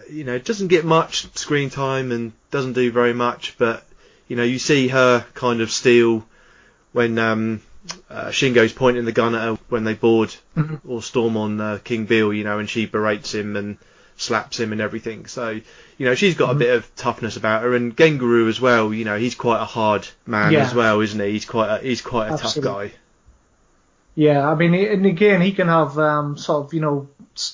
[0.10, 3.86] you know doesn't get much screen time and doesn't do very much, but
[4.28, 6.26] you know you see her kind of steal
[6.94, 7.62] when um,
[8.10, 10.80] uh, Shingo's pointing the gun at her when they board Mhm.
[10.88, 13.78] or storm on uh, King Beale, you know, and she berates him and
[14.18, 15.26] slaps him and everything.
[15.28, 15.50] So
[15.98, 16.56] you know she's got Mhm.
[16.56, 18.94] a bit of toughness about her, and Gentaro as well.
[18.94, 20.66] You know he's quite a hard man Yeah.
[20.66, 21.32] as well, isn't he?
[21.32, 22.62] He's quite a, he's quite a Absolutely.
[22.62, 22.92] tough guy.
[24.16, 27.08] Yeah, I mean, and again, he can have um, sort of, you know,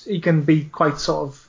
[0.06, 1.48] he can be quite sort of,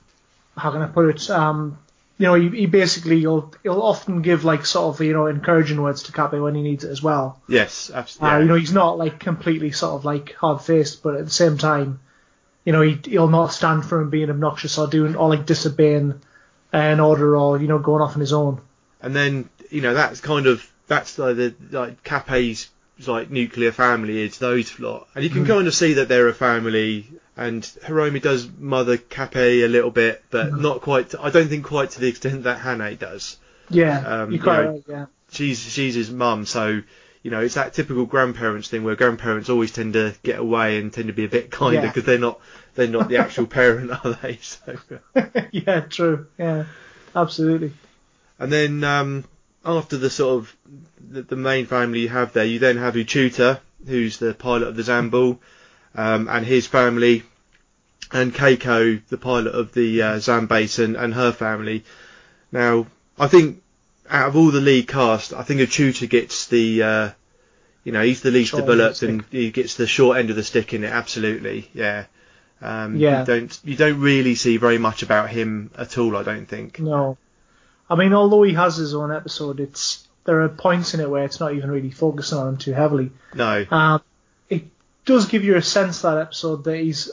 [0.57, 1.29] how can I put it?
[1.29, 1.77] Um,
[2.17, 5.81] you know, he, he basically he'll he'll often give like sort of you know encouraging
[5.81, 7.41] words to Kappei when he needs it as well.
[7.47, 8.39] Yes, Uh, absolutely.
[8.41, 11.57] you know, he's not like completely sort of like hard faced, but at the same
[11.57, 11.99] time,
[12.65, 16.19] you know, he he'll not stand for him being obnoxious or doing or like disobeying
[16.73, 18.59] an order or you know going off on his own.
[19.01, 22.69] and then you know that's kind of that's like the like Kappei's
[23.07, 25.47] like nuclear family is those lot, and you can Mhm.
[25.47, 27.07] kind of see that they're a family.
[27.37, 30.59] And Hiromi does mother Kappei a little bit, but Mhm.
[30.61, 31.13] not quite.
[31.19, 33.35] I don't think quite to the extent that Hane does.
[33.69, 34.83] Yeah, Um, you're quite you know, right.
[34.87, 36.81] Yeah, She's she's his mum, so
[37.25, 40.93] you know it's that typical grandparents thing where grandparents always tend to get away and
[40.93, 41.87] tend to be a bit kinder Yeah.
[41.87, 42.39] because they're not
[42.75, 44.37] they're not the actual parent, are they?
[44.43, 44.77] So.
[45.51, 46.27] yeah, true.
[46.37, 46.65] Yeah,
[47.15, 47.71] absolutely.
[48.37, 49.23] And then um,
[49.65, 50.55] after the sort of
[51.09, 54.75] the, the main family you have there, you then have Uchuta, who's the pilot of
[54.75, 55.39] the Zambul,
[55.95, 57.23] um, and his family,
[58.11, 61.85] and Keiko, the pilot of the uh, and her family.
[62.51, 62.85] Now,
[63.17, 63.63] I think
[64.09, 67.09] out of all the lead cast, I think Uchuta gets the, uh,
[67.83, 70.35] you know, he's the least Short the developed, and he gets the short end of
[70.35, 70.91] the stick in it.
[70.91, 72.05] Absolutely, yeah.
[72.61, 73.19] Um, Yeah.
[73.21, 76.15] You don't you don't really see very much about him at all.
[76.17, 76.79] I don't think.
[76.79, 77.17] No,
[77.89, 81.25] I mean, although he has his own episode, it's there are points in it where
[81.25, 83.11] it's not even really focusing on him too heavily.
[83.33, 83.65] No.
[83.69, 84.01] Um,
[84.49, 84.65] it
[85.05, 87.11] does give you a sense that episode that he's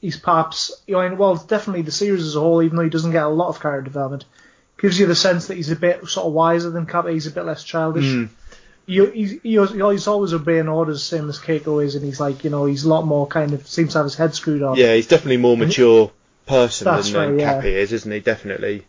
[0.00, 3.12] he's perhaps you know, well, definitely the series as a whole, even though he doesn't
[3.12, 4.24] get a lot of character development,
[4.82, 7.12] gives you the sense that he's a bit sort of wiser than Kappei.
[7.12, 8.04] He's a bit less childish.
[8.04, 8.28] Mm.
[8.84, 12.50] He, he's, he's he's always obeying orders, same as Keiko is, and he's like you
[12.50, 14.76] know he's a lot more kind of seems to have his head screwed on.
[14.76, 16.10] Yeah, he's definitely more mature
[16.46, 17.62] person That's than right, yeah.
[17.62, 18.20] Kappei is, isn't he?
[18.20, 18.84] Definitely.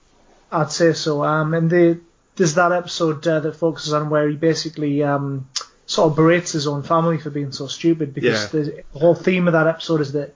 [0.52, 1.24] I'd say so.
[1.24, 2.00] Um, and the,
[2.36, 5.48] there's that episode uh, that focuses on where he basically um,
[5.86, 8.62] sort of berates his own family for being so stupid because Yeah.
[8.62, 10.34] the whole theme of that episode is that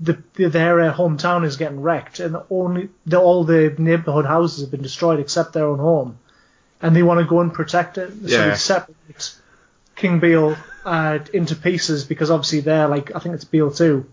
[0.00, 4.60] the, the their uh, hometown is getting wrecked and only the, all the neighborhood houses
[4.60, 6.18] have been destroyed except their own home,
[6.82, 8.10] and they want to go and protect it.
[8.10, 8.50] So Yeah.
[8.50, 9.34] they separate
[9.94, 14.06] King Beale uh, into pieces because obviously they're like I think it's Beale too.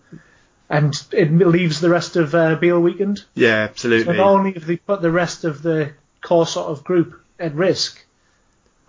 [0.70, 3.24] And it leaves the rest of uh, Beale weakened.
[3.36, 4.06] Yeah, absolutely.
[4.06, 5.92] So not only have they put the rest of the
[6.22, 8.04] core sort of group at risk,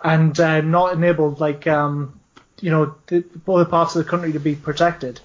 [0.03, 2.19] and uh, not enabled like um,
[2.61, 5.21] you know the other parts of the country to be protected,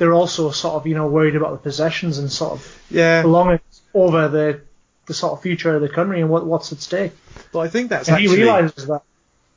[0.00, 3.82] they're also sort of you know worried about the possessions and sort of yeah, belongings
[3.94, 4.60] over the
[5.06, 7.12] the sort of future of the country and what what's at stake.
[7.52, 9.02] but I think that's And actually he realizes that.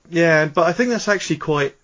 [0.10, 1.76] yeah, but I think that's actually quite.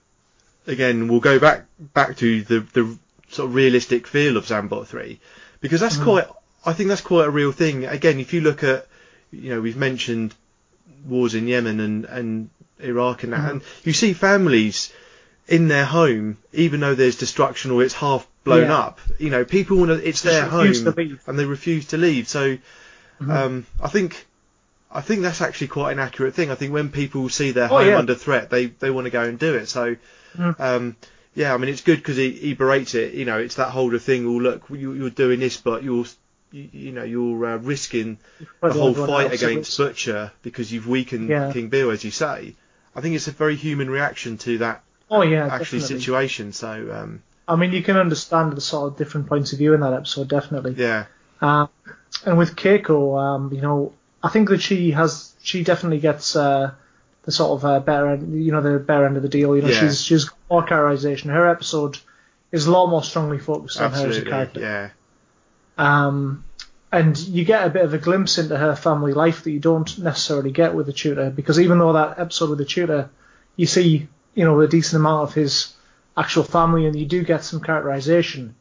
[0.68, 2.98] Again, we'll go back back to the the
[3.30, 5.20] sort of realistic feel of Zambot three,
[5.62, 6.04] because that's Mhm.
[6.04, 6.28] quite.
[6.66, 7.86] I think that's quite a real thing.
[7.86, 8.86] Again, if you look at,
[9.32, 10.36] you know, we've mentioned
[11.08, 12.50] wars in Yemen and and
[12.82, 13.50] Iraq and that, Mhm.
[13.52, 14.92] and you see families
[15.48, 18.78] in their home, even though there's destruction or it's half blown Yeah.
[18.78, 19.00] up.
[19.18, 20.08] You know, people want to.
[20.08, 20.74] It's their home,
[21.28, 22.28] and they refuse to leave.
[22.28, 22.58] So.
[23.22, 23.30] Mhm.
[23.30, 24.26] Um, I think
[24.92, 26.50] I think that's actually quite an accurate thing.
[26.52, 27.98] I think when people see their Oh, home yeah.
[28.00, 29.68] under threat, they they want to go and do it.
[29.68, 29.98] So,
[30.38, 30.56] Mm.
[30.60, 30.96] um,
[31.36, 33.14] yeah, I mean it's good because he, he berates it.
[33.14, 34.26] You know, it's that whole thing.
[34.26, 36.06] Well, look, you, you're doing this, but you're
[36.54, 38.20] you, you know you're uh, risking
[38.62, 41.52] the whole fight against Butcher because you've weakened Yeah.
[41.52, 42.56] King Beale, as you say.
[42.96, 46.00] I think it's a very human reaction to that Oh yeah, actually definitely.
[46.00, 46.54] situation.
[46.54, 49.82] So um, I mean, you can understand the sort of different points of view in
[49.82, 50.76] that episode, definitely.
[50.78, 51.06] yeah,
[51.42, 51.68] Uh,
[52.26, 53.94] and with Keiko, um, you know,
[54.24, 56.72] I think that she has, she definitely gets uh,
[57.24, 59.56] the sort of uh, better, end, you know, the better end of the deal.
[59.56, 59.80] You know, Yeah.
[59.82, 61.30] she's she's got more characterization.
[61.32, 61.98] Her episode
[62.52, 64.60] is a lot more strongly focused on her as a character.
[64.60, 64.90] yeah,
[65.78, 66.44] Um,
[66.92, 69.98] and you get a bit of a glimpse into her family life that you don't
[70.00, 73.10] necessarily get with Uchuta because even though that episode with Uchuta,
[73.56, 75.74] you see you know a decent amount of his
[76.20, 78.56] actual family and you do get some characterization.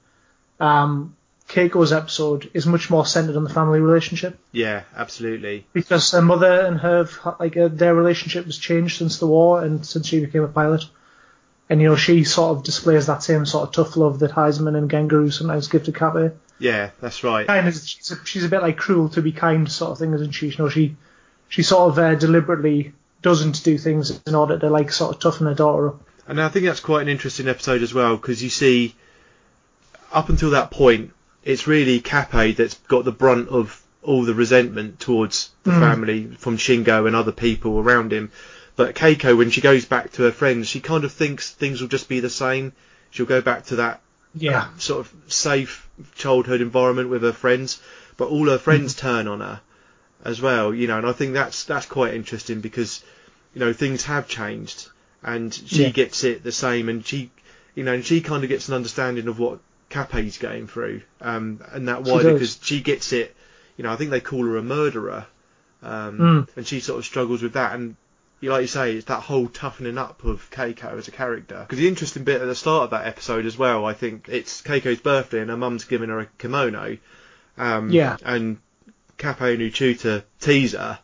[0.60, 1.16] Um,
[1.48, 5.66] Keiko's episode is much more centered on the family relationship Yeah, absolutely.
[5.72, 7.08] because her mother and her
[7.40, 10.84] like uh, their relationship has changed since the war and since she became a pilot.
[11.70, 14.76] And you know she sort of displays that same sort of tough love that Heizaemon
[14.76, 16.32] and Gentaro sometimes give to Kappei.
[16.58, 17.46] Yeah, that's right.
[17.46, 20.12] Kind of, she's a, she's a bit like cruel to be kind sort of thing,
[20.14, 20.48] isn't she?
[20.48, 20.96] You know, she
[21.48, 25.46] she sort of uh, deliberately doesn't do things in order to like sort of toughen
[25.46, 26.00] her daughter up.
[26.28, 28.94] And I think that's quite an interesting episode as well because you see,
[30.12, 35.00] up until that point, it's really Kappei that's got the brunt of all the resentment
[35.00, 35.80] towards the Mm.
[35.80, 38.30] family from Shingo and other people around him.
[38.76, 41.88] But Keiko, when she goes back to her friends, she kind of thinks things will
[41.88, 42.72] just be the same.
[43.10, 44.00] She'll go back to that
[44.34, 47.80] Yeah, sort of safe childhood environment with her friends,
[48.16, 49.08] but all her friends Mm-hmm.
[49.08, 49.60] turn on her
[50.24, 53.02] as well, you know, and I think that's that's quite interesting because
[53.54, 54.88] you know things have changed
[55.22, 55.90] and she Yeah.
[55.90, 57.30] gets it the same and she
[57.74, 59.58] you know and she kind of gets an understanding of what
[59.90, 62.32] Kappei's going through um and that why does.
[62.32, 63.34] because she gets it
[63.76, 65.26] you know I think they call her a murderer
[65.82, 66.48] um Mm.
[66.56, 67.96] and she sort of struggles with that and
[68.40, 71.58] like you say, it's that whole toughening up of Keiko as a character.
[71.58, 74.62] Because the interesting bit at the start of that episode as well, I think it's
[74.62, 76.98] Keiko's birthday and her mum's giving her a kimono.
[77.56, 78.16] Um, Yeah.
[78.24, 78.58] And
[79.18, 81.00] Kappei and Uchuta tease her.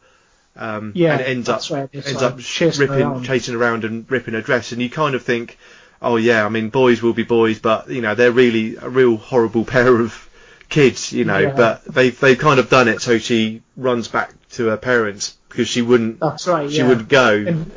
[0.57, 1.89] Um, Yeah, and ends up right.
[1.93, 3.25] Ends like up chasing ripping, around.
[3.25, 5.59] chasing around and ripping her dress, and you kind of think,
[6.01, 9.17] oh yeah, I mean boys will be boys, but you know they're really a real
[9.17, 10.29] horrible pair of
[10.69, 11.39] kids, you know.
[11.39, 11.55] Yeah.
[11.55, 15.69] But they've they've kind of done it so she runs back to her parents because
[15.69, 16.71] she wouldn't that's right.
[16.71, 16.89] she yeah.
[16.89, 17.35] would go.
[17.35, 17.71] And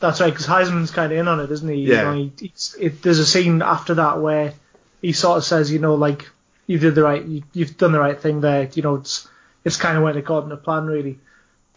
[0.00, 1.82] that's right, because Heizaemon's kind of in on it, isn't he?
[1.82, 1.96] Yeah.
[1.96, 4.54] You know, he, he's, it, there's a scene after that where
[5.02, 6.28] he sort of says, you know, like
[6.66, 8.68] you did the right, you, you've done the right thing there.
[8.72, 9.28] You know, it's
[9.64, 11.18] it's kind of went according to plan, really.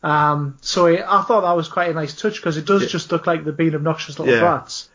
[0.04, 2.88] Um, so I, I thought that was quite a nice touch because it does Yeah.
[2.90, 4.42] just look like they're being obnoxious little Yeah.
[4.42, 4.90] brats.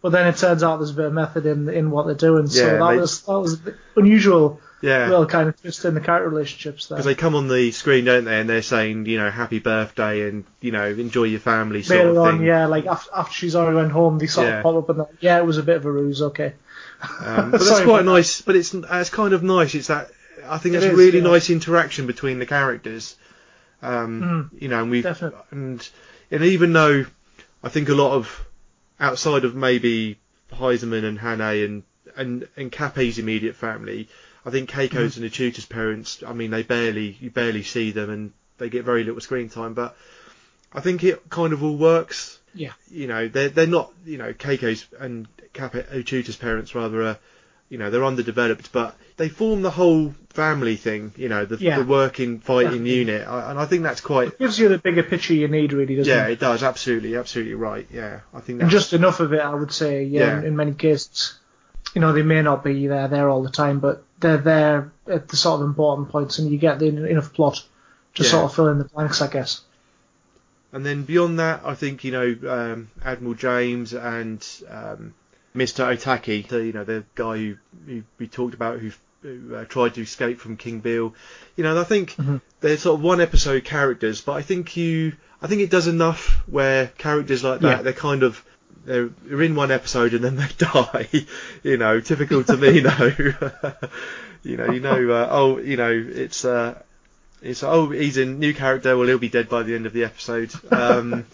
[0.00, 2.46] But then it turns out there's a bit of method in in what they're doing.
[2.46, 3.58] So Yeah, that they- was that was
[3.96, 5.08] unusual yeah.
[5.08, 6.96] little kind of twist in the character relationships there.
[6.96, 8.38] because they come on the screen, don't they?
[8.38, 12.10] And they're saying, you know, happy birthday and you know, enjoy your family sort Later
[12.10, 12.46] of on, thing.
[12.46, 14.58] yeah, like after, after she's already went home, they sort Yeah.
[14.58, 16.52] of pop up and like, yeah, it was a bit of a ruse, okay.
[17.24, 18.42] Um, but that's quite nice.
[18.42, 19.74] But it's it's kind of nice.
[19.74, 20.10] It's that
[20.46, 23.16] I think It a really nice interaction between the characters.
[23.84, 24.56] Um, hmm.
[24.58, 25.04] You know, and we
[25.50, 25.88] and
[26.30, 27.04] and even though
[27.62, 28.46] I think a lot of
[28.98, 30.18] outside of maybe
[30.52, 31.82] Heizaemon and Hane and
[32.16, 34.08] and and Kappei's immediate family,
[34.44, 35.22] I think Keiko's hmm.
[35.22, 36.22] and the tutor's parents.
[36.26, 39.74] I mean, they barely you barely see them and they get very little screen time.
[39.74, 39.96] But
[40.72, 42.72] I think it kind of all works Yeah.
[42.90, 47.18] you know, they're they're not, you know, Keiko's and Kappa Uchuta's uh, parents rather are,
[47.68, 51.78] you know, they're underdeveloped, but they form the whole family thing, you know, the, Yeah.
[51.78, 52.94] the working fighting Definitely.
[52.98, 55.72] unit, I, and I think that's quite, It gives you the bigger picture you need,
[55.72, 56.32] really, doesn't yeah, it?
[56.32, 59.72] it does, absolutely, absolutely right, yeah, I think And just enough of it, I would
[59.72, 60.38] say, yeah, Yeah.
[60.38, 61.38] In, in many cases.
[61.94, 65.28] You know, they may not be there there all the time, but they're there at
[65.28, 67.62] the sort of important points, and you get the, enough plot
[68.16, 68.28] to Yeah.
[68.30, 69.60] sort of fill in the blanks, I guess.
[70.72, 75.14] And then beyond that, I think you know um, Admiral James and um,
[75.54, 75.84] Mr.
[75.96, 77.56] Otaki, the, you know the guy who,
[77.86, 78.90] who we talked about who,
[79.22, 81.14] who uh, tried to escape from King Beale.
[81.56, 82.40] You know, I think Mhm.
[82.60, 86.42] they're sort of one episode characters, but I think you, I think it does enough
[86.48, 87.82] where characters like that Yeah.
[87.82, 88.44] they're kind of
[88.84, 91.08] they're, they're in one episode and then they die.
[91.62, 93.12] you know, typical to me, though.
[94.42, 96.44] you know, you know, uh, oh, you know, it's.
[96.44, 96.80] Uh,
[97.42, 100.02] it's oh he's a new character well he'll be dead by the end of the
[100.04, 101.26] episode um,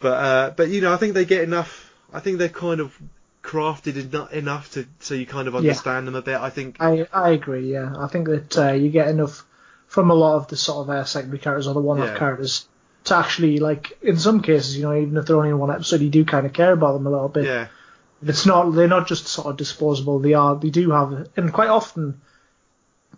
[0.00, 2.98] but uh, but you know I think they get enough I think they're kind of
[3.46, 5.60] crafted eno- enough to so you kind of Yeah.
[5.60, 7.72] understand them a bit I think I I agree.
[7.72, 9.44] Yeah, I think that uh, you get enough
[9.86, 12.18] from a lot of the sort of uh, secondary characters or the one-off Yeah.
[12.18, 12.66] characters
[13.04, 16.00] to actually like in some cases, you know, even if they're only in one episode,
[16.00, 17.44] you do kind of care about them a little bit.
[17.44, 17.66] yeah
[18.22, 20.18] It's not they're not just sort of disposable.
[20.18, 22.20] They are they do have and quite often,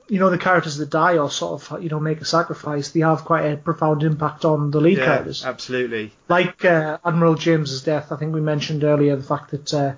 [0.09, 3.01] you know, the characters that die or sort of you know make a sacrifice, they
[3.01, 5.45] have quite a profound impact on the lead yeah characters.
[5.45, 9.93] absolutely Like uh, Admiral James's death, I think we mentioned earlier the fact that uh,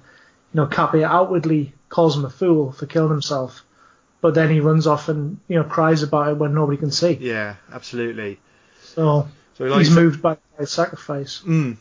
[0.54, 3.62] know Kappei outwardly calls him a fool for killing himself,
[4.20, 7.14] but then he runs off and you know cries about it when nobody can see.
[7.20, 8.38] yeah absolutely
[8.82, 11.42] So so like he's moved by his sacrifice.
[11.46, 11.76] mm,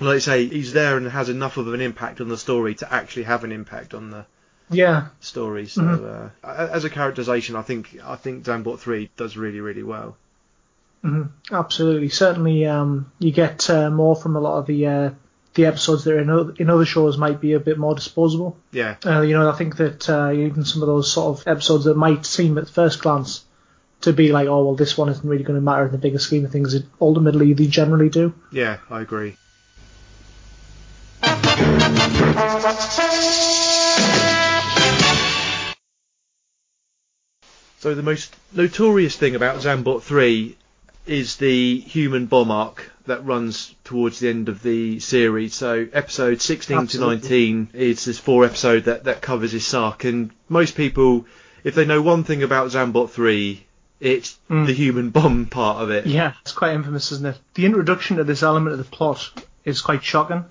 [0.00, 2.92] like you say he's there and has enough of an impact on the story to
[2.92, 4.24] actually have an impact on the
[4.70, 6.30] Yeah, story so Mhm.
[6.44, 10.16] uh, as a characterization I think I think Zambot 3 does really really well
[11.02, 12.08] hmm absolutely.
[12.08, 15.10] Certainly, um, you get uh, more from a lot of the uh,
[15.54, 18.58] the episodes that are in other, in other shows might be a bit more disposable.
[18.72, 18.96] Yeah.
[19.04, 21.96] Uh, you know, I think that uh, even some of those sort of episodes that
[21.96, 23.44] might seem at first glance
[24.02, 26.18] to be like, oh well, this one isn't really going to matter in the bigger
[26.18, 26.74] scheme of things.
[26.74, 28.34] It ultimately they generally do.
[28.52, 29.36] Yeah, I agree.
[37.78, 40.56] So the most notorious thing about Zambot 3
[41.06, 45.54] is the human bomb arc that runs towards the end of the series.
[45.54, 47.20] So episode 16 Absolutely.
[47.20, 50.04] to 19 is this four episode that, that covers this arc.
[50.04, 51.26] And most people,
[51.64, 53.64] if they know one thing about Zambot 3,
[54.00, 54.66] it's Mm.
[54.66, 56.06] the human bomb part of it.
[56.06, 57.38] Yeah, it's quite infamous, isn't it?
[57.54, 59.30] The introduction to this element of the plot
[59.64, 60.44] is quite shocking.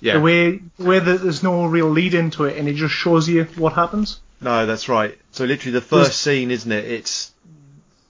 [0.00, 0.14] Yeah.
[0.14, 3.44] The way where the, there's no real lead into it, and it just shows you
[3.56, 4.20] what happens.
[4.40, 5.18] No, that's right.
[5.32, 6.84] So literally the There's- first scene, isn't it?
[6.86, 7.32] It's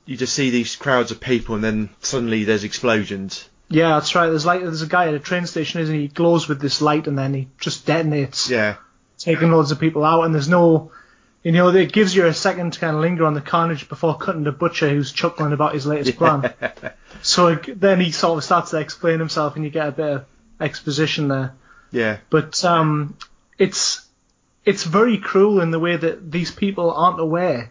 [0.07, 3.49] you just see these crowds of people, and then suddenly there's explosions.
[3.69, 4.29] Yeah, that's right.
[4.29, 6.03] There's like there's a guy at a train station, isn't he?
[6.03, 8.77] He glows with this light, and then he just detonates, Yeah,
[9.19, 10.23] taking loads of people out.
[10.23, 10.91] And there's no,
[11.45, 14.19] you know, it gives you a second to kind of linger on the carnage before
[14.19, 16.53] cutting to Butcher, who's chuckling about his latest plan.
[17.23, 20.25] So then he sort of starts to explain himself, and you get a bit of
[20.59, 21.53] exposition there.
[21.91, 23.15] yeah, but um,
[23.59, 24.07] it's
[24.65, 27.71] it's very cruel in the way that these people aren't aware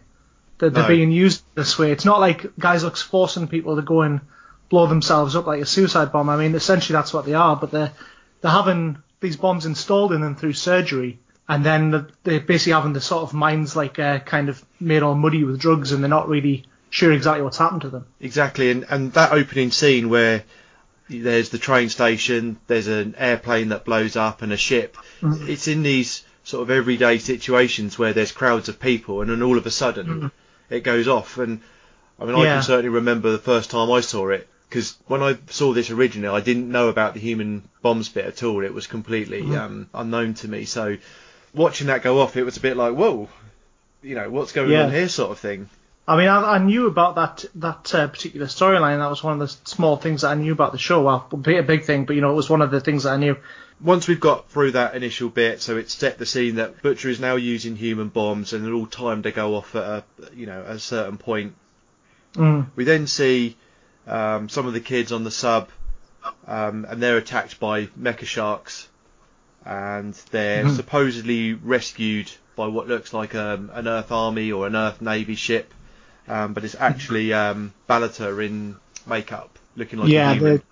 [0.60, 0.88] that they're No.
[0.88, 1.90] being used this way.
[1.92, 4.20] It's not like guys looks forcing people to go and
[4.68, 6.28] blow themselves up like a suicide bomb.
[6.30, 7.92] I mean, essentially that's what they are, but they're
[8.40, 11.18] they're having these bombs installed in them through surgery,
[11.48, 15.02] and then they're- they're basically having the sort of minds like uh, kind of made
[15.02, 18.04] all muddy with drugs, and they're not really sure exactly what's happened to them.
[18.20, 18.70] exactly.
[18.70, 20.44] And and that opening scene where
[21.08, 24.96] there's the train station, there's an airplane that blows up, and a ship.
[25.20, 25.48] Mm-hmm.
[25.50, 29.58] It's in these sort of everyday situations where there's crowds of people, and then all
[29.58, 30.30] of a sudden
[30.70, 31.38] it goes off.
[31.38, 31.60] And
[32.18, 32.44] I mean, I Mm-hmm.
[32.54, 34.48] Can certainly remember the first time I saw it.
[34.68, 38.42] Because when I saw this originally, I didn't know about the human bombs bit at
[38.44, 38.62] all.
[38.64, 39.54] It was completely Mm-hmm.
[39.54, 40.64] um, unknown to me.
[40.64, 40.96] So
[41.52, 43.28] watching that go off, it was a bit like, whoa,
[44.02, 44.84] you know, what's going Yeah.
[44.84, 45.68] on here, sort of thing.
[46.06, 48.98] I mean, I, I knew about that that uh, particular storyline.
[48.98, 51.02] That was one of the small things that I knew about the show.
[51.02, 53.16] Well, a big thing, but you know, it was one of the things that I
[53.16, 53.36] knew.
[53.82, 57.18] Once we've got through that initial bit, so it's set the scene that Butcher is
[57.18, 60.04] now using human bombs, and they're all timed to go off at a,
[60.34, 61.54] you know, a certain point.
[62.34, 62.66] Mm.
[62.76, 63.56] We then see
[64.06, 65.68] um, some of the kids on the sub,
[66.46, 68.86] um, and they're attacked by mecha sharks,
[69.64, 70.76] and they're Mhm.
[70.76, 75.72] supposedly rescued by what looks like um, an Earth Army or an Earth Navy ship,
[76.28, 78.76] um, but it's actually um, Balator in
[79.06, 80.62] makeup, looking like a human.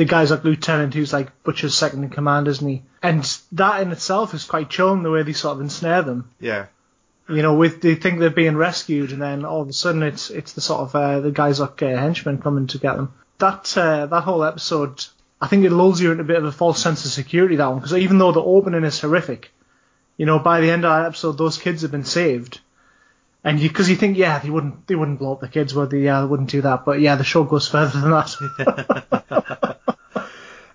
[0.00, 2.82] The guy's like lieutenant who's like Butcher's second in command, isn't he?
[3.02, 3.22] And
[3.52, 6.30] that in itself is quite chilling the way they sort of ensnare them.
[6.40, 6.68] Yeah,
[7.28, 10.30] You know, with they think they're being rescued, and then all of a sudden it's
[10.30, 13.12] it's the sort of uh, the guys like uh, henchmen coming to get them.
[13.36, 15.04] That uh, that whole episode,
[15.38, 17.56] I think it lulls you into a bit of a false sense of security.
[17.56, 19.52] That one, because even though the opening is horrific,
[20.16, 22.60] you know, by the end of that episode, those kids have been saved,
[23.44, 25.90] and you because you think, yeah, they wouldn't they wouldn't blow up the kids, would
[25.90, 26.00] they?
[26.00, 26.86] Yeah, they wouldn't do that.
[26.86, 29.60] But yeah, the show goes further than that.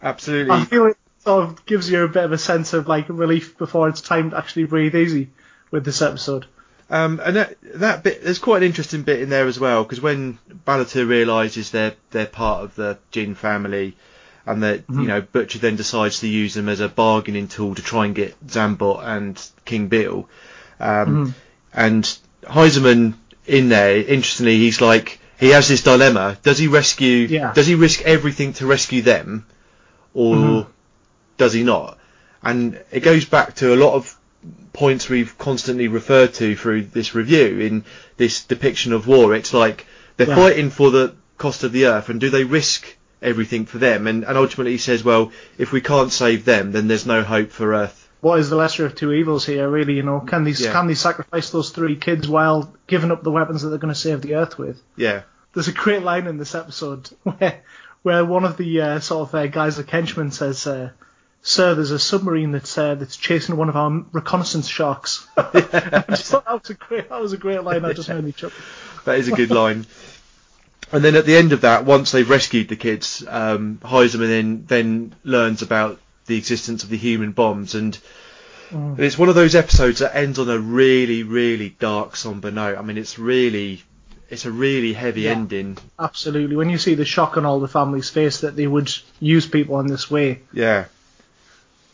[0.06, 0.52] absolutely.
[0.54, 3.58] I feel it sort of gives you a bit of a sense of like relief
[3.58, 5.30] before it's time to actually breathe easy
[5.72, 6.46] with this episode.
[6.90, 10.00] Um, and that that bit, there's quite an interesting bit in there as well because
[10.02, 10.38] when
[10.68, 13.98] Balator realizes they're they're part of the Jin family,
[14.46, 15.02] and that Mm-hmm.
[15.02, 18.14] you know Butcher then decides to use them as a bargaining tool to try and
[18.14, 20.30] get Zambot and King Beale,
[20.80, 21.32] um, Mm-hmm.
[21.74, 23.16] and Heizaemon
[23.48, 23.98] in there.
[23.98, 27.26] Interestingly, he's like he has this dilemma: does he rescue?
[27.28, 27.52] Yeah.
[27.54, 29.48] Does he risk everything to rescue them,
[30.16, 30.66] or Mhm.
[31.38, 32.00] does he not?
[32.42, 34.16] And it goes back to a lot of
[34.74, 37.86] points we've constantly referred to through this review in
[38.18, 39.36] this depiction of war.
[39.36, 39.86] It's like
[40.18, 40.36] they're Yeah.
[40.36, 42.86] fighting for the cost of the earth, and do they risk
[43.22, 44.08] everything for them?
[44.08, 47.52] And, and ultimately, he says, well, if we can't save them, then there's no hope
[47.52, 48.02] for Earth.
[48.22, 49.94] What is the lesser of two evils here, really?
[49.96, 50.72] You know, can these Yeah.
[50.72, 54.00] can they sacrifice those three kids while giving up the weapons that they're going to
[54.00, 54.82] save the Earth with?
[54.96, 55.22] Yeah,
[55.54, 57.62] There's a great line in this episode where
[58.06, 60.92] where one of the uh, sort of uh, guys, like henchmen, says, uh,
[61.42, 66.30] "Sir, there's a submarine that's uh, that's chasing one of our reconnaissance sharks." I just
[66.32, 67.84] thought that was a great that was a great line.
[67.84, 68.64] I just made me chuckle.
[69.06, 69.88] that is a good line.
[70.92, 74.66] And then at the end of that, once they've rescued the kids, um, Heiserman then
[74.68, 77.98] then learns about the existence of the human bombs, and
[78.72, 78.98] Mm.
[78.98, 82.78] it's one of those episodes that ends on a really, really dark, somber note.
[82.80, 83.84] I mean, it's really,
[84.30, 85.32] it's a really heavy Yeah.
[85.32, 85.78] ending.
[86.00, 86.56] Absolutely.
[86.56, 89.80] When you see the shock on all the family's face that they would use people
[89.80, 90.86] in this way, Yeah,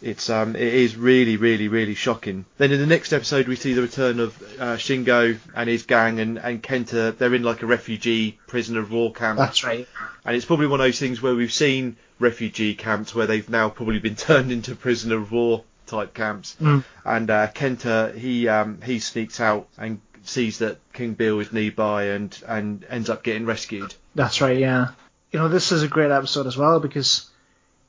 [0.02, 2.46] It's um, it is really, really, really shocking.
[2.58, 6.20] Then in the next episode, we see the return of uh, Shingo and his gang,
[6.20, 7.16] and and Kenta.
[7.16, 9.88] They're in like a refugee prisoner of war camp, That's right.
[10.26, 13.70] and it's probably one of those things where we've seen refugee camps where they've now
[13.70, 16.56] probably been turned into prisoner of war type camps.
[16.60, 16.84] Mm.
[17.06, 22.06] And uh, Kenta, he um, he sneaks out and sees that King Beale is nearby,
[22.06, 23.94] and and ends up getting rescued.
[24.16, 24.58] That's right.
[24.58, 24.90] Yeah.
[25.32, 27.30] You know, this is a great episode as well because,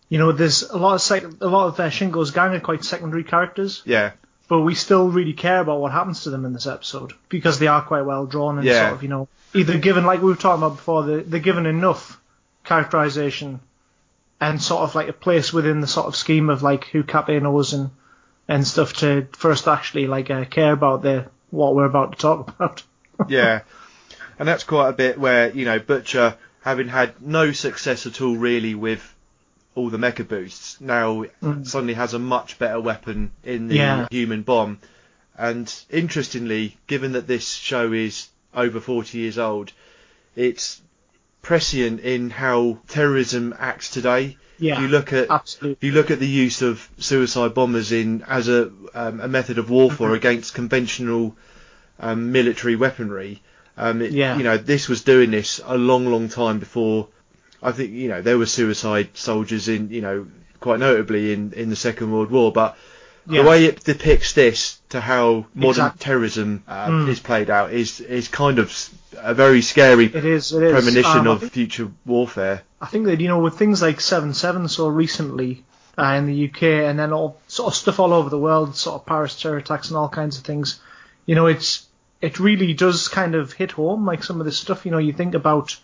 [0.09, 2.85] you know, there's a lot of sec- a lot of uh, Shingo's gang are quite
[2.85, 4.13] secondary characters, Yeah,
[4.49, 7.67] but we still really care about what happens to them in this episode because they
[7.67, 8.83] are quite well drawn and Yeah.
[8.83, 11.67] sort of, you know, either given like we were talking about before, they're, they're given
[11.67, 12.21] enough
[12.65, 13.61] characterization
[14.41, 17.41] and sort of like a place within the sort of scheme of like who Kappei
[17.43, 17.91] knows and
[18.49, 22.49] and stuff to first actually like uh, care about the what we're about to talk
[22.49, 22.83] about.
[23.29, 23.61] yeah,
[24.39, 28.37] and that's quite a bit where you know Butcher, having had no success at all
[28.37, 29.15] really with
[29.75, 31.67] all the mecha boosts, now Mm.
[31.67, 34.07] suddenly has a much better weapon in the Yeah.
[34.11, 34.79] human bomb.
[35.39, 39.73] And interestingly, given that this show is over 40 years old,
[40.37, 40.81] it's
[41.41, 44.37] prescient in how terrorism acts today.
[44.63, 45.73] Yeah, If you look at absolutely.
[45.81, 49.59] if you look at the use of suicide bombers in as a um, a method
[49.59, 50.17] of warfare Mhm.
[50.17, 51.37] against conventional
[51.99, 53.43] um, military weaponry,
[53.77, 54.37] um, it, Yeah.
[54.39, 57.09] you know this was doing this a long, long time before.
[57.63, 60.27] I think you know there were suicide soldiers in you know
[60.61, 62.77] quite notably in in the Second World War, but
[63.29, 63.43] Yeah.
[63.43, 65.99] the way it depicts this to how modern Exactly.
[66.01, 67.09] terrorism uh, Mm.
[67.09, 68.73] is played out is is kind of
[69.19, 70.53] a very scary It is.
[70.53, 70.73] It is.
[70.73, 72.63] premonition Um, of think- future warfare.
[72.81, 75.65] I think that you know with things like seven seven so recently
[75.97, 78.97] uh, in the UK and then all sort of stuff all over the world, sort
[79.01, 80.81] of Paris terror attacks and all kinds of things.
[81.27, 81.87] You know, it's
[82.21, 84.85] it really does kind of hit home like some of this stuff.
[84.85, 85.77] You know, you think about.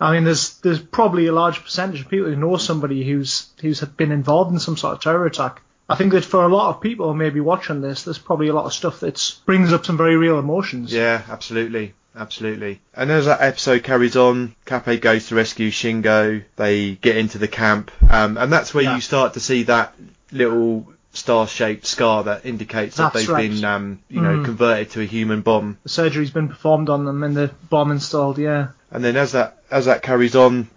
[0.00, 3.80] I mean, there's there's probably a large percentage of people who know somebody who's who's
[3.80, 5.62] been involved in some sort of terror attack.
[5.88, 8.64] I think that for a lot of people maybe watching this, there's probably a lot
[8.66, 10.92] of stuff that brings up some very real emotions.
[10.92, 11.94] Yeah, absolutely.
[12.16, 12.80] Absolutely.
[12.94, 16.42] And as that episode carries on, Kappei goes to rescue Shingo.
[16.56, 17.90] They get into the camp.
[18.10, 18.94] Um, and that's where Yeah.
[18.94, 19.94] you start to see that
[20.32, 23.50] little star-shaped scar that indicates that they've right.
[23.50, 24.44] been, um, you know, Mm.
[24.46, 25.76] converted to a human bomb.
[25.82, 28.38] The surgery's been performed on them and the bomb installed.
[28.38, 28.68] Yeah.
[28.90, 30.68] And then as that as that carries on,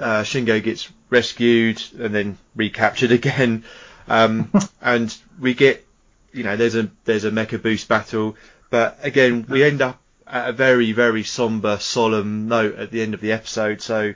[0.00, 3.64] uh, Shingo gets rescued and then recaptured again.
[4.10, 5.86] Um, and we get,
[6.32, 8.36] you know, there's a there's a mecha boost battle,
[8.68, 13.14] but again we end up at a very very somber, solemn note at the end
[13.14, 13.80] of the episode.
[13.80, 14.14] So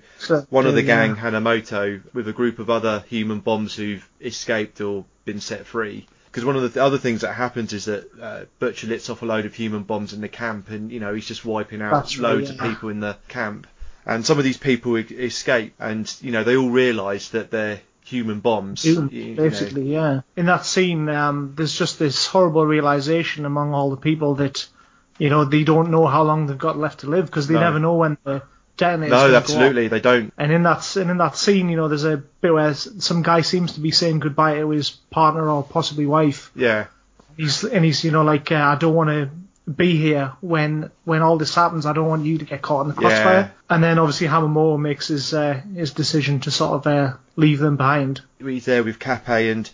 [0.50, 5.04] one of the gang, Hamamoto, with a group of other human bombs who've escaped or
[5.24, 6.06] been set free.
[6.26, 9.22] Because one of the th- other things that happens is that uh, Butcher lets off
[9.22, 11.92] a load of human bombs in the camp, and you know he's just wiping out
[11.92, 12.68] That's loads of yeah.
[12.68, 13.68] people in the camp.
[14.04, 17.80] And some of these people e- escape, and you know they all realise that they're
[18.04, 18.82] human bombs.
[18.82, 19.42] Doom, you- you know.
[19.48, 20.20] basically, yeah.
[20.36, 24.66] In that scene, um, there's just this horrible realization among all the people that,
[25.18, 27.60] you know, they don't know how long they've got left to live because they No.
[27.60, 28.42] never know when the
[28.76, 30.32] detonator's No, absolutely, they don't.
[30.36, 33.40] And in that and in that scene, you know, there's a bit where some guy
[33.40, 36.50] seems to be saying goodbye to his partner or possibly wife.
[36.54, 36.86] Yeah,
[37.36, 39.28] He's and he's you know like uh, I don't want to
[39.72, 41.86] be here when when all this happens.
[41.86, 43.40] I don't want you to get caught in the crossfire.
[43.40, 43.48] Yeah.
[43.70, 47.76] And then obviously Hamamoto makes his uh, his decision to sort of uh, leave them
[47.76, 48.20] behind.
[48.38, 49.68] he's there with Kappei, and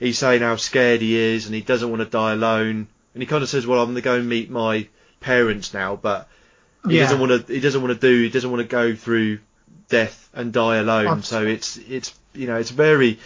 [0.00, 2.86] he's saying how scared he is, and he doesn't want to die alone.
[3.12, 4.88] And he kind of says, "Well, I'm going to go and meet my
[5.20, 6.28] parents now," but
[6.88, 7.02] he Yeah.
[7.04, 7.52] doesn't want to.
[7.52, 8.22] He doesn't want to do.
[8.22, 9.40] He doesn't want to go through
[9.88, 11.22] death and die alone.
[11.22, 13.18] So it's it's you know it's very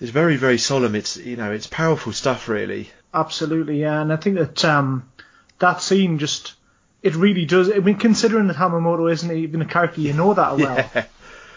[0.00, 0.94] it's very very solemn.
[0.94, 2.88] It's you know it's powerful stuff really.
[3.12, 5.08] Absolutely, yeah, and I think that um,
[5.58, 6.54] that scene just
[7.02, 7.70] it really does.
[7.72, 11.04] I mean, considering that Hamamoto isn't even a character you know that well, Yeah.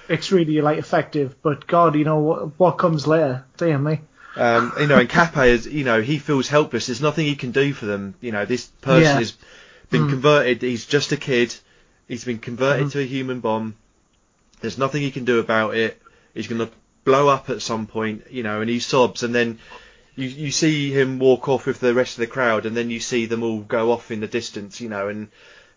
[0.07, 1.35] it's really like effective.
[1.41, 3.43] But God, you know what, what comes later?
[3.57, 3.99] Damn me.
[4.37, 6.85] Um, you know, and Kappei is, you know, he feels helpless.
[6.87, 8.13] There's nothing he can do for them.
[8.21, 9.17] You know, this person Yeah.
[9.19, 9.33] has
[9.89, 10.09] been Mm.
[10.09, 10.61] converted.
[10.61, 11.53] He's just a kid.
[12.07, 12.91] He's been converted Mhm.
[12.93, 13.75] to a human bomb.
[14.61, 16.01] There's nothing he can do about it.
[16.33, 16.71] He's going to
[17.03, 19.23] blow up at some point, you know, and he sobs.
[19.23, 19.59] And then
[20.15, 22.99] you you see him walk off with the rest of the crowd, and then you
[22.99, 25.29] see them all go off in the distance, you know, and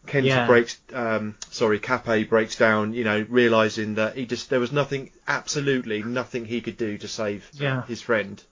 [0.06, 0.46] Kenta Yeah.
[0.46, 5.10] breaks, um, sorry, Kappei breaks down, you know, realizing that he just there was nothing,
[5.26, 7.82] absolutely nothing he could do to save Yeah.
[7.86, 8.42] his friend.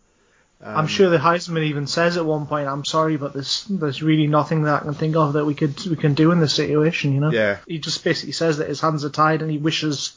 [0.65, 4.03] Um, I'm sure the Heizaemon even says at one point, "I'm sorry, but there's there's
[4.03, 6.55] really nothing that I can think of that we could we can do in this
[6.55, 7.31] situation." You know.
[7.31, 10.13] Yeah, He just basically says that his hands are tied and he wishes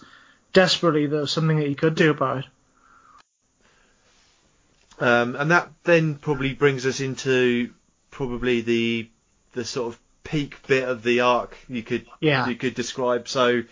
[0.54, 2.46] desperately there was something that he could do about it.
[5.00, 7.74] Um, and that then probably brings us into
[8.12, 9.10] probably the
[9.54, 12.48] the sort of peak bit of the arc you could Yeah.
[12.48, 13.28] you could describe.
[13.28, 13.64] So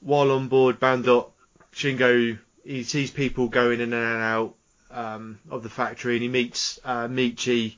[0.00, 1.30] while on board Bandock,
[1.74, 4.54] Shingo he sees people going in and out
[4.90, 7.76] um, of the factory, and he meets uh, Michi,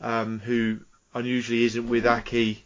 [0.00, 0.78] um, who
[1.14, 2.64] unusually isn't with Aki.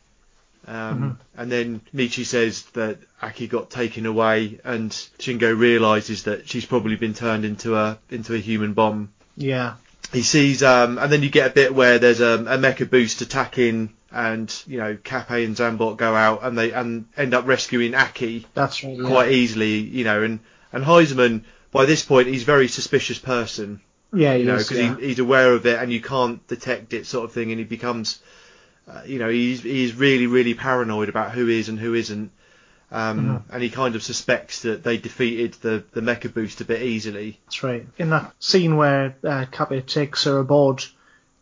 [0.66, 6.66] Um, And then Michi says that Aki got taken away, and Shingo realizes that she's
[6.66, 9.12] probably been turned into a into a human bomb.
[9.36, 9.74] Yeah.
[10.12, 13.22] He sees, um, and then you get a bit where there's a, a mecha boost
[13.22, 17.94] attacking, and you know Kappei and Zambot go out, and they and end up rescuing
[17.94, 18.96] Aki That's right.
[18.96, 19.08] Yeah.
[19.08, 20.40] quite easily, you know, and
[20.72, 23.80] and Heizaemon by this point he's a very suspicious person,
[24.12, 24.96] yeah, you know, is, because yeah.
[24.96, 27.64] he, he's aware of it and you can't detect it sort of thing, and he
[27.64, 28.20] becomes,
[28.88, 32.30] uh, you know, he's he's really really paranoid about who is and who isn't,
[32.90, 33.54] um, Mm-hmm.
[33.54, 37.38] and he kind of suspects that they defeated the the mecha boost a bit easily.
[37.46, 37.86] That's right.
[37.98, 40.84] In that scene where uh, Kappei takes her aboard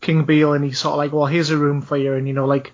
[0.01, 2.33] King Beale and he's sort of like, well, here's a room for you, and you
[2.33, 2.71] know, like,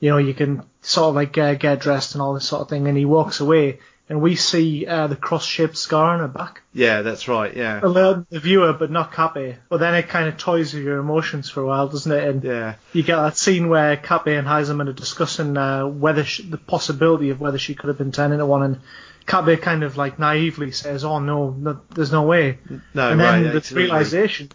[0.00, 2.68] you know, you can sort of like uh, get dressed and all this sort of
[2.68, 3.80] thing, and he walks away,
[4.10, 6.62] and we see uh, the cross-shaped scar on her back.
[6.74, 7.56] Yeah, that's right.
[7.56, 9.56] Yeah, Alert the viewer, but not Kappei.
[9.68, 12.28] But then it kind of toys with your emotions for a while, doesn't it?
[12.28, 16.42] And yeah, you get that scene where Kappei and Heizaemon are discussing uh, whether she,
[16.42, 18.80] the possibility of whether she could have been turned into one, and
[19.26, 22.58] Kappei kind of like naively says, "Oh no, no there's no way."
[22.92, 23.90] no, and right, then the absolutely.
[23.90, 24.50] realization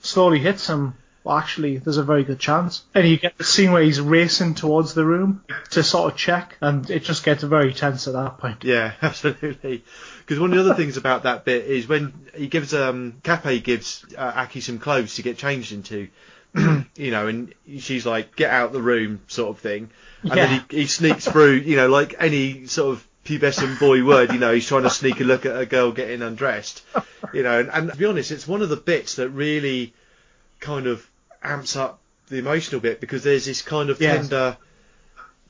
[0.00, 0.94] slowly hits him.
[1.26, 2.84] Well, actually, there's a very good chance.
[2.94, 6.56] And you get the scene where he's racing towards the room to sort of check,
[6.60, 8.62] and it just gets very tense at that point.
[8.62, 9.82] Yeah, absolutely.
[10.20, 13.60] Because one of the other things about that bit is when he gives um Kappei
[13.60, 16.06] gives uh, Aki some clothes to get changed into,
[16.94, 19.90] you know, and she's like, "Get out the room," sort of thing,
[20.22, 24.32] and then he, he sneaks through, you know, like any sort of pubescent boy would,
[24.32, 26.84] you know, he's trying to sneak a look at a girl getting undressed,
[27.32, 29.92] you know, and, and to be honest, it's one of the bits that really
[30.60, 31.04] kind of
[31.46, 31.98] amps up
[32.28, 34.16] the emotional bit because there's this kind of Yes.
[34.28, 34.56] tender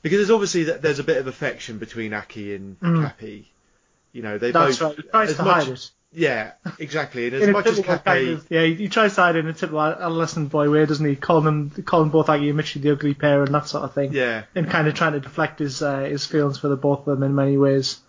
[0.01, 3.03] because there's obviously that there's a bit of affection between Aki and Mm.
[3.19, 3.45] Kappei.
[4.13, 5.29] You know, they That's both right.
[5.29, 5.91] As to much- hide it.
[6.13, 7.27] Yeah, exactly.
[7.27, 9.53] And as much as Kappei, kind of, yeah, he, tries to hide it in a
[9.53, 11.15] typical adolescent boy way, doesn't he?
[11.17, 14.13] Calling them, calling both Aki and Michi the ugly pair and that sort of thing.
[14.13, 17.05] yeah, and kind of trying to deflect his uh, his feelings for the both of
[17.19, 17.99] them in many ways.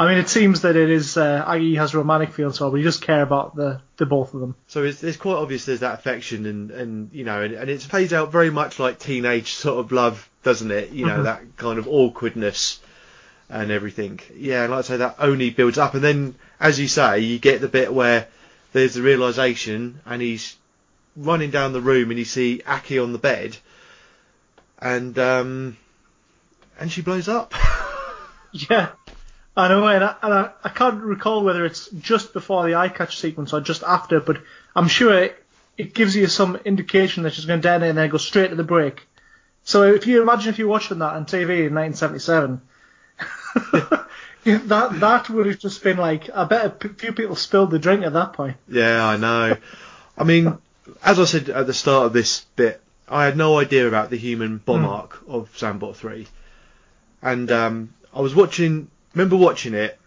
[0.00, 2.76] I mean, it seems that it is uh, Aki has romantic feelings for, her, but
[2.76, 4.54] he just care about the the both of them.
[4.68, 7.80] so it's, it's quite obvious there's that affection and and you know and, and it
[7.88, 10.90] plays out very much like teenage sort of love, doesn't it?
[10.90, 11.24] You know Mhm.
[11.24, 12.78] that kind of awkwardness
[13.50, 14.20] and everything.
[14.36, 17.38] Yeah, and like I say, that only builds up, and then as you say, you
[17.40, 18.28] get the bit where
[18.72, 20.54] there's the realization, and he's
[21.16, 23.56] running down the room, and you see Aki on the bed,
[24.80, 25.76] and um,
[26.78, 27.52] and she blows up.
[28.52, 28.88] Yeah,
[29.58, 32.88] I know, and I, and I, I can't recall whether it's just before the eye
[32.88, 34.38] catch sequence or just after, but
[34.76, 35.44] I'm sure it,
[35.76, 38.54] it gives you some indication that she's going to detonate and then go straight to
[38.54, 39.06] the break.
[39.64, 42.60] So if you imagine if you're watching that on TV in 1977,
[44.68, 48.04] that that would have just been like I bet a few people spilled the drink
[48.04, 48.56] at that point.
[48.68, 49.56] Yeah, I know.
[50.16, 50.56] I mean,
[51.02, 54.16] as I said at the start of this bit, I had no idea about the
[54.16, 54.88] human bomb Mm.
[54.88, 56.26] arc of Zambot 3.
[57.22, 58.88] And um, I was watching,
[59.18, 59.98] remember watching it,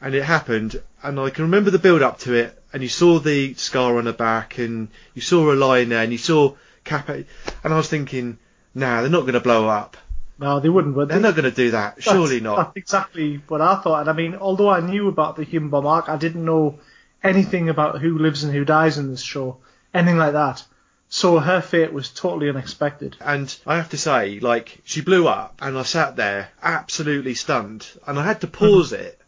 [0.00, 3.20] and it happened, and I can remember the build up to it, and you saw
[3.20, 6.54] the scar on her back, and you saw her lying there, and you saw
[6.84, 7.24] Kappei,
[7.62, 8.38] and I was thinking,
[8.74, 9.96] nah, they're not going to blow up.
[10.40, 11.14] No, they wouldn't, would they?
[11.14, 12.02] They're not going to do that.
[12.02, 12.56] Surely That's- not.
[12.56, 14.00] That's exactly what I thought.
[14.00, 16.80] And I mean, although I knew about the human bomb arc, I didn't know
[17.22, 19.58] anything about who lives and who dies in this show,
[19.94, 20.64] anything like that.
[21.08, 23.16] So her fate was totally unexpected.
[23.20, 27.86] And I have to say, like, she blew up, and I sat there absolutely stunned,
[28.06, 29.20] and I had to pause it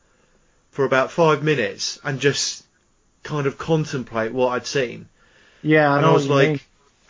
[0.73, 2.65] for about five minutes and just
[3.23, 5.09] kind of contemplate what I'd seen.
[5.63, 6.61] Yeah, I and know I was you like, mean.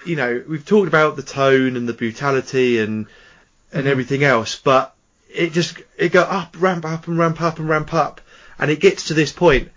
[0.05, 3.07] you know, we've talked about the tone and the brutality and
[3.73, 3.91] and Mhm.
[3.91, 4.95] everything else, but
[5.29, 8.21] it just it go up, ramp up, and ramp up and ramp up,
[8.59, 9.71] and it gets to this point,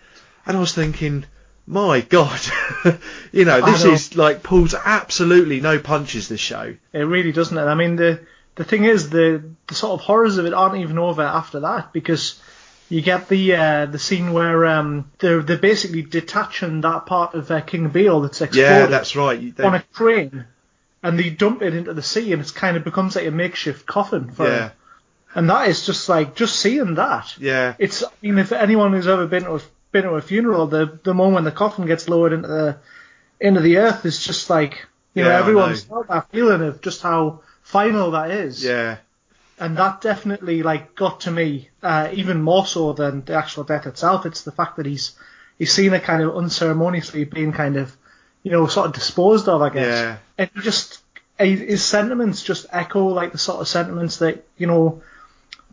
[0.45, 1.25] and I was thinking,
[1.69, 2.41] my God,
[3.31, 6.27] you know, this is like pulls absolutely no punches.
[6.27, 6.75] This show.
[6.91, 7.57] It really doesn't.
[7.57, 8.19] And I mean, the
[8.55, 11.93] the thing is, the the sort of horrors of it aren't even over after that
[11.93, 12.41] because
[12.89, 17.51] you get the uh, the scene where um they're they're basically detaching that part of
[17.51, 18.71] uh, King Beale that's exploded.
[18.71, 19.55] Yeah, that's right.
[19.55, 20.45] They- on a crane
[21.03, 23.85] and they dump it into the sea and it kind of becomes like a makeshift
[23.85, 24.73] coffin for yeah, her.
[25.35, 27.35] And that is just like just seeing that.
[27.37, 27.75] yeah.
[27.77, 30.99] It's I mean if anyone who's ever been to a, been to a funeral, the
[31.03, 32.77] the moment the coffin gets lowered into the
[33.39, 36.81] into the earth is just like you know Yeah, I everyone's felt that feeling of
[36.81, 38.63] just how final that is.
[38.63, 38.97] Yeah,
[39.59, 43.87] And that definitely like got to me uh, even more so than the actual death
[43.87, 44.25] itself.
[44.25, 45.15] It's the fact that he's
[45.57, 47.95] he's seen it kind of unceremoniously being kind of
[48.43, 51.03] you know sort of disposed of, I guess yeah, and he just
[51.37, 55.03] his sentiments just echo like the sort of sentiments that you know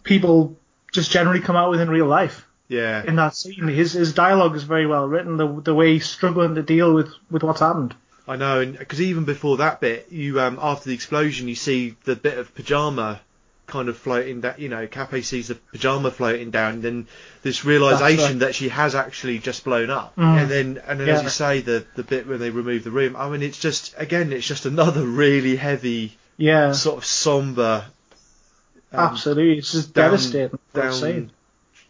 [0.05, 0.59] people
[0.93, 2.46] just generally come out with in real life.
[2.69, 3.03] Yeah.
[3.05, 3.69] in that scene.
[3.69, 5.37] His his dialogue is very well written.
[5.37, 7.95] The the way he's struggling to deal with with what's happened.
[8.29, 11.95] I know, and because even before that bit, you um, after the explosion, you see
[12.05, 13.21] the bit of pajama
[13.69, 17.07] kind of floating that You know, Kappei sees the pajama floating down, and then
[17.43, 18.39] this realization right.
[18.41, 20.41] that she has actually just blown up, Mm.
[20.43, 23.15] and then and then as you say, the the bit when they remove the room.
[23.17, 27.85] I mean, it's just again, it's just another really heavy, Yeah, sort of somber.
[28.93, 29.59] um, absolutely.
[29.59, 30.59] It's just down- devastating.
[30.75, 31.31] down.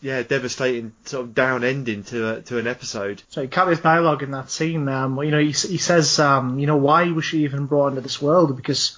[0.06, 3.24] Yeah, devastating sort of down ending to a, to an episode.
[3.28, 6.76] So Kappei's dialogue in that scene, um, you know, he, he says, um, you know,
[6.76, 8.56] why was she even brought into this world?
[8.56, 8.96] Because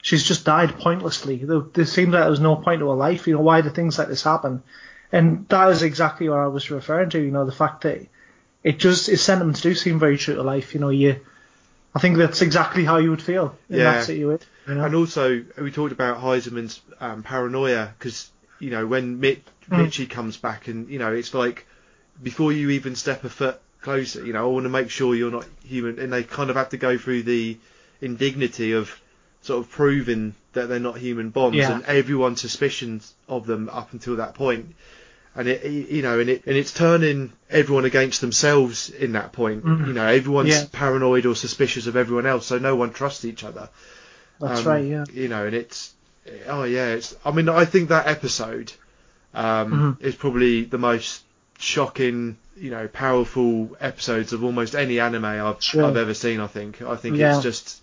[0.00, 1.36] she's just died pointlessly.
[1.36, 3.26] There, there seems like there was no point to her life.
[3.26, 4.62] You know, why do things like this happen?
[5.12, 7.20] And that is exactly what I was referring to.
[7.20, 8.06] You know, the fact that
[8.64, 10.72] it just his sentiments do seem very true to life.
[10.72, 11.20] You know, you,
[11.94, 13.92] I think that's exactly how you would feel in Yeah.
[13.92, 14.46] that situation.
[14.66, 14.84] You know?
[14.86, 19.86] And also, we talked about Heizaemon's um, paranoia because you know when Mitch, Mm.
[19.86, 21.66] Michi comes back, and you know it's like
[22.22, 25.30] before you even step a foot closer, you know I want to make sure you're
[25.32, 27.58] not human, and they kind of have to go through the
[28.00, 29.00] indignity of
[29.42, 31.72] sort of proving that they're not human bombs, Yeah.
[31.76, 34.74] and everyone's suspicions of them up until that point.
[35.34, 39.64] And it, you know, and it, and it's turning everyone against themselves in that point.
[39.64, 39.86] Mhm.
[39.88, 40.64] You know, everyone's Yeah.
[40.72, 43.68] paranoid or suspicious of everyone else, so no one trusts each other.
[44.40, 44.84] that's Um, right.
[44.84, 45.04] Yeah.
[45.12, 45.92] You know, and it's
[46.48, 47.14] oh yeah, it's.
[47.24, 48.72] I mean, I think that episode
[49.36, 50.04] um, Mhm.
[50.04, 51.22] is probably the most
[51.58, 55.84] shocking, you know, powerful episodes of almost any anime I've Sure.
[55.84, 56.40] I've ever seen.
[56.40, 56.82] I think.
[56.82, 57.34] I think Yeah.
[57.34, 57.80] it's just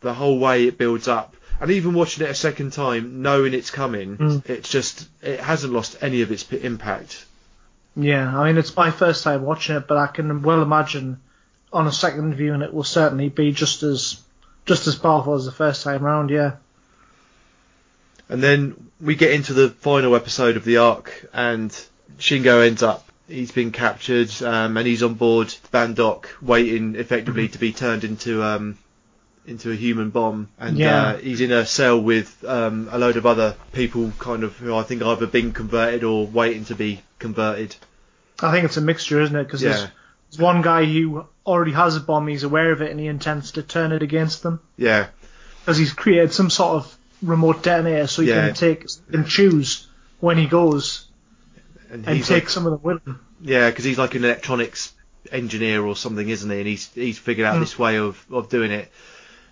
[0.00, 3.70] the whole way it builds up, and even watching it a second time, knowing it's
[3.70, 4.48] coming, Mm.
[4.48, 7.24] it's just it hasn't lost any of its p- impact.
[7.96, 11.18] Yeah, I mean it's my first time watching it, but I can well imagine
[11.72, 14.20] on a second viewing it will certainly be just as
[14.66, 16.30] just as powerful as the first time round.
[16.30, 16.52] Yeah.
[18.28, 21.70] And then we get into the final episode of the arc, and
[22.18, 23.04] Shingo ends up.
[23.28, 28.04] He's been captured, um, and he's on board the Bandock, waiting effectively to be turned
[28.04, 28.78] into um,
[29.46, 30.48] into a human bomb.
[30.58, 31.02] And Yeah.
[31.02, 34.74] uh, he's in a cell with um, a load of other people, kind of who
[34.74, 37.74] I think either been converted or waiting to be converted.
[38.40, 39.44] I think it's a mixture, isn't it?
[39.44, 39.70] Because Yeah.
[39.70, 39.88] there's,
[40.30, 43.52] there's one guy who already has a bomb, he's aware of it, and he intends
[43.52, 45.06] to turn it against them Yeah,
[45.60, 48.46] because he's created some sort of remote detonator, so he Yeah.
[48.46, 49.86] can take and choose
[50.20, 51.06] when he goes
[51.90, 53.20] and and take like, some of them with him.
[53.40, 54.92] yeah, because he's like an electronics
[55.32, 56.58] engineer or something, isn't he?
[56.58, 57.60] And he's he's figured out Mm.
[57.60, 58.90] this way of, of doing it.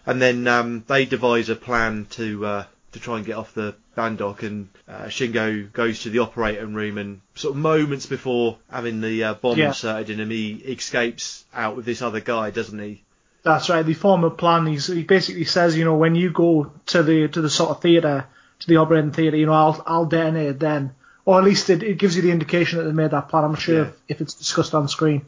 [0.07, 3.75] And then um, they devise a plan to uh, to try and get off the
[3.97, 9.01] Bandock, and uh, Shingo goes to the operating room, and sort of moments before having
[9.01, 9.69] the uh, bomb Yeah.
[9.69, 13.03] inserted in him, he escapes out with this other guy, doesn't he?
[13.47, 13.87] That's right.
[13.87, 14.67] They form a plan.
[14.67, 17.81] He's, he basically says, you know, when you go to the to the sort of
[17.81, 18.27] theatre,
[18.59, 20.95] to the operating theatre, you know, I'll I'll detonate it then,
[21.25, 23.45] or at least it, it gives you the indication that they made that plan.
[23.45, 23.83] I'm not sure Yeah.
[23.83, 25.27] if, if it's discussed on screen,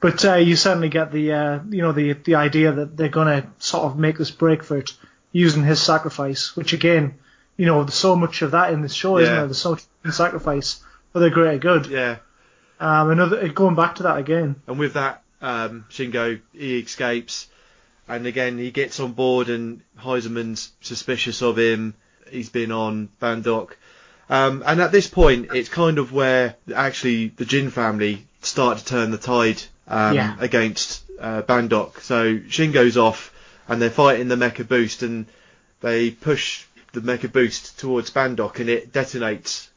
[0.00, 3.46] but uh, you certainly get the uh, you know the the idea that they're gonna
[3.60, 4.90] sort of make this break for it
[5.30, 7.14] using his sacrifice, which again,
[7.56, 9.38] you know, there's so much of that in this show, isn't Yeah.
[9.38, 9.46] there?
[9.46, 10.82] There's so much sacrifice
[11.12, 11.86] for the greater good.
[11.86, 12.16] Yeah.
[12.80, 14.56] Um, another going back to that again.
[14.66, 17.46] And with that, um, Shingo he escapes,
[18.08, 21.94] and again he gets on board, and Heizaemon's suspicious of him.
[22.30, 23.76] He's been on Bandock,
[24.30, 28.84] um, and at this point, it's kind of where actually the Jin family start to
[28.84, 30.36] turn the tide um, Yeah.
[30.40, 32.00] against uh, Bandock.
[32.00, 33.32] So Shin goes off,
[33.68, 35.26] and they're fighting the Mecha Boost, and
[35.80, 39.68] they push the Mecha Boost towards Bandock, and it detonates.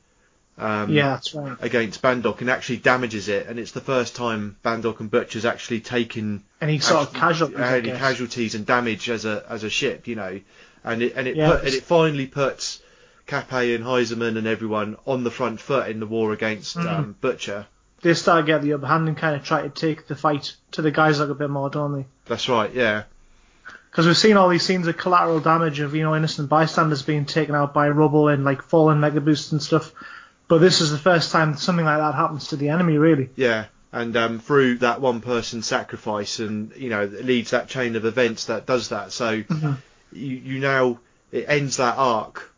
[0.57, 1.57] Um, yeah, that's right.
[1.61, 5.81] against Bandock and actually damages it, and it's the first time Bandock and Butcher's actually
[5.81, 7.59] taken Any sort of casualties.
[7.59, 10.39] Any casualties and damage as a as a ship, you know,
[10.85, 12.81] and it and it Yeah, put, and it finally puts
[13.27, 16.87] Kappei and Heizaemon and everyone on the front foot in the war against Mhm.
[16.87, 17.65] um, Butcher.
[18.01, 20.55] they start to get the upper hand and kind of try to take the fight
[20.71, 22.05] to the guys like a bit more, don't they?
[22.27, 23.03] That's right, yeah,
[23.89, 27.25] Because we've seen all these scenes of collateral damage of you know innocent bystanders being
[27.25, 29.91] taken out by rubble and like fallen mecha boosts and stuff.
[30.47, 33.29] But this is the first time something like that happens to the enemy, really.
[33.35, 33.65] yeah.
[33.91, 38.03] And um, through that one person sacrifice, and you know, it leads that chain of
[38.03, 39.13] events that does that.
[39.13, 39.77] So Mhm.
[40.11, 40.99] you, you now
[41.31, 42.51] it ends that arc,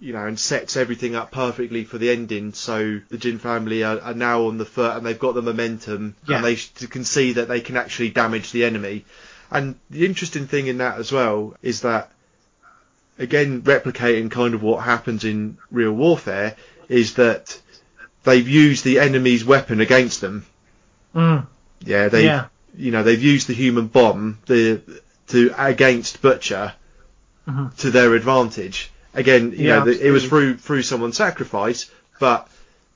[0.00, 2.52] you know, and sets everything up perfectly for the ending.
[2.52, 6.14] So the Jin family are, are now on the foot, and they've got the momentum,
[6.28, 6.36] Yeah.
[6.36, 6.56] and they
[6.88, 9.06] can see that they can actually damage the enemy.
[9.50, 12.10] And the interesting thing in that as well is that,
[13.18, 16.56] again, replicating kind of what happens in real warfare,
[16.92, 17.58] is that
[18.24, 20.44] they've used the enemy's weapon against them.
[21.14, 21.46] Mm.
[21.84, 22.46] Yeah, they, Yeah.
[22.76, 24.80] you know, they've used the human bomb the
[25.28, 26.74] to against Butcher
[27.48, 27.74] Mhm.
[27.78, 28.90] to their advantage.
[29.14, 31.90] Again, you Yeah, know, the, it was through through someone's sacrifice,
[32.20, 32.48] but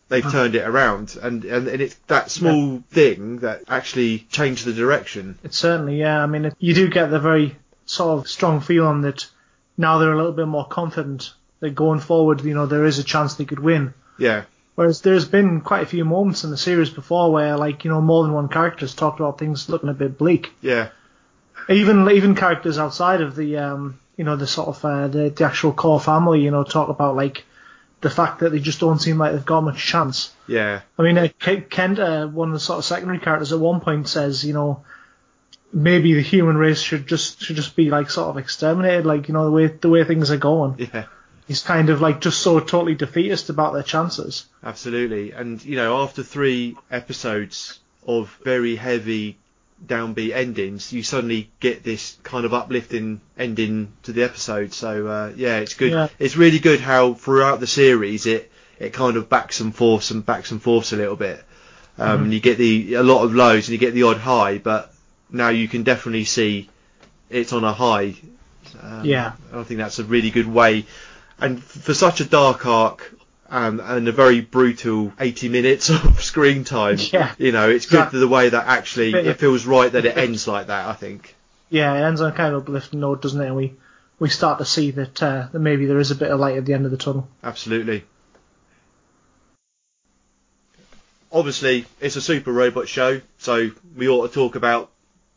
[0.09, 4.73] they've turned it around, and, and and it's that small thing that actually changed the
[4.73, 5.37] direction.
[5.43, 6.23] It certainly, yeah.
[6.23, 7.57] I mean, it, you do get the very
[7.87, 9.27] sort of strong feeling that
[9.77, 13.05] now they're a little bit more confident that going forward, you know, there is a
[13.05, 13.95] chance they could win.
[14.19, 17.91] Yeah, Whereas there's been quite a few moments in the series before where, like, you
[17.91, 20.53] know, more than one character's talked about things looking a bit bleak.
[20.61, 20.91] yeah,
[21.71, 25.45] Even even characters outside of the, um, you know, the sort of uh, the, the
[25.45, 27.45] actual core family, you know, talk about like
[28.03, 30.33] the fact that they just don't seem like they've got much chance.
[30.47, 33.59] yeah, I mean, uh, Ke- Kent, uh, one of the sort of secondary characters, at
[33.59, 34.85] one point says, you know,
[35.73, 39.33] maybe the human race should just should just be like sort of exterminated, like you
[39.35, 40.75] know the way the way things are going.
[40.93, 41.07] yeah.
[41.47, 44.47] He's kind of like just so totally defeatist about their chances.
[44.65, 45.31] Absolutely.
[45.33, 49.37] And, you know, after three episodes of very heavy
[49.85, 54.73] downbeat endings, you suddenly get this kind of uplifting ending to the episode.
[54.73, 55.93] So, uh, yeah, it's good.
[55.93, 56.09] Yeah.
[56.19, 60.27] It's really good how throughout the series it, it kind of backs and forths and
[60.27, 61.43] backs and forths a little bit.
[61.99, 64.59] Um, and you get the, a lot of lows and you get the odd high,
[64.59, 64.93] but
[65.31, 66.69] now you can definitely see
[67.31, 68.17] it's on a high.
[68.83, 69.33] Um, Yeah.
[69.53, 70.85] I think that's a really good way.
[71.39, 73.13] And for such a dark arc,
[73.49, 76.97] um, and a very brutal 80 minutes of screen time.
[77.13, 77.33] Yeah.
[77.39, 80.49] You know, it's good the way that actually Bit it feels right that it ends
[80.49, 80.89] like that.
[80.89, 81.35] I think.
[81.71, 83.47] Yeah, it ends on a kind of uplifting note, doesn't it?
[83.47, 83.75] And we
[84.19, 86.65] we start to see that uh, that maybe there is a bit of light at
[86.65, 87.29] the end of the tunnel.
[87.45, 88.05] Absolutely.
[91.33, 94.91] Obviously, it's a super robot show, so we ought to talk about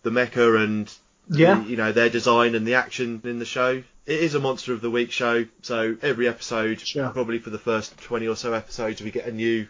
[0.03, 0.91] the mecha and
[1.29, 1.55] Yeah.
[1.59, 3.83] the- you know their design and the action in the show.
[4.09, 7.09] It is a monster of the week show, so every episode, Sure.
[7.09, 9.67] probably for the first 20 or so episodes, we get a new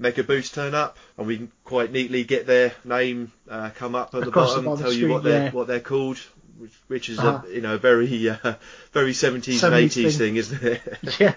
[0.00, 4.14] Mecha Boost turn up, and we can quite neatly get their name uh, come up
[4.14, 5.50] at the Across the bottom, bottom tell you what they're yeah.
[5.50, 6.16] what they're called,
[6.56, 7.42] which, which is Uh-huh.
[7.46, 8.54] a you know very uh,
[8.92, 10.10] very 70s, 70s and 80s thing.
[10.12, 10.82] thing, isn't it?
[11.20, 11.34] yeah,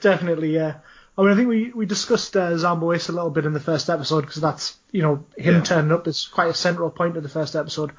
[0.00, 0.54] definitely.
[0.54, 0.74] Yeah.
[1.18, 4.20] I mean, I think we, we discussed uh, a little bit in the first episode
[4.20, 5.62] because that's you know him Yeah.
[5.62, 7.90] turning up is quite a central point of the first episode.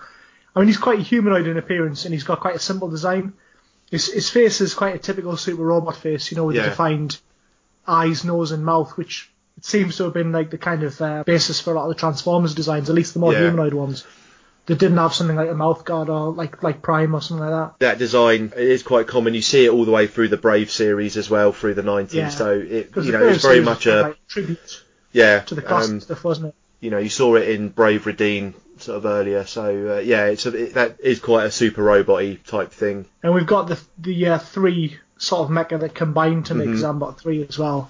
[0.56, 3.34] I mean, he's quite humanoid in appearance and he's got quite a simple design.
[3.92, 6.64] His his face is quite a typical super robot face, you know, with Yeah.
[6.64, 7.18] the defined
[7.88, 11.24] eyes, nose, and mouth, which it seems to have been like the kind of uh,
[11.24, 13.40] basis for a lot of the Transformers designs, at least the more Yeah.
[13.40, 14.06] humanoid ones.
[14.68, 17.50] That didn't have something like a mouth guard or like like Prime or something like
[17.80, 17.80] that.
[17.80, 19.34] that design is quite common.
[19.34, 22.14] You see it all the way through the Brave series as well through the 90s.
[22.14, 22.30] Yeah.
[22.30, 25.40] So it you know it's very much a like tribute yeah.
[25.40, 26.56] to the classic um, stuff, wasn't it?
[26.82, 29.46] you know you saw it in Brave Raideen sort of earlier.
[29.46, 33.06] So uh, yeah, it's a, it, that is quite a super robot-y type thing.
[33.24, 36.80] And we've got the the uh, three sort of mecha that combine to make Mhm.
[37.00, 37.90] Zambot 3 as well.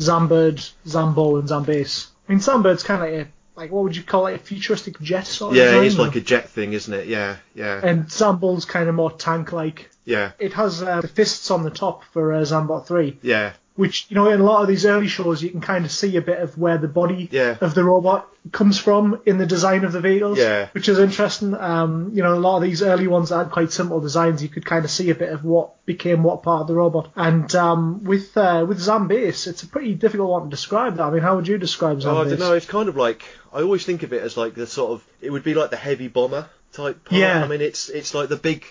[0.00, 2.08] Zambird, Zambull, and Zambase.
[2.28, 3.30] I mean, Zambird's kind of like a,
[3.60, 5.66] like, what would you call it, a futuristic jet sort of thing.
[5.74, 7.06] Yeah, it's like a jet thing, isn't it?
[7.06, 9.88] Yeah, yeah, And Zambull's kind of more tank-like.
[10.04, 14.06] yeah, It has uh, the fists on the top for uh, Zambot 3, yeah, which,
[14.08, 16.20] you know, in a lot of these early shows, you can kind of see a
[16.22, 17.56] bit of where the body Yeah.
[17.60, 20.68] of the robot comes from in the design of the vehicles, Yeah.
[20.72, 21.54] which is interesting.
[21.54, 24.48] Um, you know, a lot of these early ones that had quite simple designs, you
[24.48, 27.10] could kind of see a bit of what became what part of the robot.
[27.16, 30.96] And um, with uh, with Zambase, it's a pretty difficult one to describe.
[30.98, 32.04] That I mean, how would you describe Zambase?
[32.06, 32.52] Oh, I don't know.
[32.52, 35.30] It's kind of like I always think of it as like the sort of it
[35.30, 37.04] would be like the heavy bomber type.
[37.06, 37.18] Part.
[37.20, 37.42] Yeah.
[37.42, 38.64] I mean, it's it's like the big,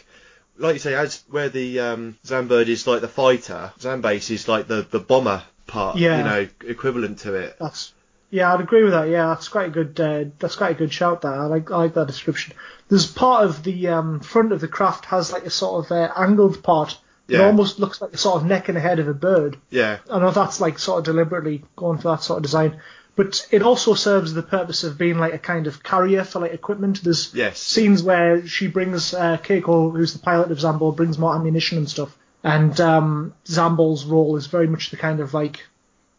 [0.58, 4.68] like you say, as where the um, Zambird is like the fighter, Zambase is like
[4.68, 5.98] the the bomber part.
[5.98, 6.18] Yeah.
[6.18, 7.58] You know, equivalent to it.
[7.60, 7.94] That's
[8.30, 9.10] yeah, I'd agree with that.
[9.10, 10.00] Yeah, that's quite a good.
[10.00, 11.22] Uh, that's quite a good shout.
[11.22, 11.70] That I like.
[11.70, 12.56] I like that description.
[12.90, 16.12] There's part of the um, front of the craft has like a sort of uh,
[16.18, 16.98] angled part.
[17.28, 17.40] Yeah.
[17.40, 19.58] It almost looks like the sort of neck and head of a bird.
[19.70, 20.00] Yeah.
[20.12, 22.82] I know that's like sort of deliberately going for that sort of design,
[23.16, 26.54] but it also serves the purpose of being like a kind of carrier for like
[26.54, 27.04] equipment.
[27.04, 27.60] There's Yes.
[27.60, 31.90] scenes where she brings uh, Keiko, who's the pilot of Zambo, brings more ammunition and
[31.90, 35.64] stuff, and um, Zambo's role is very much the kind of like,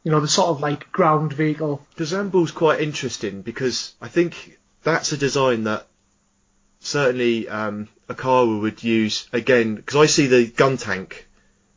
[0.04, 1.84] you know, the sort of like ground vehicle.
[1.96, 5.86] The Zambull's quite interesting because I think that's a design that
[6.80, 11.26] certainly um, Okawara would use again because I see the gun tank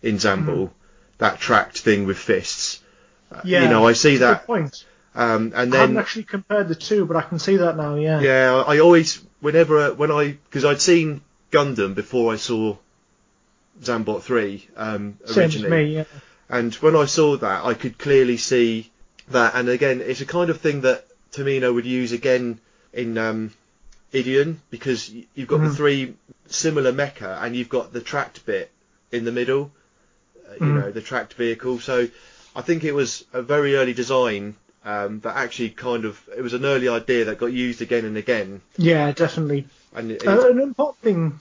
[0.01, 0.69] in Zambul,
[1.17, 2.83] that tracked thing with fists.
[3.31, 4.85] Uh, Yeah, you know, I see That's a good that, point.
[5.17, 7.95] Um, and I haven't actually compared the two, but I can see that now.
[7.95, 8.21] Yeah.
[8.21, 11.21] yeah, I always whenever when I because I'd seen
[11.51, 12.77] Gundam before I saw
[13.81, 15.69] Zambot three um, Same as originally.
[15.85, 15.95] me.
[15.95, 16.03] Yeah.
[16.49, 18.91] And when I saw that, I could clearly see
[19.29, 19.55] that.
[19.55, 22.59] And again, it's a kind of thing that Tomino would use again
[22.93, 23.51] in um,
[24.13, 25.75] Ideon because you've got the Mhm.
[25.75, 26.13] three
[26.47, 28.71] similar mecha and you've got the tracked bit
[29.11, 29.71] in the middle.
[30.47, 30.73] Uh, you Mhm.
[30.75, 31.79] know, the tracked vehicle.
[31.79, 32.07] So
[32.55, 34.55] I think it was a very early design
[34.87, 38.17] um, that actually kind of it was an early idea that got used again and
[38.17, 38.61] again.
[38.77, 39.67] Yeah, definitely.
[39.95, 41.39] And it, Uh, an important thing,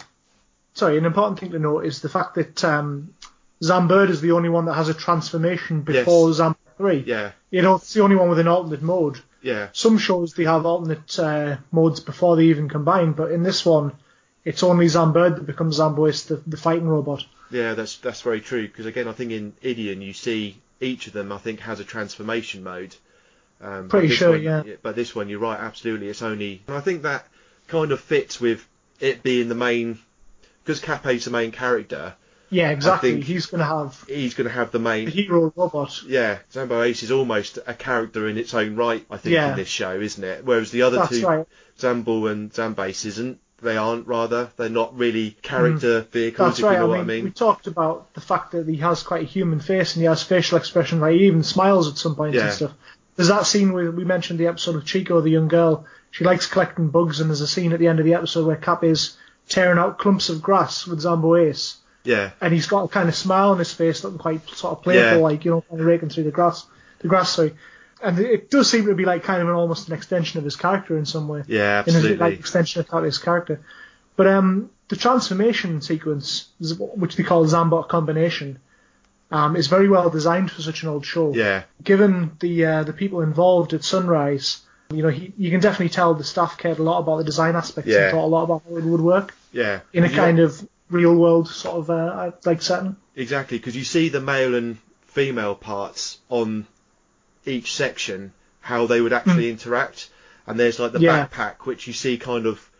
[0.75, 3.15] sorry, an important thing to note is the fact that um,
[3.63, 6.37] Zambird is the only one that has a transformation before Yes.
[6.39, 7.05] Zam three.
[7.07, 9.19] Yeah, You know, it's the only one with an alternate mode.
[9.43, 13.65] yeah, Some shows they have alternate uh, modes before they even combine, but in this
[13.65, 13.93] one,
[14.45, 17.25] it's only Zambird that becomes Zambo Ace, the, the fighting robot.
[17.51, 17.75] yeah.
[17.75, 18.67] That's that's very true.
[18.69, 21.33] Because again, I think in Ideon you see each of them.
[21.33, 22.95] I think has a transformation mode.
[23.61, 24.63] Um, Pretty sure, one- yeah.
[24.83, 25.59] But this one, you're right.
[25.59, 26.63] Absolutely, it's only.
[26.67, 27.27] And I think that
[27.69, 28.67] kind of fits with
[29.01, 29.99] it being the main.
[30.65, 32.15] Because Kappei's the main character,
[32.51, 33.21] Yeah, exactly.
[33.21, 35.05] He's going to have he's going to have the main.
[35.05, 36.03] the hero robot.
[36.05, 39.51] Yeah, Zambo Ace is almost a character in its own right, I think, Yeah.
[39.51, 40.45] in this show, isn't it?
[40.45, 41.47] Whereas the other That's two, right.
[41.79, 43.39] Zambull and Zambase, isn't.
[43.63, 44.51] They aren't, rather.
[44.57, 46.73] They're not really character vehicles, That's if right.
[46.73, 47.25] you know I what mean, I mean.
[47.27, 50.23] we talked about the fact that he has quite a human face and he has
[50.23, 51.01] facial expression.
[51.01, 52.47] Like he even smiles at some points Yeah.
[52.47, 52.73] and stuff.
[53.17, 55.87] There's that scene where we mentioned the episode of Chico, the young girl.
[56.11, 58.57] She likes collecting bugs, and there's a scene at the end of the episode where
[58.57, 59.17] Cap is
[59.49, 63.15] tearing out clumps of grass with Zambo Ace, Yeah, and he's got a kind of
[63.15, 65.23] smile on his face, looking quite sort of playful, Yeah.
[65.23, 66.67] like you know, kind of raking through the grass,
[67.01, 67.31] the grass.
[67.31, 67.55] Sorry.
[68.03, 70.57] And it does seem to be like kind of an almost an extension of his
[70.57, 72.17] character in some way yeah, in a absolutely.
[72.19, 73.61] like extension of his character.
[74.17, 78.59] But um, the transformation sequence, which they call Zambot combination,
[79.31, 81.35] um, is very well designed for such an old show.
[81.35, 84.61] yeah, Given the uh, the people involved at Sunrise,
[84.93, 87.57] you know, he, you can definitely tell the staff cared a lot about the design
[87.57, 88.03] aspects Yeah.
[88.05, 89.81] and thought a lot about how it would work yeah.
[89.93, 92.97] in a You kind of real world sort of uh, like setting.
[93.17, 96.67] Exactly, because you see the male and female parts on
[97.45, 100.11] each section, how they would actually interact,
[100.47, 101.01] and there's like the.
[101.01, 101.27] Yeah.
[101.27, 102.71] backpack which you see kind of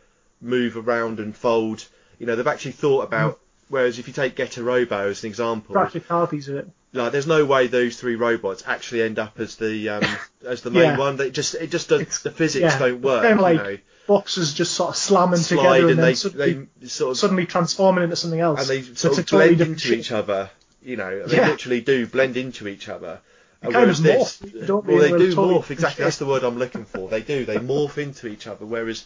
[0.41, 1.89] move around and fold.
[2.19, 3.41] You know, they've actually thought about.
[3.69, 6.69] Whereas if you take Getter Robo as an example, Practicalities of it.
[6.93, 10.05] like there's no way those three robots actually end up as the um,
[10.47, 10.99] as the main Yeah.
[10.99, 11.17] one.
[11.17, 13.23] They just it just does It's- the physics yeah, don't work.
[13.23, 16.05] Kind of like you know, boxes just sort of slamming slide together and, and then
[16.07, 18.61] they suddenly, they sort of suddenly transforming into something else.
[18.61, 19.99] and they sort it's of blend into shape.
[19.99, 20.49] each other.
[20.83, 21.49] You know, they Yeah.
[21.49, 23.19] literally do blend into each other.
[23.63, 25.09] They kind of morph, don't well, they?
[25.09, 25.71] do totally morph.
[25.71, 27.09] Exactly, that's the word I'm looking for.
[27.09, 27.45] They do.
[27.45, 28.65] They morph into each other.
[28.65, 29.05] Whereas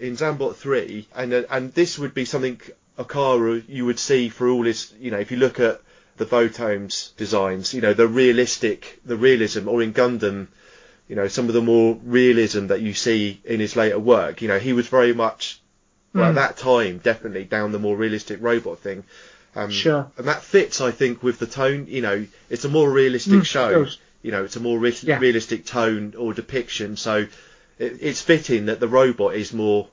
[0.00, 2.60] in Zambot three, and and this would be something
[3.00, 4.92] Okawara you would see for all his.
[5.00, 5.80] You know, if you look at
[6.16, 10.48] the Votoms designs, you know, the realistic, the realism, or in Gundam,
[11.08, 14.42] you know, some of the more realism that you see in his later work.
[14.42, 15.60] You know, he was very much
[16.12, 16.34] well, at Mm.
[16.36, 19.04] that time definitely down the more realistic robot thing.
[19.56, 20.10] Um, Sure.
[20.16, 21.86] And that fits, I think, with the tone.
[21.88, 23.86] You know, it's a more realistic Mm, show.
[24.22, 25.18] You know, it's a more re- Yeah.
[25.18, 26.96] realistic tone or depiction.
[26.96, 27.26] So
[27.78, 29.88] it, it's fitting that the robot is more.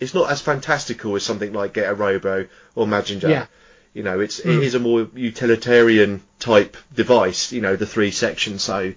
[0.00, 3.28] It's not as fantastical as something like Getter Robo or Mazinger.
[3.28, 3.46] Yeah.
[3.94, 4.58] You know, it's Mm.
[4.58, 7.52] it is a more utilitarian type device.
[7.52, 8.62] You know, the three sections.
[8.62, 8.92] So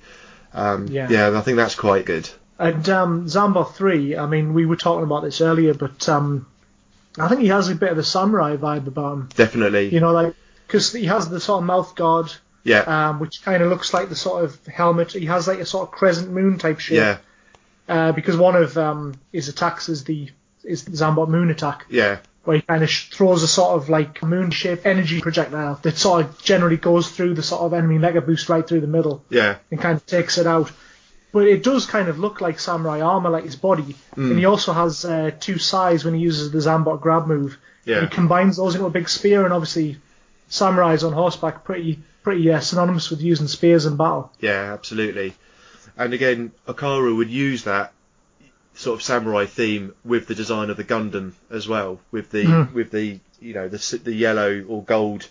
[0.53, 1.07] um, Yeah.
[1.10, 2.30] yeah, I think that's quite good.
[2.60, 6.45] And um, Zambot 3, I mean, we were talking about this earlier, but um,
[7.18, 9.30] I think he has a bit of a samurai vibe about him.
[9.36, 9.90] Definitely.
[9.94, 10.36] You know, like,
[10.68, 12.32] because he has the sort of mouth guard,
[12.64, 12.82] yeah.
[13.10, 15.14] um, which kind of looks like the sort of helmet.
[15.14, 16.98] He has like a sort of crescent moon type shape.
[16.98, 17.18] yeah.
[17.90, 20.30] Uh, because one of um, his attacks is the
[20.64, 22.18] is the Zambot moon attack, Yeah.
[22.44, 25.98] where he kind of sh- throws a sort of like moon shaped energy projectile that
[25.98, 29.24] sort of generally goes through the sort of enemy mecha boost right through the middle.
[29.30, 29.56] Yeah.
[29.70, 30.72] and kind of takes it out.
[31.34, 33.96] But it does kind of look like samurai armor, like his body.
[34.18, 34.32] Mm.
[34.32, 37.58] And he also has uh, two sides when he uses the Zambot grab move.
[37.86, 38.02] Yeah.
[38.02, 39.98] He combines those into a big spear, and obviously,
[40.50, 44.32] samurais on horseback pretty pretty uh, synonymous with using spears in battle.
[44.42, 45.34] Yeah, absolutely.
[45.98, 47.94] And again, Okawara would use that
[48.73, 52.73] sort of samurai theme with the design of the Gundam as well, with the Mhm.
[52.73, 55.27] with the you know the the yellow or gold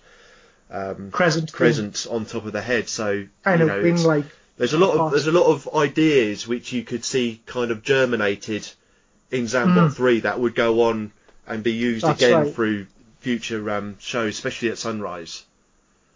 [0.71, 2.89] um, Crescent, crescent on top of the head.
[2.89, 4.25] So kind you of know, wing it's- like.
[4.57, 7.83] there's a lot of there's a lot of ideas which you could see kind of
[7.83, 8.69] germinated
[9.31, 9.95] in Zambot Mm.
[9.95, 11.13] three that would go on
[11.47, 12.55] and be used That's again right.
[12.55, 12.87] through
[13.21, 15.45] future um, shows, especially at Sunrise.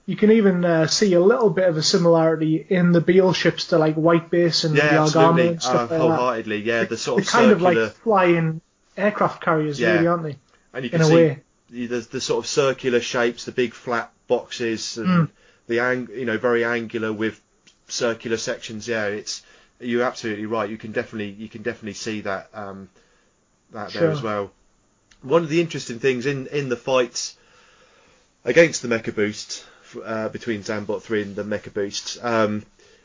[0.07, 3.69] You can even uh, see a little bit of a similarity in the Beale ships
[3.69, 5.99] to like White Base and Yeah, the Argama and uh, stuff like that.
[6.01, 6.63] wholeheartedly.
[6.63, 8.61] Yeah, the sort They're of kind of like flying
[8.99, 9.95] aircraft carriers, Yeah.
[9.95, 10.37] really, aren't they?
[10.75, 11.43] and you in can a see way.
[11.71, 15.31] the, the, sort of circular shapes, the big flat boxes, and Mm.
[15.69, 17.41] the ang- you know very angular with
[17.89, 18.87] circular sections.
[18.87, 19.43] Yeah, it's
[19.81, 20.69] you're absolutely right.
[20.69, 22.91] You can definitely you can definitely see that um,
[23.73, 24.51] that there as well.
[25.23, 27.37] One of the interesting things in in the fights
[28.45, 29.65] against the Mecha Boost
[30.03, 32.19] uh, between Zambot three and the Mecha Boost.
[32.23, 32.65] Um,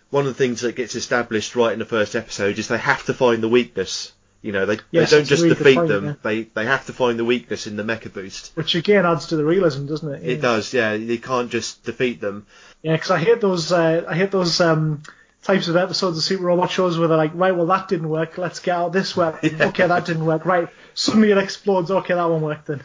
[0.10, 3.06] one of the things that gets established right in the first episode is they have
[3.06, 4.14] to find the weakness.
[4.41, 6.14] You know, they, Yes, they don't just really defeat them; yeah.
[6.24, 8.56] they they have to find the weakness in the Mecha Boost.
[8.56, 10.30] Which again adds to the realism, doesn't it?
[10.30, 10.94] It does, yeah.
[10.94, 12.48] You can't just defeat them.
[12.82, 13.72] Yeah, because I hate those.
[13.72, 15.03] Uh, I hate those um,
[15.44, 18.38] types of episodes of Super Robot shows where they're like, right, well that didn't work.
[18.38, 19.34] Let's get out this way.
[19.44, 19.68] Yeah.
[19.68, 20.45] Okay, that didn't work.
[20.45, 21.91] Right, suddenly it explodes.
[21.91, 22.82] Okay, that one worked then.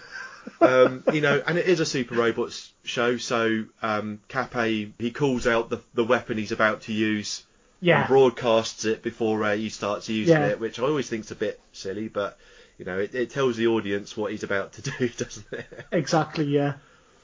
[0.60, 5.46] Um, you know, and it is a Super Robots show, so um, Cape he calls
[5.46, 7.44] out the the weapon he's about to use
[7.80, 8.00] Yeah.
[8.00, 10.46] and broadcasts it before uh, you start to use Yeah.
[10.46, 12.38] it, which I always think's a bit silly, but
[12.78, 15.86] you know, it, it tells the audience what he's about to do, doesn't it?
[15.92, 16.74] Exactly, yeah.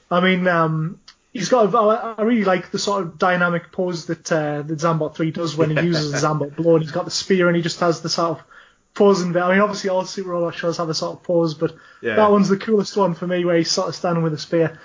[0.09, 0.99] I mean, um,
[1.33, 1.73] he's got.
[1.73, 5.31] A, I I really like the sort of dynamic pose that uh, that Zambot three
[5.31, 7.79] does when he uses the Zambot blow, and he's got the spear, and he just
[7.79, 8.45] has the sort of
[8.93, 9.41] posing bit.
[9.41, 12.15] I mean, obviously all Super Robot shows have a sort of pose, but Yeah.
[12.15, 14.79] that one's the coolest one for me, where he's sort of standing with a spear.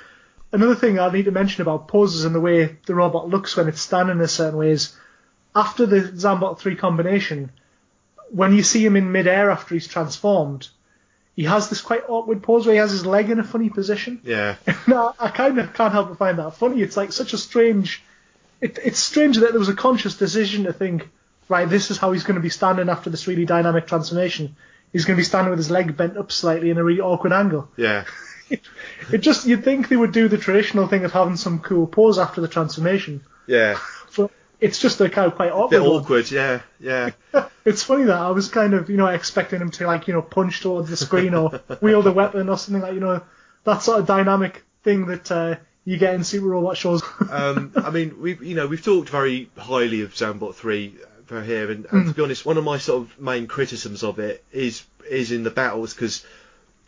[0.53, 3.69] Another thing I need to mention about poses and the way the robot looks when
[3.69, 4.97] it's standing in a certain way is
[5.55, 7.51] after the Zambot 3 combination,
[8.31, 10.69] when you see him in midair after he's transformed,
[11.35, 14.21] he has this quite awkward pose where he has his leg in a funny position.
[14.23, 14.57] Yeah,
[14.87, 16.81] No, I kind of can't help but find that funny.
[16.81, 18.03] It's like such a strange.
[18.61, 21.09] It, it's strange that there was a conscious decision to think,
[21.49, 24.57] right, this is how he's going to be standing after this really dynamic transformation.
[24.93, 27.33] He's going to be standing with his leg bent up slightly in a really awkward
[27.33, 27.69] angle.
[27.77, 28.05] yeah,
[29.13, 32.19] It just you'd think they would do the traditional thing of having some cool pose
[32.19, 33.79] after the transformation, yeah.
[34.17, 35.83] but it's just a kind of quite Bit awkward.
[35.83, 35.91] one.
[36.03, 37.11] awkward, yeah, yeah.
[37.65, 40.23] It's funny that I was kind of you know expecting him to like you know
[40.23, 43.23] punch towards the screen or wield a weapon or something like you know
[43.65, 47.03] that sort of dynamic thing that uh, you get in Super Robot shows.
[47.29, 50.95] um, I mean, we've you know we've talked very highly of Zambot three
[51.27, 54.19] for here, and, and to be honest, one of my sort of main criticisms of
[54.19, 56.25] it is is in the battles because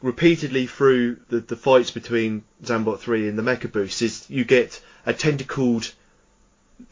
[0.02, 4.80] repeatedly through the, the fights between Zambot three and the Mecha Boost is you get
[5.06, 5.92] a tentacled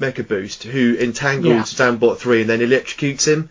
[0.01, 1.87] Mecha Boost who entangles Yeah.
[1.91, 3.49] Zambot three and then electrocutes him,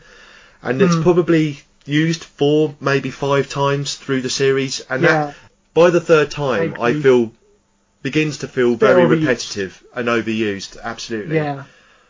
[0.61, 1.03] and it's Mm.
[1.03, 5.35] probably used four maybe five times through the series, and yeah, that
[5.73, 7.01] by the third time, I, agree.
[7.01, 7.31] feel
[8.01, 10.77] begins to feel very repetitive and overused.
[10.81, 11.35] Absolutely.
[11.37, 11.63] yeah.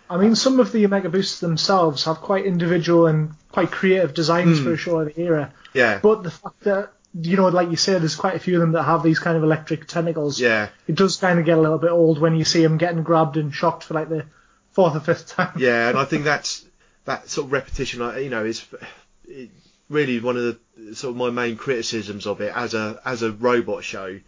[0.09, 4.59] I mean, some of the Mecha Boosts themselves have quite individual and quite creative designs
[4.59, 4.63] Hmm.
[4.65, 5.53] for a show of the era.
[5.73, 5.99] Yeah.
[6.01, 8.73] But the fact that, you know, like you said, there's quite a few of them
[8.73, 10.39] that have these kind of electric tentacles.
[10.39, 10.69] Yeah.
[10.87, 13.37] It does kind of get a little bit old when you see them getting grabbed
[13.37, 14.25] and shocked for like the
[14.73, 15.53] fourth or fifth time.
[15.57, 15.89] Yeah.
[15.89, 16.63] And I think that's
[17.05, 18.01] that sort of repetition.
[18.21, 18.63] You know, is
[19.89, 20.43] really one of
[20.77, 24.19] the sort of my main criticisms of it as a as a robot show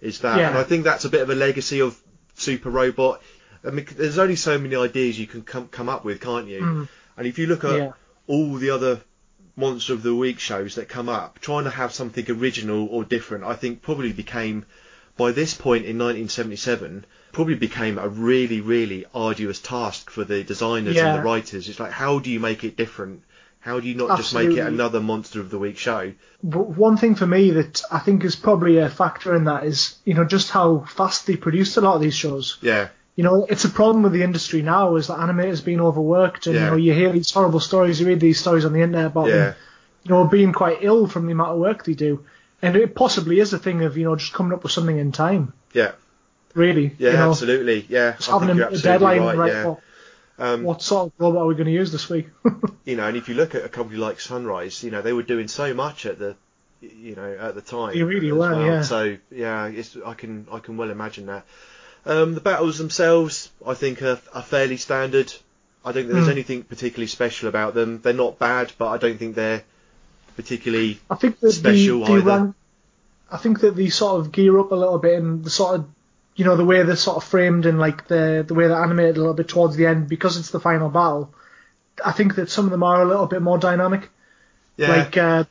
[0.00, 0.50] is that, Yeah.
[0.50, 1.98] and I think that's a bit of a legacy of
[2.34, 3.22] Super Robot.
[3.66, 6.60] I mean, there's only so many ideas you can come come up with, can't you?
[6.60, 6.88] Mm.
[7.16, 7.92] And if you look at Yeah.
[8.26, 9.00] all the other
[9.56, 13.44] Monster of the Week shows that come up, trying to have something original or different,
[13.44, 14.66] I think probably became,
[15.16, 20.96] by this point in 1977, probably became a really, really arduous task for the designers
[20.96, 21.68] and the writers.
[21.68, 23.22] It's like, how do you make it different?
[23.60, 26.12] How do you not just make it another Monster of the Week show?
[26.42, 29.96] But one thing for me that I think is probably a factor in that is,
[30.04, 32.58] you know, just how fast they produced a lot of these shows.
[32.60, 36.46] Yeah, You know, it's a problem with the industry now is that animators being overworked
[36.46, 36.64] and, Yeah.
[36.64, 39.28] you know, you hear these horrible stories, you read these stories on the internet about
[39.28, 39.54] yeah, them,
[40.04, 42.24] you know, being quite ill from the amount of work they do.
[42.62, 45.12] And it possibly is a thing of, you know, just coming up with something in
[45.12, 45.92] time, yeah,
[46.54, 46.94] really.
[46.98, 47.86] yeah, you know, absolutely.
[47.88, 49.36] Yeah, Just having a, a deadline, right.
[49.38, 49.52] right?
[49.52, 49.64] yeah.
[49.66, 49.80] what,
[50.38, 52.28] Um, what sort of robot are we going to use this week?
[52.84, 55.22] you know, and if you look at a company like Sunrise, you know, they were
[55.22, 56.36] doing so much at the,
[56.82, 57.94] you know, at the time.
[57.94, 58.60] They really were, well.
[58.60, 58.82] yeah.
[58.82, 61.46] So yeah, it's, I can I can well imagine that.
[62.06, 65.32] Um, the battles themselves, I think, are, are fairly standard.
[65.84, 66.30] I don't think there's Hmm.
[66.30, 68.00] anything particularly special about them.
[68.00, 69.62] They're not bad, but I don't think they're
[70.36, 71.00] particularly.
[71.10, 72.54] I think that Special the, the either.
[73.30, 75.88] I think that they sort of gear up a little bit and the sort of,
[76.36, 79.16] you know, the way they're sort of framed and like the the way they're animated
[79.16, 81.34] a little bit towards the end because it's the final battle.
[82.04, 84.10] I think that some of them are a little bit more dynamic.
[84.76, 85.44] Yeah, Like, uh,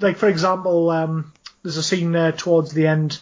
[0.00, 1.32] like for example, um,
[1.62, 3.18] there's a scene there towards the end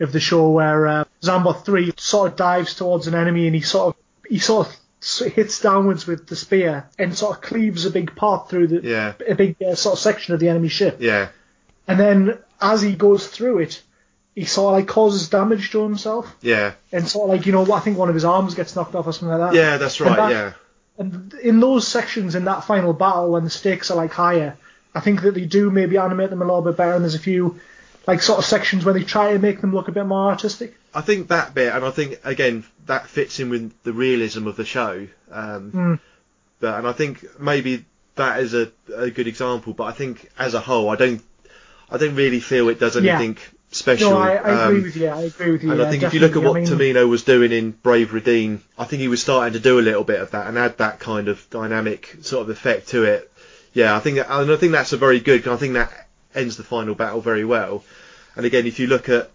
[0.00, 3.62] of the show where uh, Zambot three sort of dives towards an enemy and he
[3.62, 7.90] sort of he sort of hits downwards with the spear and sort of cleaves a
[7.90, 10.96] big path through the yeah, a big uh, sort of section of the enemy ship.
[11.00, 11.28] yeah,
[11.86, 13.82] And then as he goes through it,
[14.34, 17.70] he sort of like causes damage to himself, yeah, and sort of like you know
[17.72, 19.56] I think one of his arms gets knocked off or something like that.
[19.58, 19.76] yeah.
[19.78, 20.16] That's right.
[20.16, 20.52] that- yeah,
[20.98, 24.56] And in those sections in that final battle when the stakes are like higher,
[24.94, 26.92] I think that they do maybe animate them a little bit better.
[26.94, 27.60] And there's a few
[28.06, 30.76] like sort of sections where they try to make them look a bit more artistic.
[30.94, 34.56] I think that bit, and I think again that fits in with the realism of
[34.56, 35.06] the show.
[35.30, 36.00] Um, Mm.
[36.60, 37.84] But and I think maybe
[38.14, 39.74] that is a, a good example.
[39.74, 41.20] But I think as a whole, I don't
[41.90, 43.16] I don't really feel it does Yeah.
[43.18, 43.36] anything
[43.72, 44.10] special.
[44.12, 45.08] No, I, I agree Um, with you.
[45.08, 45.70] I agree with you.
[45.72, 46.56] and yeah, I think if you look at what.
[46.56, 49.78] I mean, Tomino was doing in Brave Raideen, I think he was starting to do
[49.78, 53.04] a little bit of that and add that kind of dynamic sort of effect to
[53.04, 53.30] it.
[53.74, 55.46] Yeah, I think that, and I think that's a very good.
[55.46, 56.05] I think that
[56.36, 57.84] ends the final battle very well.
[58.36, 59.30] And again, if you look at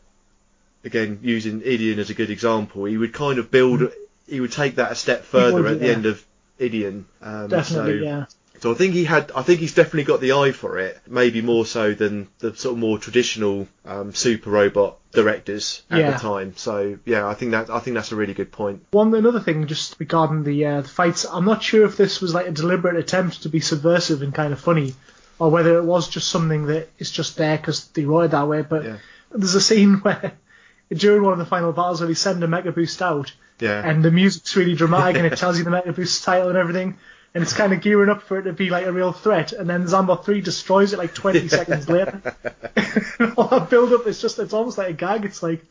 [0.83, 3.91] again using Ideon as a good example, he would kind of build.
[4.27, 5.93] He would take that a step further at the yeah.
[5.93, 6.25] end of
[6.59, 7.05] Ideon.
[7.21, 8.25] Um, definitely, so, yeah.
[8.61, 11.41] So I think he had, I think he's definitely got the eye for it, maybe
[11.41, 16.11] more so than the sort of more traditional um, super robot directors at Yeah.
[16.11, 16.53] the time.
[16.55, 18.85] So yeah, I think that I think that's a really good point.
[18.91, 22.35] One another thing, just regarding the, uh, the fights, I'm not sure if this was
[22.35, 24.93] like a deliberate attempt to be subversive and kind of funny,
[25.41, 28.47] or whether it was just something that is just there because they wrote it that
[28.47, 28.61] way.
[28.61, 28.97] But Yeah.
[29.31, 30.33] there's a scene where
[30.93, 33.81] during one of the final battles where they send a Mecha Boost out, Yeah.
[33.83, 36.97] and the music's really dramatic and it tells you the Mecha Boost title and everything.
[37.33, 39.67] And it's kind of gearing up for it to be like a real threat, and
[39.67, 42.21] then Zambot 3 destroys it like 20 seconds later.
[43.37, 45.23] All that build up is just, it's almost like a gag.
[45.25, 45.63] It's like,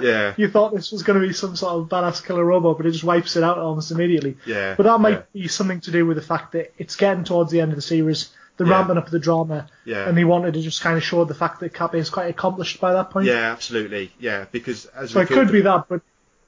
[0.00, 0.34] Yeah.
[0.36, 2.90] you thought this was going to be some sort of badass killer robot, but it
[2.90, 4.36] just wipes it out almost immediately.
[4.44, 4.74] Yeah.
[4.76, 5.42] But that might yeah.
[5.42, 7.82] be something to do with the fact that it's getting towards the end of the
[7.82, 8.78] series, they're Yeah.
[8.78, 10.06] ramping up of the drama, Yeah.
[10.08, 12.78] and they wanted to just kind of show the fact that Kappei is quite accomplished
[12.80, 13.26] by that point.
[13.26, 14.12] Yeah, absolutely.
[14.20, 16.02] Yeah, because as So it could be that, but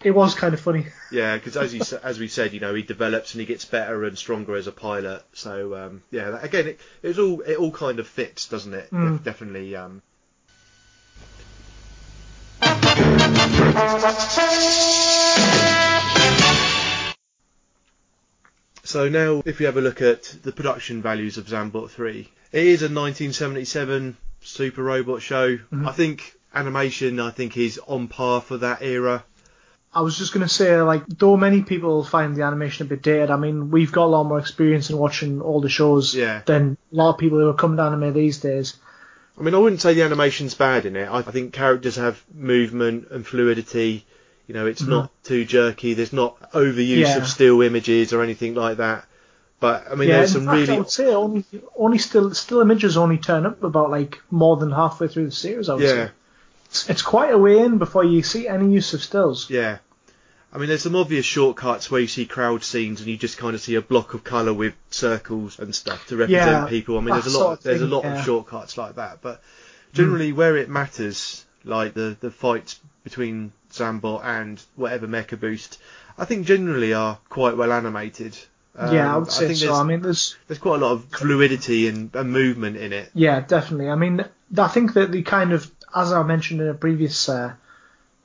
[0.05, 0.87] it was kind of funny.
[1.11, 4.05] Yeah, because as you as we said, you know, he develops and he gets better
[4.05, 5.23] and stronger as a pilot.
[5.33, 8.91] So um, yeah, that, again, it, it's all it all kind of fits, doesn't it?
[8.91, 9.17] Mm.
[9.19, 9.75] Def- definitely.
[9.77, 10.03] Um,
[18.93, 22.67] so now, if you have a look at the production values of Zambot 3, it
[22.67, 25.57] is a 1977 super robot show.
[25.57, 25.89] Mhm.
[25.89, 29.25] I think animation, I think, is on par for that era.
[29.95, 33.03] I was just going to say, like, though many people find the animation a bit
[33.03, 36.43] dated, I mean, we've got a lot more experience in watching all the shows Yeah.
[36.47, 38.75] than a lot of people who are coming to anime these days.
[39.39, 41.09] I mean, I wouldn't say the animation's bad in it.
[41.11, 44.05] I think characters have movement and fluidity.
[44.53, 44.89] You know, it's Mhm.
[44.89, 45.95] not too jerky.
[45.95, 47.17] There's not overuse Yeah.
[47.17, 49.07] of still images or anything like that.
[49.61, 52.61] But I mean, yeah, there's some fact, I really would say only, only still, still
[52.61, 55.71] images only turn up about like more than halfway through the series.
[55.71, 56.11] I would yeah, say
[56.67, 59.49] it's, it's quite a way in before you see any use of stills.
[59.49, 59.79] yeah.
[60.55, 63.55] I mean, there's some obvious shortcuts where you see crowd scenes and you just kind
[63.55, 66.99] of see a block of colour with circles and stuff to represent Yeah, people.
[66.99, 67.53] I mean, there's a lot.
[67.57, 68.19] of there's a lot yeah.
[68.19, 69.23] of shortcuts like that.
[69.23, 69.41] But
[69.95, 75.79] generally, where it matters, like the the fights between Zambot and whatever Mecha Boost,
[76.19, 78.37] I think generally are quite well animated.
[78.77, 79.67] yeah, I Um, would say think so.
[79.67, 83.11] there's, I mean, there's there's quite a lot of fluidity and, and movement in it.
[83.15, 83.89] Yeah, definitely.
[83.91, 84.25] I mean,
[84.57, 87.53] I think that the kind of, as I mentioned in a previous uh,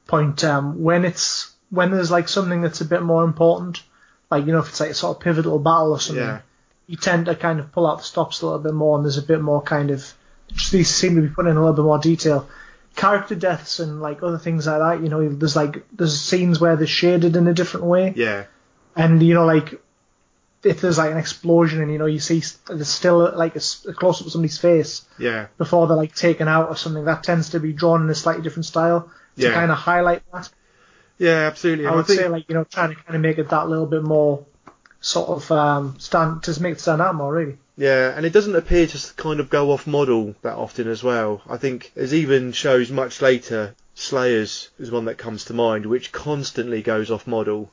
[0.08, 3.84] point, um, when it's when there's like something that's a bit more important,
[4.32, 6.40] like you know, if it's like a sort of pivotal battle or something, Yeah.
[6.88, 9.18] you tend to kind of pull out the stops a little bit more, and there's
[9.18, 10.14] a bit more kind of,
[10.54, 12.48] just these seem to be put in a little bit more detail.
[12.98, 16.76] Character deaths and like other things like that, you know, there's like there's scenes where
[16.76, 18.46] they're shaded in a different way, Yeah,
[18.96, 19.80] and you know, like
[20.64, 23.60] if there's like an explosion and you know you see there's still like a
[23.94, 27.52] close up of somebody's face, yeah, before they're like taken out or something, that tends
[27.52, 29.54] to be drawn in a slightly different style to Yeah.
[29.54, 30.50] kind of highlight that.
[31.20, 31.86] yeah, absolutely.
[31.86, 33.86] I would think, say like you know trying to kind of make it that little
[33.86, 34.44] bit more
[35.00, 37.58] sort of um, stand to make it stand out more really.
[37.78, 41.42] Yeah, and it doesn't appear to kind of go off model that often as well.
[41.48, 46.12] I think there's even shows much later, Slayers is one that comes to mind, which
[46.12, 47.72] constantly goes off model.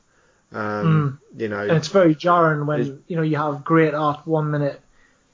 [0.51, 4.51] Um, You know, And it's very jarring when you know you have great art one
[4.51, 4.79] minute